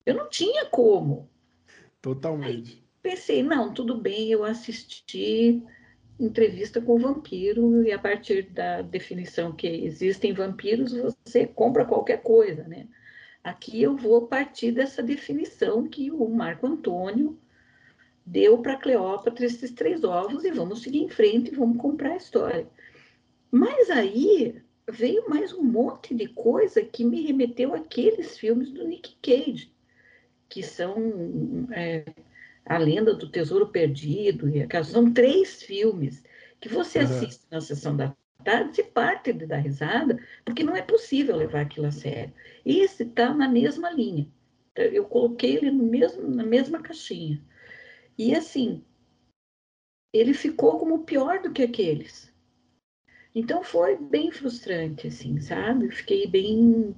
Eu 0.05 0.15
não 0.15 0.29
tinha 0.29 0.65
como. 0.65 1.29
Totalmente. 2.01 2.75
Aí 2.75 2.83
pensei, 3.01 3.43
não, 3.43 3.73
tudo 3.73 3.97
bem, 3.97 4.31
eu 4.31 4.45
assisti 4.45 5.61
entrevista 6.19 6.81
com 6.81 6.95
o 6.95 6.99
vampiro 6.99 7.83
e 7.83 7.91
a 7.91 7.99
partir 7.99 8.43
da 8.51 8.81
definição 8.81 9.51
que 9.51 9.67
existem 9.67 10.33
vampiros, 10.33 10.93
você 11.25 11.45
compra 11.45 11.85
qualquer 11.85 12.21
coisa, 12.21 12.63
né? 12.63 12.87
Aqui 13.43 13.81
eu 13.81 13.97
vou 13.97 14.27
partir 14.27 14.71
dessa 14.71 15.03
definição 15.03 15.87
que 15.87 16.09
o 16.11 16.29
Marco 16.29 16.65
Antônio 16.65 17.37
deu 18.25 18.59
para 18.59 18.77
Cleópatra 18.77 19.45
esses 19.45 19.71
três 19.71 20.03
ovos 20.03 20.45
e 20.45 20.51
vamos 20.51 20.81
seguir 20.81 20.99
em 20.99 21.09
frente 21.09 21.51
e 21.51 21.55
vamos 21.55 21.77
comprar 21.77 22.11
a 22.11 22.17
história. 22.17 22.67
Mas 23.51 23.89
aí 23.89 24.61
veio 24.89 25.29
mais 25.29 25.53
um 25.53 25.63
monte 25.63 26.15
de 26.15 26.27
coisa 26.27 26.81
que 26.81 27.03
me 27.03 27.21
remeteu 27.25 27.73
àqueles 27.73 28.37
filmes 28.37 28.71
do 28.71 28.87
Nick 28.87 29.17
Cage, 29.21 29.73
que 30.47 30.63
são 30.63 31.67
é, 31.71 32.05
A 32.65 32.77
Lenda 32.77 33.13
do 33.13 33.29
Tesouro 33.29 33.67
Perdido, 33.67 34.47
e 34.49 34.83
são 34.83 35.13
três 35.13 35.61
filmes 35.63 36.23
que 36.59 36.69
você 36.69 36.99
uhum. 36.99 37.05
assiste 37.05 37.45
na 37.51 37.59
sessão 37.59 37.95
da 37.95 38.15
tarde 38.43 38.81
e 38.81 38.83
parte 38.83 39.33
de 39.33 39.45
dar 39.45 39.57
risada, 39.57 40.19
porque 40.45 40.63
não 40.63 40.75
é 40.75 40.81
possível 40.81 41.35
levar 41.35 41.61
aquilo 41.61 41.87
a 41.87 41.91
sério. 41.91 42.33
Esse 42.65 43.03
está 43.03 43.33
na 43.33 43.47
mesma 43.47 43.89
linha. 43.91 44.27
Eu 44.75 45.05
coloquei 45.05 45.57
ele 45.57 45.71
no 45.71 45.83
mesmo, 45.83 46.27
na 46.27 46.43
mesma 46.43 46.81
caixinha. 46.81 47.41
E 48.17 48.35
assim, 48.35 48.83
ele 50.11 50.33
ficou 50.33 50.79
como 50.79 51.03
pior 51.03 51.41
do 51.41 51.51
que 51.51 51.63
aqueles. 51.63 52.31
Então 53.35 53.63
foi 53.63 53.97
bem 53.97 54.31
frustrante, 54.31 55.07
assim, 55.07 55.39
sabe? 55.39 55.89
Fiquei 55.91 56.27
bem 56.27 56.95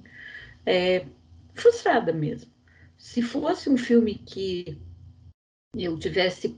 é, 0.66 1.06
frustrada 1.54 2.12
mesmo. 2.12 2.50
Se 2.98 3.22
fosse 3.22 3.70
um 3.70 3.76
filme 3.76 4.16
que 4.16 4.78
eu 5.74 5.98
tivesse 5.98 6.56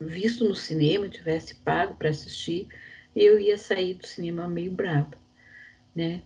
visto 0.00 0.46
no 0.46 0.54
cinema, 0.54 1.08
tivesse 1.08 1.54
pago 1.56 1.94
para 1.94 2.10
assistir, 2.10 2.68
eu 3.14 3.40
ia 3.40 3.56
sair 3.56 3.94
do 3.94 4.06
cinema 4.06 4.46
meio 4.46 4.70
brava, 4.72 5.16
né? 5.94 6.22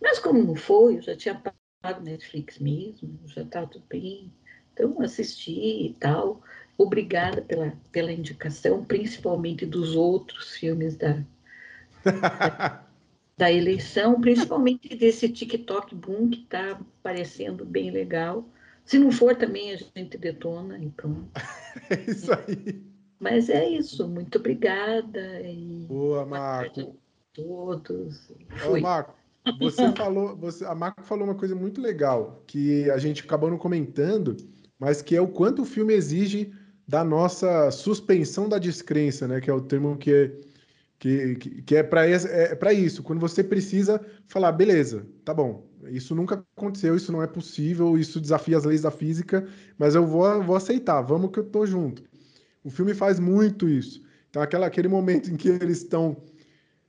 Mas 0.00 0.18
como 0.18 0.42
não 0.42 0.54
foi, 0.54 0.96
eu 0.96 1.02
já 1.02 1.16
tinha 1.16 1.34
pago 1.80 2.02
Netflix 2.02 2.58
mesmo, 2.58 3.18
já 3.26 3.42
estava 3.42 3.66
tudo 3.66 3.84
bem, 3.88 4.32
então 4.72 5.00
assisti 5.00 5.86
e 5.86 5.96
tal. 5.98 6.42
Obrigada 6.76 7.40
pela, 7.40 7.72
pela 7.92 8.12
indicação, 8.12 8.84
principalmente 8.84 9.64
dos 9.64 9.94
outros 9.94 10.56
filmes 10.56 10.96
da, 10.96 11.22
da 13.36 13.52
eleição, 13.52 14.20
principalmente 14.20 14.94
desse 14.94 15.28
TikTok 15.28 15.94
Boom, 15.94 16.30
que 16.30 16.42
está 16.42 16.80
parecendo 17.02 17.64
bem 17.64 17.90
legal. 17.90 18.44
Se 18.84 18.98
não 18.98 19.10
for, 19.10 19.34
também 19.36 19.72
a 19.72 19.76
gente 19.76 20.18
detona 20.18 20.78
e 20.78 20.90
pronto. 20.90 21.30
É 21.90 22.10
isso 22.10 22.32
aí. 22.32 22.82
Mas 23.18 23.48
é 23.48 23.68
isso, 23.68 24.06
muito 24.06 24.38
obrigada. 24.38 25.40
E 25.40 25.86
Boa, 25.88 26.24
Marco. 26.24 26.96
todos. 27.32 28.30
Ô, 28.30 28.70
Fui. 28.70 28.80
Marco, 28.80 29.14
você 29.58 29.90
falou, 29.96 30.36
você, 30.36 30.64
a 30.64 30.74
Marco 30.74 31.02
falou 31.02 31.24
uma 31.24 31.34
coisa 31.34 31.54
muito 31.54 31.80
legal, 31.80 32.42
que 32.46 32.88
a 32.90 32.98
gente 32.98 33.22
acabou 33.22 33.50
não 33.50 33.58
comentando, 33.58 34.36
mas 34.78 35.02
que 35.02 35.16
é 35.16 35.20
o 35.20 35.28
quanto 35.28 35.62
o 35.62 35.66
filme 35.66 35.94
exige 35.94 36.52
da 36.86 37.02
nossa 37.02 37.70
suspensão 37.70 38.48
da 38.48 38.58
descrença, 38.58 39.26
né? 39.26 39.40
Que 39.40 39.50
é 39.50 39.54
o 39.54 39.60
termo 39.60 39.96
que 39.96 40.40
que, 41.04 41.34
que, 41.36 41.62
que 41.62 41.76
é 41.76 41.82
para 41.82 42.06
é 42.08 42.54
para 42.54 42.72
isso, 42.72 43.02
quando 43.02 43.20
você 43.20 43.44
precisa 43.44 44.00
falar, 44.26 44.52
beleza, 44.52 45.06
tá 45.22 45.34
bom, 45.34 45.68
isso 45.90 46.14
nunca 46.14 46.42
aconteceu, 46.56 46.96
isso 46.96 47.12
não 47.12 47.22
é 47.22 47.26
possível, 47.26 47.98
isso 47.98 48.18
desafia 48.18 48.56
as 48.56 48.64
leis 48.64 48.80
da 48.80 48.90
física, 48.90 49.46
mas 49.76 49.94
eu 49.94 50.06
vou, 50.06 50.42
vou 50.42 50.56
aceitar, 50.56 51.02
vamos 51.02 51.30
que 51.30 51.40
eu 51.40 51.44
tô 51.44 51.66
junto. 51.66 52.02
O 52.64 52.70
filme 52.70 52.94
faz 52.94 53.20
muito 53.20 53.68
isso. 53.68 54.02
Então, 54.30 54.40
aquela, 54.40 54.66
aquele 54.66 54.88
momento 54.88 55.30
em 55.30 55.36
que 55.36 55.50
eles 55.50 55.82
estão 55.82 56.16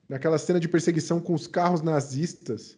naquela 0.07 0.37
cena 0.37 0.61
de 0.61 0.69
perseguição 0.69 1.19
com 1.19 1.33
os 1.33 1.45
carros 1.45 1.81
nazistas, 1.81 2.77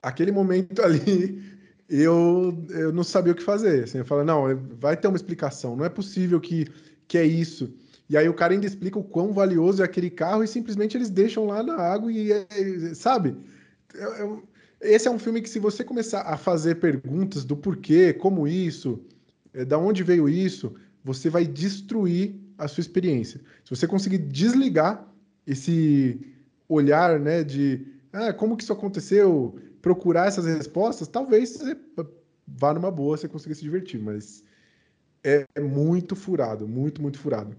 aquele 0.00 0.30
momento 0.30 0.82
ali, 0.86 1.42
eu, 1.88 2.64
eu 2.70 2.92
não 2.92 3.02
sabia 3.02 3.32
o 3.32 3.36
que 3.36 3.42
fazer. 3.42 3.82
Assim, 3.82 3.98
eu 3.98 4.04
falo, 4.04 4.22
não, 4.22 4.56
vai 4.78 4.96
ter 4.96 5.08
uma 5.08 5.16
explicação, 5.16 5.74
não 5.74 5.84
é 5.84 5.88
possível 5.88 6.40
que, 6.40 6.68
que 7.08 7.18
é 7.18 7.24
isso. 7.24 7.74
E 8.08 8.16
aí 8.16 8.28
o 8.28 8.34
cara 8.34 8.52
ainda 8.52 8.66
explica 8.66 8.98
o 8.98 9.04
quão 9.04 9.32
valioso 9.32 9.82
é 9.82 9.84
aquele 9.84 10.10
carro 10.10 10.44
e 10.44 10.48
simplesmente 10.48 10.96
eles 10.96 11.10
deixam 11.10 11.46
lá 11.46 11.62
na 11.62 11.76
água 11.76 12.12
e, 12.12 12.32
é- 12.32 12.46
sabe? 12.94 13.36
Eu- 13.94 14.14
eu- 14.14 14.48
esse 14.80 15.08
é 15.08 15.10
um 15.10 15.18
filme 15.18 15.40
que 15.40 15.48
se 15.50 15.58
você 15.58 15.82
começar 15.82 16.22
a 16.22 16.36
fazer 16.36 16.76
perguntas 16.76 17.44
do 17.44 17.56
porquê, 17.56 18.12
como 18.12 18.46
isso, 18.46 19.00
é, 19.52 19.64
da 19.64 19.78
onde 19.78 20.02
veio 20.04 20.28
isso, 20.28 20.74
você 21.02 21.28
vai 21.30 21.46
destruir 21.46 22.36
a 22.58 22.68
sua 22.68 22.80
experiência. 22.80 23.40
Se 23.64 23.70
você 23.70 23.86
conseguir 23.86 24.18
desligar 24.18 25.06
esse 25.46 26.20
olhar, 26.68 27.18
né, 27.20 27.42
de 27.44 27.86
ah, 28.12 28.32
como 28.32 28.56
que 28.56 28.62
isso 28.62 28.72
aconteceu, 28.72 29.58
procurar 29.82 30.26
essas 30.26 30.46
respostas, 30.46 31.08
talvez 31.08 31.50
você 31.50 31.76
vá 32.46 32.72
numa 32.74 32.90
boa, 32.90 33.16
você 33.16 33.28
consiga 33.28 33.54
se 33.54 33.62
divertir, 33.62 34.00
mas 34.00 34.42
é, 35.24 35.44
é 35.54 35.60
muito 35.60 36.16
furado, 36.16 36.66
muito, 36.68 37.02
muito 37.02 37.18
furado. 37.18 37.56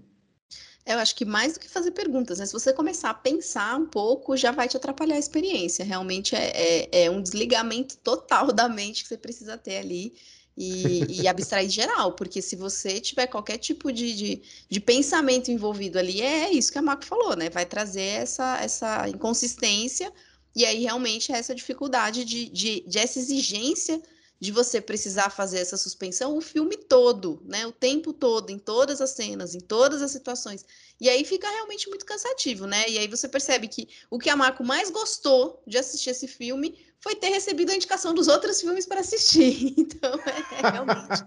Eu 0.88 0.98
acho 0.98 1.14
que 1.14 1.26
mais 1.26 1.52
do 1.52 1.60
que 1.60 1.68
fazer 1.68 1.90
perguntas, 1.90 2.38
né? 2.38 2.46
Se 2.46 2.52
você 2.52 2.72
começar 2.72 3.10
a 3.10 3.14
pensar 3.14 3.78
um 3.78 3.84
pouco, 3.84 4.34
já 4.38 4.50
vai 4.50 4.66
te 4.66 4.76
atrapalhar 4.76 5.16
a 5.16 5.18
experiência. 5.18 5.84
Realmente 5.84 6.34
é, 6.34 6.50
é, 6.54 7.04
é 7.04 7.10
um 7.10 7.20
desligamento 7.20 7.98
total 7.98 8.50
da 8.50 8.70
mente 8.70 9.02
que 9.02 9.08
você 9.08 9.18
precisa 9.18 9.58
ter 9.58 9.76
ali 9.76 10.14
e, 10.56 11.20
e 11.20 11.28
abstrair 11.28 11.68
geral, 11.68 12.12
porque 12.12 12.40
se 12.40 12.56
você 12.56 13.00
tiver 13.00 13.26
qualquer 13.26 13.58
tipo 13.58 13.92
de, 13.92 14.14
de, 14.14 14.42
de 14.66 14.80
pensamento 14.80 15.50
envolvido 15.50 15.98
ali, 15.98 16.22
é 16.22 16.50
isso 16.50 16.72
que 16.72 16.78
a 16.78 16.82
Marco 16.82 17.04
falou, 17.04 17.36
né? 17.36 17.50
Vai 17.50 17.66
trazer 17.66 18.22
essa, 18.22 18.58
essa 18.62 19.06
inconsistência 19.10 20.10
e 20.56 20.64
aí 20.64 20.82
realmente 20.82 21.30
é 21.30 21.36
essa 21.36 21.54
dificuldade 21.54 22.24
de, 22.24 22.48
de, 22.48 22.80
de 22.86 22.98
essa 22.98 23.18
exigência 23.18 24.02
de 24.40 24.52
você 24.52 24.80
precisar 24.80 25.30
fazer 25.30 25.58
essa 25.58 25.76
suspensão 25.76 26.36
o 26.36 26.40
filme 26.40 26.76
todo, 26.76 27.42
né? 27.44 27.66
O 27.66 27.72
tempo 27.72 28.12
todo, 28.12 28.50
em 28.50 28.58
todas 28.58 29.00
as 29.00 29.10
cenas, 29.10 29.54
em 29.54 29.60
todas 29.60 30.00
as 30.00 30.10
situações. 30.10 30.64
E 31.00 31.08
aí 31.08 31.24
fica 31.24 31.48
realmente 31.50 31.88
muito 31.88 32.04
cansativo, 32.04 32.66
né? 32.66 32.88
E 32.88 32.98
aí 32.98 33.08
você 33.08 33.28
percebe 33.28 33.68
que 33.68 33.88
o 34.10 34.18
que 34.18 34.30
a 34.30 34.36
Marco 34.36 34.62
mais 34.64 34.90
gostou 34.90 35.62
de 35.66 35.76
assistir 35.78 36.10
esse 36.10 36.28
filme 36.28 36.78
foi 37.00 37.14
ter 37.16 37.28
recebido 37.28 37.70
a 37.70 37.74
indicação 37.74 38.14
dos 38.14 38.28
outros 38.28 38.60
filmes 38.60 38.86
para 38.86 39.00
assistir. 39.00 39.74
Então, 39.78 40.14
é, 40.26 40.66
é 40.66 40.70
realmente. 40.70 41.24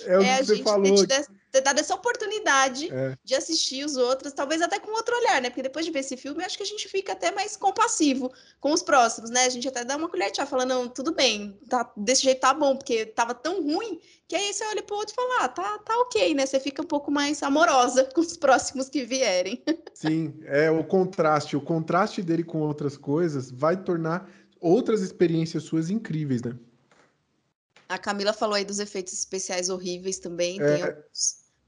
É 0.00 0.18
o 0.18 0.22
é 0.22 0.34
a 0.34 0.42
gente 0.42 0.62
falou. 0.62 0.82
ter, 0.82 0.94
te 0.94 1.06
des- 1.06 1.28
ter 1.54 1.60
dado 1.60 1.78
essa 1.78 1.94
oportunidade 1.94 2.92
É. 2.92 3.16
de 3.22 3.34
assistir 3.34 3.84
os 3.84 3.96
outros, 3.96 4.32
talvez 4.32 4.60
até 4.60 4.80
com 4.80 4.90
outro 4.90 5.16
olhar, 5.16 5.40
né? 5.40 5.50
Porque 5.50 5.62
depois 5.62 5.86
de 5.86 5.92
ver 5.92 6.00
esse 6.00 6.16
filme, 6.16 6.42
eu 6.42 6.46
acho 6.46 6.56
que 6.56 6.64
a 6.64 6.66
gente 6.66 6.88
fica 6.88 7.12
até 7.12 7.30
mais 7.30 7.56
compassivo 7.56 8.32
com 8.60 8.72
os 8.72 8.82
próximos, 8.82 9.30
né? 9.30 9.44
A 9.44 9.48
gente 9.48 9.68
até 9.68 9.84
dá 9.84 9.96
uma 9.96 10.08
colher 10.08 10.30
de 10.32 10.38
chá, 10.38 10.46
falando, 10.46 10.70
não, 10.70 10.88
tudo 10.88 11.14
bem, 11.14 11.56
tá, 11.68 11.92
desse 11.96 12.22
jeito 12.22 12.40
tá 12.40 12.52
bom, 12.52 12.76
porque 12.76 13.06
tava 13.06 13.34
tão 13.34 13.62
ruim, 13.62 14.00
que 14.26 14.34
aí 14.34 14.52
você 14.52 14.64
olha 14.66 14.82
pro 14.82 14.96
outro 14.96 15.12
e 15.12 15.14
fala, 15.14 15.44
ah, 15.44 15.48
tá, 15.48 15.78
tá 15.78 15.96
ok, 16.00 16.34
né? 16.34 16.44
Você 16.44 16.58
fica 16.58 16.82
um 16.82 16.86
pouco 16.86 17.10
mais 17.12 17.40
amorosa 17.40 18.04
com 18.12 18.20
os 18.20 18.36
próximos 18.36 18.88
que 18.88 19.04
vierem. 19.04 19.62
Sim, 19.94 20.34
é 20.46 20.68
o 20.72 20.82
contraste. 20.82 21.56
O 21.56 21.60
contraste 21.60 22.20
dele 22.20 22.42
com 22.42 22.60
outras 22.62 22.96
coisas 22.96 23.48
vai 23.50 23.76
tornar 23.76 24.28
outras 24.60 25.02
experiências 25.02 25.62
suas 25.62 25.88
incríveis, 25.88 26.42
né? 26.42 26.52
A 27.88 27.98
Camila 27.98 28.32
falou 28.32 28.54
aí 28.56 28.64
dos 28.64 28.80
efeitos 28.80 29.12
especiais 29.12 29.68
horríveis 29.68 30.18
também, 30.18 30.60
É. 30.60 31.04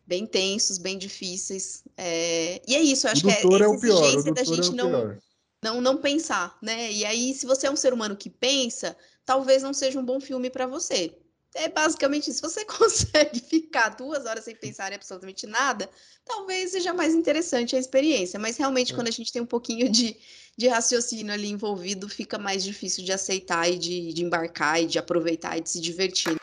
bem 0.07 0.27
tensos, 0.27 0.79
bem 0.79 0.97
difíceis. 0.99 1.83
é, 1.97 2.61
E 2.67 2.75
é 2.77 2.81
isso, 2.83 3.07
eu 3.07 3.13
acho 3.13 3.25
que 3.25 3.31
é 3.31 3.35
é, 3.35 3.43
essa 3.63 3.81
pior. 3.81 4.05
Exigência 4.05 4.33
da 4.33 4.41
é 4.41 4.45
gente 4.45 4.69
o 4.71 4.73
não, 4.73 4.91
pior. 4.91 5.19
não 5.63 5.81
não 5.81 5.97
pensar, 5.99 6.57
né? 6.63 6.93
E 6.93 7.05
aí, 7.05 7.35
se 7.35 7.47
você 7.47 7.67
é 7.67 7.71
um 7.71 7.77
ser 7.77 7.93
humano 7.93 8.17
que 8.17 8.31
pensa, 8.31 8.97
talvez 9.25 9.63
não 9.63 9.73
seja 9.75 9.99
um 9.99 10.05
bom 10.05 10.21
filme 10.21 10.51
para 10.51 10.67
você. 10.67 11.17
É 11.55 11.69
basicamente 11.69 12.29
isso. 12.31 12.37
Se 12.41 12.43
você 12.43 12.65
consegue 12.67 13.41
ficar 13.41 13.91
duas 13.91 14.27
horas 14.27 14.45
sem 14.45 14.55
pensar 14.55 14.93
em 14.93 14.97
absolutamente 14.97 15.47
nada, 15.47 15.89
talvez 16.25 16.73
seja 16.73 16.93
mais 16.93 17.15
interessante 17.15 17.75
a 17.75 17.79
experiência. 17.79 18.39
Mas 18.39 18.57
realmente, 18.59 18.93
É. 18.93 18.95
quando 18.95 19.09
a 19.09 19.11
gente 19.11 19.33
tem 19.33 19.41
um 19.43 19.47
pouquinho 19.47 19.89
de, 19.91 20.17
de 20.57 20.69
raciocínio 20.69 21.33
ali 21.33 21.49
envolvido, 21.49 22.09
fica 22.09 22.39
mais 22.39 22.63
difícil 22.63 23.05
de 23.05 23.13
aceitar 23.13 23.69
e 23.71 23.79
de, 23.79 24.13
de 24.13 24.23
embarcar 24.23 24.83
e 24.83 24.87
de 24.87 24.99
aproveitar 24.99 25.57
e 25.57 25.63
de 25.63 25.71
se 25.71 25.81
divertir. 25.81 26.37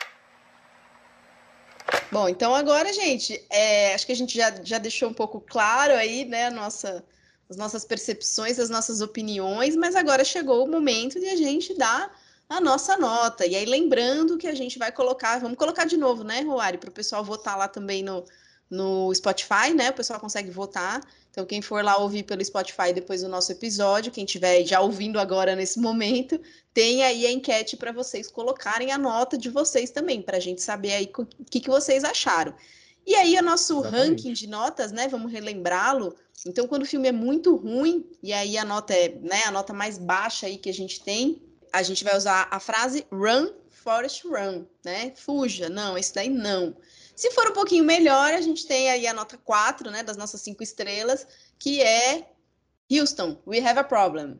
Bom, 2.14 2.28
então 2.28 2.54
agora, 2.54 2.92
gente, 2.92 3.44
é, 3.50 3.92
acho 3.92 4.06
que 4.06 4.12
a 4.12 4.14
gente 4.14 4.36
já, 4.36 4.48
já 4.62 4.78
deixou 4.78 5.08
um 5.08 5.12
pouco 5.12 5.40
claro 5.40 5.94
aí, 5.94 6.24
né, 6.24 6.48
nossa, 6.48 7.04
as 7.50 7.56
nossas 7.56 7.84
percepções, 7.84 8.60
as 8.60 8.70
nossas 8.70 9.00
opiniões, 9.00 9.74
mas 9.74 9.96
agora 9.96 10.24
chegou 10.24 10.64
o 10.64 10.70
momento 10.70 11.18
de 11.18 11.26
a 11.26 11.34
gente 11.34 11.74
dar 11.74 12.16
a 12.48 12.60
nossa 12.60 12.96
nota. 12.96 13.44
E 13.44 13.56
aí, 13.56 13.64
lembrando 13.64 14.38
que 14.38 14.46
a 14.46 14.54
gente 14.54 14.78
vai 14.78 14.92
colocar, 14.92 15.40
vamos 15.40 15.58
colocar 15.58 15.86
de 15.86 15.96
novo, 15.96 16.22
né, 16.22 16.42
Roari, 16.42 16.78
para 16.78 16.88
o 16.88 16.92
pessoal 16.92 17.24
votar 17.24 17.58
lá 17.58 17.66
também 17.66 18.00
no, 18.04 18.24
no 18.70 19.14
Spotify, 19.14 19.72
né? 19.74 19.90
O 19.90 19.94
pessoal 19.94 20.20
consegue 20.20 20.50
votar. 20.50 21.00
Então, 21.30 21.44
quem 21.44 21.60
for 21.60 21.82
lá 21.82 21.96
ouvir 21.96 22.22
pelo 22.22 22.44
Spotify 22.44 22.92
depois 22.92 23.22
do 23.22 23.28
nosso 23.28 23.50
episódio, 23.50 24.12
quem 24.12 24.24
estiver 24.24 24.64
já 24.64 24.80
ouvindo 24.80 25.18
agora 25.18 25.56
nesse 25.56 25.80
momento, 25.80 26.40
tem 26.72 27.02
aí 27.02 27.26
a 27.26 27.32
enquete 27.32 27.76
para 27.76 27.92
vocês 27.92 28.30
colocarem 28.30 28.92
a 28.92 28.98
nota 28.98 29.36
de 29.36 29.50
vocês 29.50 29.90
também, 29.90 30.22
para 30.22 30.36
a 30.36 30.40
gente 30.40 30.62
saber 30.62 30.92
aí 30.92 31.10
o 31.18 31.26
que, 31.50 31.60
que 31.60 31.68
vocês 31.68 32.04
acharam. 32.04 32.54
E 33.06 33.14
aí, 33.14 33.36
o 33.36 33.42
nosso 33.42 33.80
Exatamente. 33.80 34.08
ranking 34.10 34.32
de 34.32 34.46
notas, 34.46 34.92
né? 34.92 35.08
Vamos 35.08 35.30
relembrá-lo. 35.30 36.14
Então, 36.46 36.66
quando 36.66 36.82
o 36.82 36.86
filme 36.86 37.08
é 37.08 37.12
muito 37.12 37.56
ruim, 37.56 38.06
e 38.22 38.32
aí 38.32 38.56
a 38.56 38.64
nota 38.64 38.94
é 38.94 39.08
né, 39.08 39.42
a 39.44 39.50
nota 39.50 39.72
mais 39.72 39.98
baixa 39.98 40.46
aí 40.46 40.56
que 40.56 40.70
a 40.70 40.74
gente 40.74 41.02
tem, 41.02 41.42
a 41.72 41.82
gente 41.82 42.04
vai 42.04 42.16
usar 42.16 42.48
a 42.50 42.60
frase 42.60 43.06
run, 43.10 43.48
Forest 43.84 44.26
Run, 44.26 44.64
né? 44.84 45.12
Fuja, 45.14 45.68
não, 45.68 45.98
esse 45.98 46.14
daí 46.14 46.30
não. 46.30 46.74
Se 47.14 47.30
for 47.30 47.48
um 47.48 47.52
pouquinho 47.52 47.84
melhor, 47.84 48.32
a 48.32 48.40
gente 48.40 48.66
tem 48.66 48.90
aí 48.90 49.06
a 49.06 49.14
nota 49.14 49.38
4, 49.38 49.90
né, 49.90 50.02
das 50.02 50.16
nossas 50.16 50.40
cinco 50.40 50.62
estrelas, 50.62 51.26
que 51.58 51.80
é 51.80 52.28
Houston, 52.90 53.38
we 53.46 53.58
have 53.58 53.78
a 53.78 53.84
problem. 53.84 54.38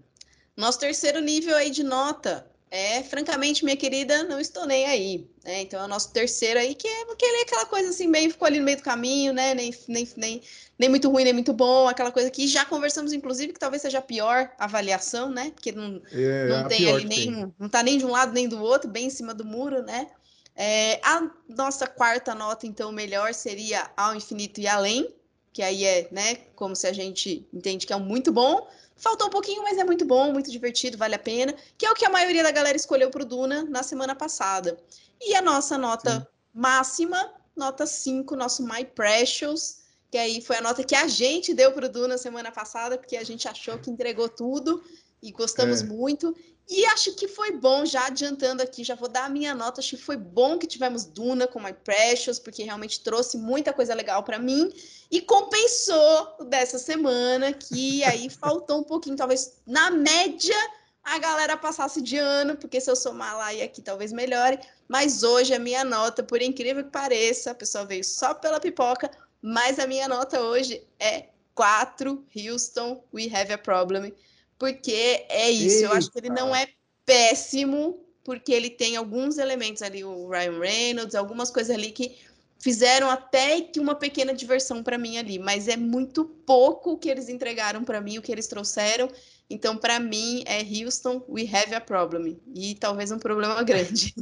Nosso 0.56 0.78
terceiro 0.78 1.20
nível 1.20 1.56
aí 1.56 1.70
de 1.70 1.82
nota 1.82 2.48
é, 2.74 3.04
francamente, 3.04 3.64
minha 3.64 3.76
querida, 3.76 4.24
não 4.24 4.40
estou 4.40 4.66
nem 4.66 4.84
aí. 4.86 5.30
Né? 5.44 5.62
Então 5.62 5.80
é 5.80 5.84
o 5.84 5.88
nosso 5.88 6.12
terceiro 6.12 6.58
aí, 6.58 6.74
que 6.74 6.88
é 6.88 7.02
ele 7.02 7.38
é 7.38 7.42
aquela 7.42 7.66
coisa 7.66 7.90
assim, 7.90 8.08
meio 8.08 8.32
ficou 8.32 8.46
ali 8.46 8.58
no 8.58 8.64
meio 8.64 8.78
do 8.78 8.82
caminho, 8.82 9.32
né? 9.32 9.54
Nem, 9.54 9.72
nem, 9.86 10.08
nem, 10.16 10.42
nem 10.76 10.88
muito 10.88 11.08
ruim, 11.08 11.22
nem 11.22 11.32
muito 11.32 11.52
bom, 11.52 11.86
aquela 11.86 12.10
coisa 12.10 12.28
que 12.32 12.48
já 12.48 12.64
conversamos, 12.64 13.12
inclusive, 13.12 13.52
que 13.52 13.60
talvez 13.60 13.80
seja 13.80 13.98
a 13.98 14.02
pior 14.02 14.50
avaliação, 14.58 15.30
né? 15.30 15.52
Porque 15.54 15.70
não, 15.70 16.02
É, 16.10 16.48
não 16.48 16.66
tem 16.66 16.90
ali 16.90 17.02
que 17.02 17.08
nem, 17.08 17.32
tem. 17.32 17.54
não 17.60 17.68
tá 17.68 17.80
nem 17.80 17.96
de 17.96 18.04
um 18.04 18.10
lado 18.10 18.32
nem 18.32 18.48
do 18.48 18.60
outro, 18.60 18.90
bem 18.90 19.06
em 19.06 19.10
cima 19.10 19.32
do 19.32 19.44
muro, 19.44 19.80
né? 19.84 20.08
É, 20.56 21.00
a 21.02 21.30
nossa 21.48 21.86
quarta 21.86 22.34
nota, 22.34 22.66
então, 22.66 22.92
melhor 22.92 23.34
seria 23.34 23.90
ao 23.96 24.14
infinito 24.14 24.60
e 24.60 24.68
além, 24.68 25.12
que 25.52 25.62
aí 25.62 25.84
é, 25.84 26.08
né, 26.10 26.36
como 26.54 26.76
se 26.76 26.86
a 26.86 26.92
gente 26.92 27.46
entende 27.52 27.86
que 27.86 27.92
é 27.92 27.96
muito 27.96 28.32
bom. 28.32 28.68
Faltou 28.96 29.26
um 29.26 29.30
pouquinho, 29.30 29.62
mas 29.62 29.76
é 29.76 29.84
muito 29.84 30.04
bom, 30.04 30.32
muito 30.32 30.50
divertido, 30.50 30.96
vale 30.96 31.16
a 31.16 31.18
pena, 31.18 31.54
que 31.76 31.84
é 31.84 31.90
o 31.90 31.94
que 31.94 32.04
a 32.04 32.10
maioria 32.10 32.42
da 32.42 32.52
galera 32.52 32.76
escolheu 32.76 33.10
pro 33.10 33.24
Duna 33.24 33.64
na 33.64 33.82
semana 33.82 34.14
passada. 34.14 34.78
E 35.20 35.34
a 35.34 35.42
nossa 35.42 35.76
nota 35.76 36.20
Sim. 36.20 36.26
máxima, 36.52 37.32
nota 37.56 37.86
5, 37.86 38.36
nosso 38.36 38.62
My 38.64 38.84
Precious, 38.84 39.82
que 40.10 40.18
aí 40.18 40.40
foi 40.40 40.58
a 40.58 40.60
nota 40.60 40.84
que 40.84 40.94
a 40.94 41.08
gente 41.08 41.52
deu 41.52 41.72
para 41.72 41.86
o 41.86 41.88
Duna 41.88 42.16
semana 42.16 42.52
passada, 42.52 42.96
porque 42.96 43.16
a 43.16 43.24
gente 43.24 43.48
achou 43.48 43.78
que 43.78 43.90
entregou 43.90 44.28
tudo 44.28 44.82
e 45.24 45.32
gostamos 45.32 45.80
É. 45.80 45.84
muito. 45.86 46.36
E 46.68 46.84
acho 46.86 47.14
que 47.14 47.26
foi 47.28 47.52
bom, 47.52 47.84
já 47.84 48.06
adiantando 48.06 48.62
aqui, 48.62 48.84
já 48.84 48.94
vou 48.94 49.08
dar 49.08 49.24
a 49.24 49.28
minha 49.28 49.54
nota. 49.54 49.80
Acho 49.80 49.96
que 49.96 50.02
foi 50.02 50.16
bom 50.16 50.58
que 50.58 50.66
tivemos 50.66 51.04
Duna 51.04 51.46
com 51.46 51.60
My 51.60 51.72
Precious, 51.72 52.38
porque 52.38 52.62
realmente 52.62 53.00
trouxe 53.00 53.36
muita 53.38 53.72
coisa 53.72 53.94
legal 53.94 54.22
para 54.22 54.38
mim 54.38 54.72
e 55.10 55.20
compensou 55.20 56.36
o 56.40 56.44
dessa 56.44 56.78
semana, 56.78 57.52
que 57.52 58.02
aí 58.04 58.28
faltou 58.30 58.80
um 58.80 58.82
pouquinho, 58.82 59.16
talvez 59.16 59.54
na 59.66 59.90
média 59.90 60.56
a 61.02 61.18
galera 61.18 61.56
passasse 61.56 62.00
de 62.00 62.16
ano, 62.16 62.56
porque 62.56 62.80
se 62.80 62.90
eu 62.90 62.96
somar 62.96 63.36
lá 63.36 63.52
e 63.52 63.60
aqui 63.62 63.82
talvez 63.82 64.12
melhore. 64.12 64.58
Mas 64.88 65.22
hoje 65.22 65.54
a 65.54 65.58
minha 65.58 65.84
nota, 65.84 66.22
por 66.22 66.40
incrível 66.40 66.84
que 66.84 66.90
pareça, 66.90 67.50
a 67.50 67.54
pessoa 67.54 67.84
veio 67.84 68.04
só 68.04 68.32
pela 68.34 68.58
pipoca, 68.60 69.10
mas 69.40 69.78
a 69.78 69.86
minha 69.86 70.08
nota 70.08 70.40
hoje 70.40 70.82
é 70.98 71.28
4 71.54 72.24
Houston, 72.34 73.04
We 73.12 73.30
Have 73.34 73.52
a 73.52 73.58
Problem. 73.58 74.14
Porque 74.58 75.26
é 75.28 75.50
isso, 75.50 75.84
eu 75.84 75.92
acho 75.92 76.10
que 76.10 76.18
ele 76.18 76.30
não 76.30 76.54
é 76.54 76.68
péssimo, 77.04 77.98
porque 78.24 78.52
ele 78.52 78.70
tem 78.70 78.96
alguns 78.96 79.38
elementos 79.38 79.82
ali, 79.82 80.04
o 80.04 80.28
Ryan 80.28 80.58
Reynolds, 80.58 81.14
algumas 81.14 81.50
coisas 81.50 81.74
ali 81.76 81.90
que 81.90 82.16
fizeram 82.58 83.10
até 83.10 83.60
que 83.60 83.78
uma 83.78 83.94
pequena 83.94 84.32
diversão 84.32 84.82
para 84.82 84.96
mim 84.96 85.18
ali, 85.18 85.38
mas 85.38 85.68
é 85.68 85.76
muito 85.76 86.24
pouco 86.24 86.92
o 86.92 86.98
que 86.98 87.10
eles 87.10 87.28
entregaram 87.28 87.84
para 87.84 88.00
mim, 88.00 88.16
o 88.16 88.22
que 88.22 88.32
eles 88.32 88.46
trouxeram. 88.46 89.08
Então, 89.50 89.76
para 89.76 90.00
mim, 90.00 90.42
é 90.46 90.62
Houston, 90.62 91.22
we 91.28 91.42
have 91.42 91.74
a 91.74 91.80
problem. 91.80 92.40
E 92.54 92.74
talvez 92.76 93.10
um 93.10 93.18
problema 93.18 93.60
grande. 93.64 94.14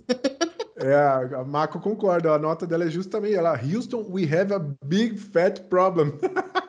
É, 0.76 1.36
a 1.36 1.44
Mako 1.44 1.78
concorda, 1.78 2.32
a 2.32 2.38
nota 2.38 2.66
dela 2.66 2.84
é 2.84 2.90
justamente 2.90 3.36
ela. 3.36 3.52
Houston, 3.62 4.04
we 4.08 4.24
have 4.24 4.52
a 4.52 4.58
big 4.84 5.16
fat 5.16 5.60
problem. 5.68 6.18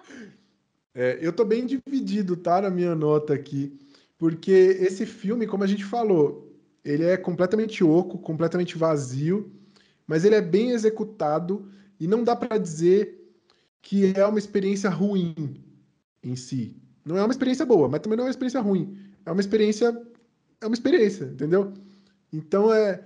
É, 0.93 1.17
eu 1.21 1.33
tô 1.33 1.43
bem 1.43 1.65
dividido, 1.65 2.37
tá, 2.37 2.61
na 2.61 2.69
minha 2.69 2.93
nota 2.93 3.33
aqui, 3.33 3.79
porque 4.17 4.51
esse 4.51 5.05
filme, 5.05 5.47
como 5.47 5.63
a 5.63 5.67
gente 5.67 5.83
falou, 5.83 6.53
ele 6.83 7.03
é 7.03 7.17
completamente 7.17 7.83
oco, 7.83 8.19
completamente 8.19 8.77
vazio, 8.77 9.51
mas 10.05 10.23
ele 10.23 10.35
é 10.35 10.41
bem 10.41 10.71
executado 10.71 11.67
e 11.99 12.07
não 12.07 12.23
dá 12.23 12.35
pra 12.35 12.57
dizer 12.57 13.19
que 13.81 14.13
é 14.15 14.25
uma 14.25 14.39
experiência 14.39 14.89
ruim 14.89 15.63
em 16.21 16.35
si. 16.35 16.77
Não 17.03 17.17
é 17.17 17.23
uma 17.23 17.31
experiência 17.31 17.65
boa, 17.65 17.89
mas 17.89 18.01
também 18.01 18.17
não 18.17 18.23
é 18.23 18.27
uma 18.27 18.31
experiência 18.31 18.61
ruim. 18.61 18.97
É 19.25 19.31
uma 19.31 19.41
experiência, 19.41 20.01
é 20.61 20.65
uma 20.65 20.73
experiência, 20.73 21.25
entendeu? 21.25 21.73
Então 22.31 22.71
é 22.73 23.03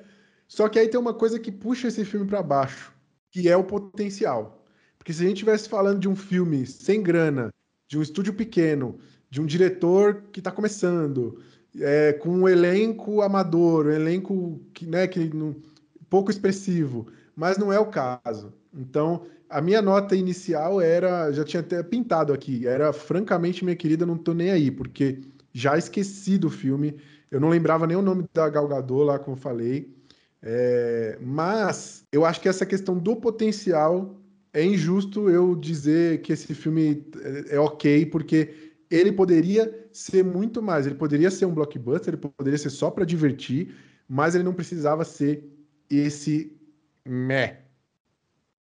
só 0.48 0.70
que 0.70 0.80
aí 0.80 0.88
tem 0.88 1.00
uma 1.00 1.14
coisa 1.14 1.40
que 1.40 1.52
puxa 1.52 1.90
esse 1.90 2.06
filme 2.06 2.26
pra 2.26 2.42
baixo, 2.42 2.94
que 3.32 3.50
é 3.50 3.58
o 3.58 3.64
potencial. 3.64 4.66
Porque 4.98 5.14
se 5.14 5.24
a 5.24 5.28
gente 5.28 5.38
estivesse 5.38 5.68
falando 5.68 6.00
de 6.00 6.08
um 6.08 6.16
filme 6.16 6.66
sem 6.66 7.04
grana, 7.04 7.50
de 7.88 7.98
um 7.98 8.02
estúdio 8.02 8.34
pequeno, 8.34 8.98
de 9.30 9.42
um 9.42 9.46
diretor 9.46 10.24
que 10.32 10.40
está 10.40 10.52
começando, 10.52 11.40
é, 11.80 12.14
com 12.14 12.30
um 12.30 12.48
elenco 12.50 13.22
amador, 13.22 13.88
um 13.88 13.92
elenco 13.92 14.60
que, 14.74 14.86
né, 14.86 15.08
que 15.08 15.34
não- 15.34 15.56
pouco 16.10 16.32
expressivo, 16.32 17.08
mas 17.36 17.58
não 17.58 17.72
é 17.72 17.80
o 17.80 17.88
caso. 17.88 18.54
Então, 18.74 19.26
a 19.50 19.62
minha 19.62 19.82
nota 19.82 20.16
inicial 20.16 20.82
era, 20.82 21.32
já 21.32 21.44
tinha 21.44 21.62
até 21.62 21.82
pintado 21.84 22.34
aqui, 22.34 22.68
era 22.68 22.92
francamente 22.94 23.64
minha 23.64 23.76
querida, 23.76 24.06
não 24.06 24.18
tô 24.18 24.34
nem 24.34 24.52
aí, 24.52 24.72
porque 24.72 25.20
já 25.54 25.78
esqueci 25.78 26.38
do 26.38 26.50
filme, 26.50 26.96
eu 27.32 27.40
não 27.40 27.50
lembrava 27.50 27.88
nem 27.88 27.98
o 27.98 28.02
nome 28.02 28.26
da 28.34 28.50
Gal 28.50 28.68
Gadot 28.68 29.04
lá, 29.06 29.20
como 29.20 29.36
eu 29.36 29.42
falei. 29.42 29.96
É, 30.42 31.18
mas 31.22 32.06
eu 32.12 32.26
acho 32.26 32.40
que 32.42 32.48
essa 32.50 32.66
questão 32.66 32.98
do 32.98 33.16
potencial 33.16 34.16
é 34.58 34.64
injusto 34.66 35.30
eu 35.30 35.54
dizer 35.56 36.24
que 36.24 36.34
esse 36.34 36.56
filme 36.56 37.06
é, 37.22 37.56
é 37.56 37.60
ok, 37.60 38.08
porque 38.08 38.74
ele 38.90 39.12
poderia 39.12 39.88
ser 39.94 40.24
muito 40.24 40.64
mais. 40.64 40.88
Ele 40.88 40.96
poderia 40.96 41.30
ser 41.30 41.46
um 41.46 41.54
blockbuster, 41.54 42.16
ele 42.16 42.18
poderia 42.18 42.58
ser 42.58 42.72
só 42.72 42.90
para 42.90 43.06
divertir, 43.06 43.76
mas 44.10 44.34
ele 44.34 44.44
não 44.44 44.56
precisava 44.56 45.06
ser 45.06 45.48
esse 45.88 46.58
meh. 47.06 47.62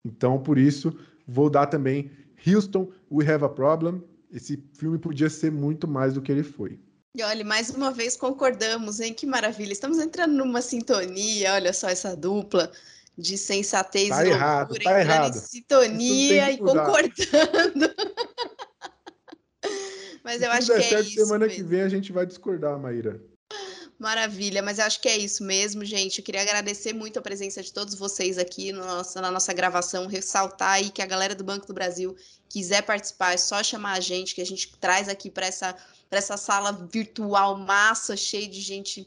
Então, 0.04 0.42
por 0.42 0.58
isso, 0.58 0.98
vou 1.28 1.48
dar 1.48 1.66
também 1.66 2.10
Houston, 2.44 2.90
We 3.08 3.32
Have 3.32 3.44
a 3.44 3.48
Problem. 3.48 4.02
Esse 4.32 4.60
filme 4.76 4.98
podia 4.98 5.30
ser 5.30 5.52
muito 5.52 5.86
mais 5.86 6.14
do 6.14 6.20
que 6.20 6.32
ele 6.32 6.42
foi. 6.42 6.76
E 7.16 7.22
olha, 7.22 7.44
mais 7.44 7.70
uma 7.70 7.92
vez 7.92 8.16
concordamos, 8.16 8.98
hein? 8.98 9.14
Que 9.14 9.26
maravilha. 9.26 9.72
Estamos 9.72 10.00
entrando 10.00 10.34
numa 10.34 10.60
sintonia, 10.60 11.54
olha 11.54 11.72
só 11.72 11.88
essa 11.88 12.16
dupla 12.16 12.72
de 13.16 13.38
sensatez 13.38 14.08
Tá 14.08 14.24
e 14.26 14.30
errado, 14.30 14.70
loucura, 14.70 14.90
tá 14.90 15.00
errado. 15.00 15.36
em 15.36 15.40
sintonia 15.40 16.50
e 16.52 16.56
que 16.56 16.62
concordando. 16.62 17.94
Mas 20.22 20.40
eu 20.42 20.50
acho 20.50 20.66
que 20.68 20.72
é 20.72 20.82
certo, 20.82 21.08
isso 21.08 21.24
semana 21.26 21.46
que 21.48 21.54
mesmo. 21.56 21.68
vem 21.68 21.82
a 21.82 21.88
gente 21.88 22.12
vai 22.12 22.26
discordar, 22.26 22.78
Maíra. 22.78 23.20
Maravilha, 23.98 24.60
mas 24.60 24.78
eu 24.80 24.84
acho 24.86 25.00
que 25.00 25.08
é 25.08 25.16
isso 25.16 25.44
mesmo, 25.44 25.84
gente. 25.84 26.18
Eu 26.18 26.24
queria 26.24 26.42
agradecer 26.42 26.92
muito 26.92 27.18
a 27.18 27.22
presença 27.22 27.62
de 27.62 27.72
todos 27.72 27.94
vocês 27.94 28.38
aqui 28.38 28.72
no 28.72 28.84
nossa- 28.84 29.20
na 29.20 29.30
nossa 29.30 29.52
gravação, 29.52 30.06
ressaltar 30.06 30.72
aí 30.72 30.90
que 30.90 31.00
a 31.00 31.06
galera 31.06 31.34
do 31.34 31.44
Banco 31.44 31.66
do 31.66 31.72
Brasil 31.72 32.14
quiser 32.48 32.82
participar, 32.82 33.34
é 33.34 33.36
só 33.36 33.62
chamar 33.62 33.92
a 33.92 34.00
gente, 34.00 34.34
que 34.34 34.40
a 34.40 34.46
gente 34.46 34.76
traz 34.78 35.08
aqui 35.08 35.30
para 35.30 35.46
essa, 35.46 35.74
pra 36.10 36.18
essa 36.18 36.36
sala 36.36 36.72
virtual 36.90 37.56
massa, 37.56 38.16
cheia 38.16 38.48
de 38.48 38.60
gente 38.60 39.06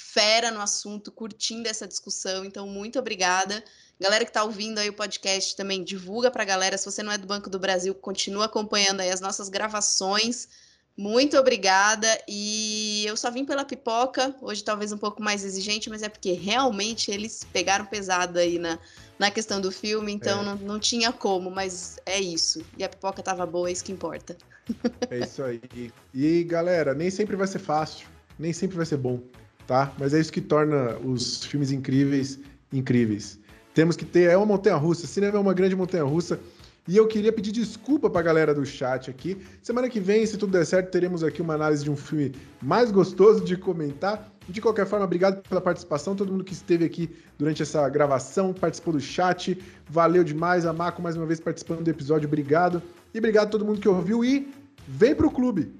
fera 0.00 0.50
no 0.50 0.60
assunto, 0.60 1.12
curtindo 1.12 1.68
essa 1.68 1.86
discussão. 1.86 2.44
Então, 2.44 2.66
muito 2.66 2.98
obrigada. 2.98 3.62
Galera 4.00 4.24
que 4.24 4.30
está 4.30 4.42
ouvindo 4.42 4.78
aí 4.78 4.88
o 4.88 4.94
podcast 4.94 5.54
também, 5.54 5.84
divulga 5.84 6.30
para 6.30 6.42
a 6.42 6.46
galera. 6.46 6.78
Se 6.78 6.86
você 6.86 7.02
não 7.02 7.12
é 7.12 7.18
do 7.18 7.26
Banco 7.26 7.50
do 7.50 7.58
Brasil, 7.58 7.94
continua 7.94 8.46
acompanhando 8.46 9.00
aí 9.00 9.10
as 9.10 9.20
nossas 9.20 9.48
gravações. 9.50 10.48
Muito 10.96 11.36
obrigada. 11.36 12.08
E 12.26 13.04
eu 13.06 13.16
só 13.16 13.30
vim 13.30 13.44
pela 13.44 13.64
pipoca, 13.64 14.34
hoje 14.40 14.64
talvez 14.64 14.90
um 14.90 14.98
pouco 14.98 15.22
mais 15.22 15.44
exigente, 15.44 15.90
mas 15.90 16.02
é 16.02 16.08
porque 16.08 16.32
realmente 16.32 17.10
eles 17.10 17.44
pegaram 17.52 17.84
pesado 17.84 18.38
aí 18.38 18.58
na, 18.58 18.78
na 19.18 19.30
questão 19.30 19.60
do 19.60 19.70
filme, 19.70 20.12
então 20.12 20.40
É. 20.40 20.44
não, 20.44 20.56
não 20.56 20.80
tinha 20.80 21.12
como, 21.12 21.50
mas 21.50 21.98
é 22.06 22.18
isso. 22.18 22.62
E 22.78 22.82
a 22.82 22.88
pipoca 22.88 23.22
tava 23.22 23.44
boa, 23.46 23.68
é 23.68 23.72
isso 23.72 23.84
que 23.84 23.92
importa. 23.92 24.36
É 25.10 25.18
isso 25.20 25.42
aí. 25.42 25.60
E 26.14 26.44
galera, 26.44 26.94
nem 26.94 27.10
sempre 27.10 27.36
vai 27.36 27.46
ser 27.46 27.58
fácil, 27.58 28.06
nem 28.38 28.52
sempre 28.52 28.76
vai 28.76 28.86
ser 28.86 28.96
bom, 28.96 29.20
tá? 29.70 29.92
Mas 29.96 30.12
é 30.12 30.18
isso 30.18 30.32
que 30.32 30.40
torna 30.40 30.96
os 30.98 31.44
filmes 31.44 31.70
incríveis 31.70 32.40
incríveis. 32.72 33.38
Temos 33.72 33.94
que 33.94 34.04
ter 34.04 34.28
é 34.28 34.36
uma 34.36 34.44
montanha 34.44 34.74
russa, 34.74 35.06
cinema 35.06 35.36
é 35.36 35.40
uma 35.40 35.54
grande 35.54 35.76
montanha 35.76 36.02
russa. 36.02 36.40
E 36.88 36.96
eu 36.96 37.06
queria 37.06 37.32
pedir 37.32 37.52
desculpa 37.52 38.10
pra 38.10 38.20
galera 38.20 38.52
do 38.52 38.66
chat 38.66 39.08
aqui. 39.08 39.38
Semana 39.62 39.88
que 39.88 40.00
vem, 40.00 40.26
se 40.26 40.36
tudo 40.36 40.50
der 40.50 40.66
certo, 40.66 40.90
teremos 40.90 41.22
aqui 41.22 41.40
uma 41.40 41.54
análise 41.54 41.84
de 41.84 41.90
um 41.90 41.94
filme 41.94 42.32
mais 42.60 42.90
gostoso 42.90 43.44
de 43.44 43.56
comentar. 43.56 44.28
De 44.48 44.60
qualquer 44.60 44.86
forma, 44.88 45.04
obrigado 45.04 45.40
pela 45.48 45.60
participação, 45.60 46.16
todo 46.16 46.32
mundo 46.32 46.42
que 46.42 46.52
esteve 46.52 46.84
aqui 46.84 47.08
durante 47.38 47.62
essa 47.62 47.88
gravação, 47.88 48.52
participou 48.52 48.94
do 48.94 49.00
chat. 49.00 49.56
Valeu 49.88 50.24
demais, 50.24 50.66
a 50.66 50.72
Marco 50.72 51.00
mais 51.00 51.16
uma 51.16 51.26
vez 51.26 51.38
participando 51.38 51.84
do 51.84 51.90
episódio, 51.90 52.26
obrigado. 52.26 52.82
E 53.14 53.18
obrigado 53.18 53.46
a 53.46 53.50
todo 53.50 53.64
mundo 53.64 53.80
que 53.80 53.88
ouviu 53.88 54.24
e 54.24 54.52
vem 54.88 55.14
pro 55.14 55.30
clube. 55.30 55.72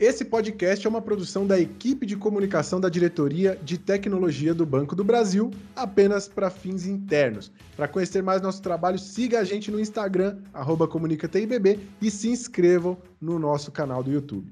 Esse 0.00 0.24
podcast 0.24 0.86
é 0.86 0.88
uma 0.88 1.02
produção 1.02 1.46
da 1.46 1.60
equipe 1.60 2.06
de 2.06 2.16
comunicação 2.16 2.80
da 2.80 2.88
Diretoria 2.88 3.60
de 3.62 3.76
Tecnologia 3.76 4.54
do 4.54 4.64
Banco 4.64 4.96
do 4.96 5.04
Brasil, 5.04 5.50
apenas 5.76 6.26
para 6.26 6.48
fins 6.48 6.86
internos. 6.86 7.52
Para 7.76 7.86
conhecer 7.86 8.22
mais 8.22 8.40
nosso 8.40 8.62
trabalho, 8.62 8.98
siga 8.98 9.40
a 9.40 9.44
gente 9.44 9.70
no 9.70 9.78
Instagram, 9.78 10.38
arroba 10.54 10.88
ComunicaTIBB, 10.88 11.78
e 12.00 12.10
se 12.10 12.30
inscrevam 12.30 12.96
no 13.20 13.38
nosso 13.38 13.70
canal 13.70 14.02
do 14.02 14.10
YouTube. 14.10 14.50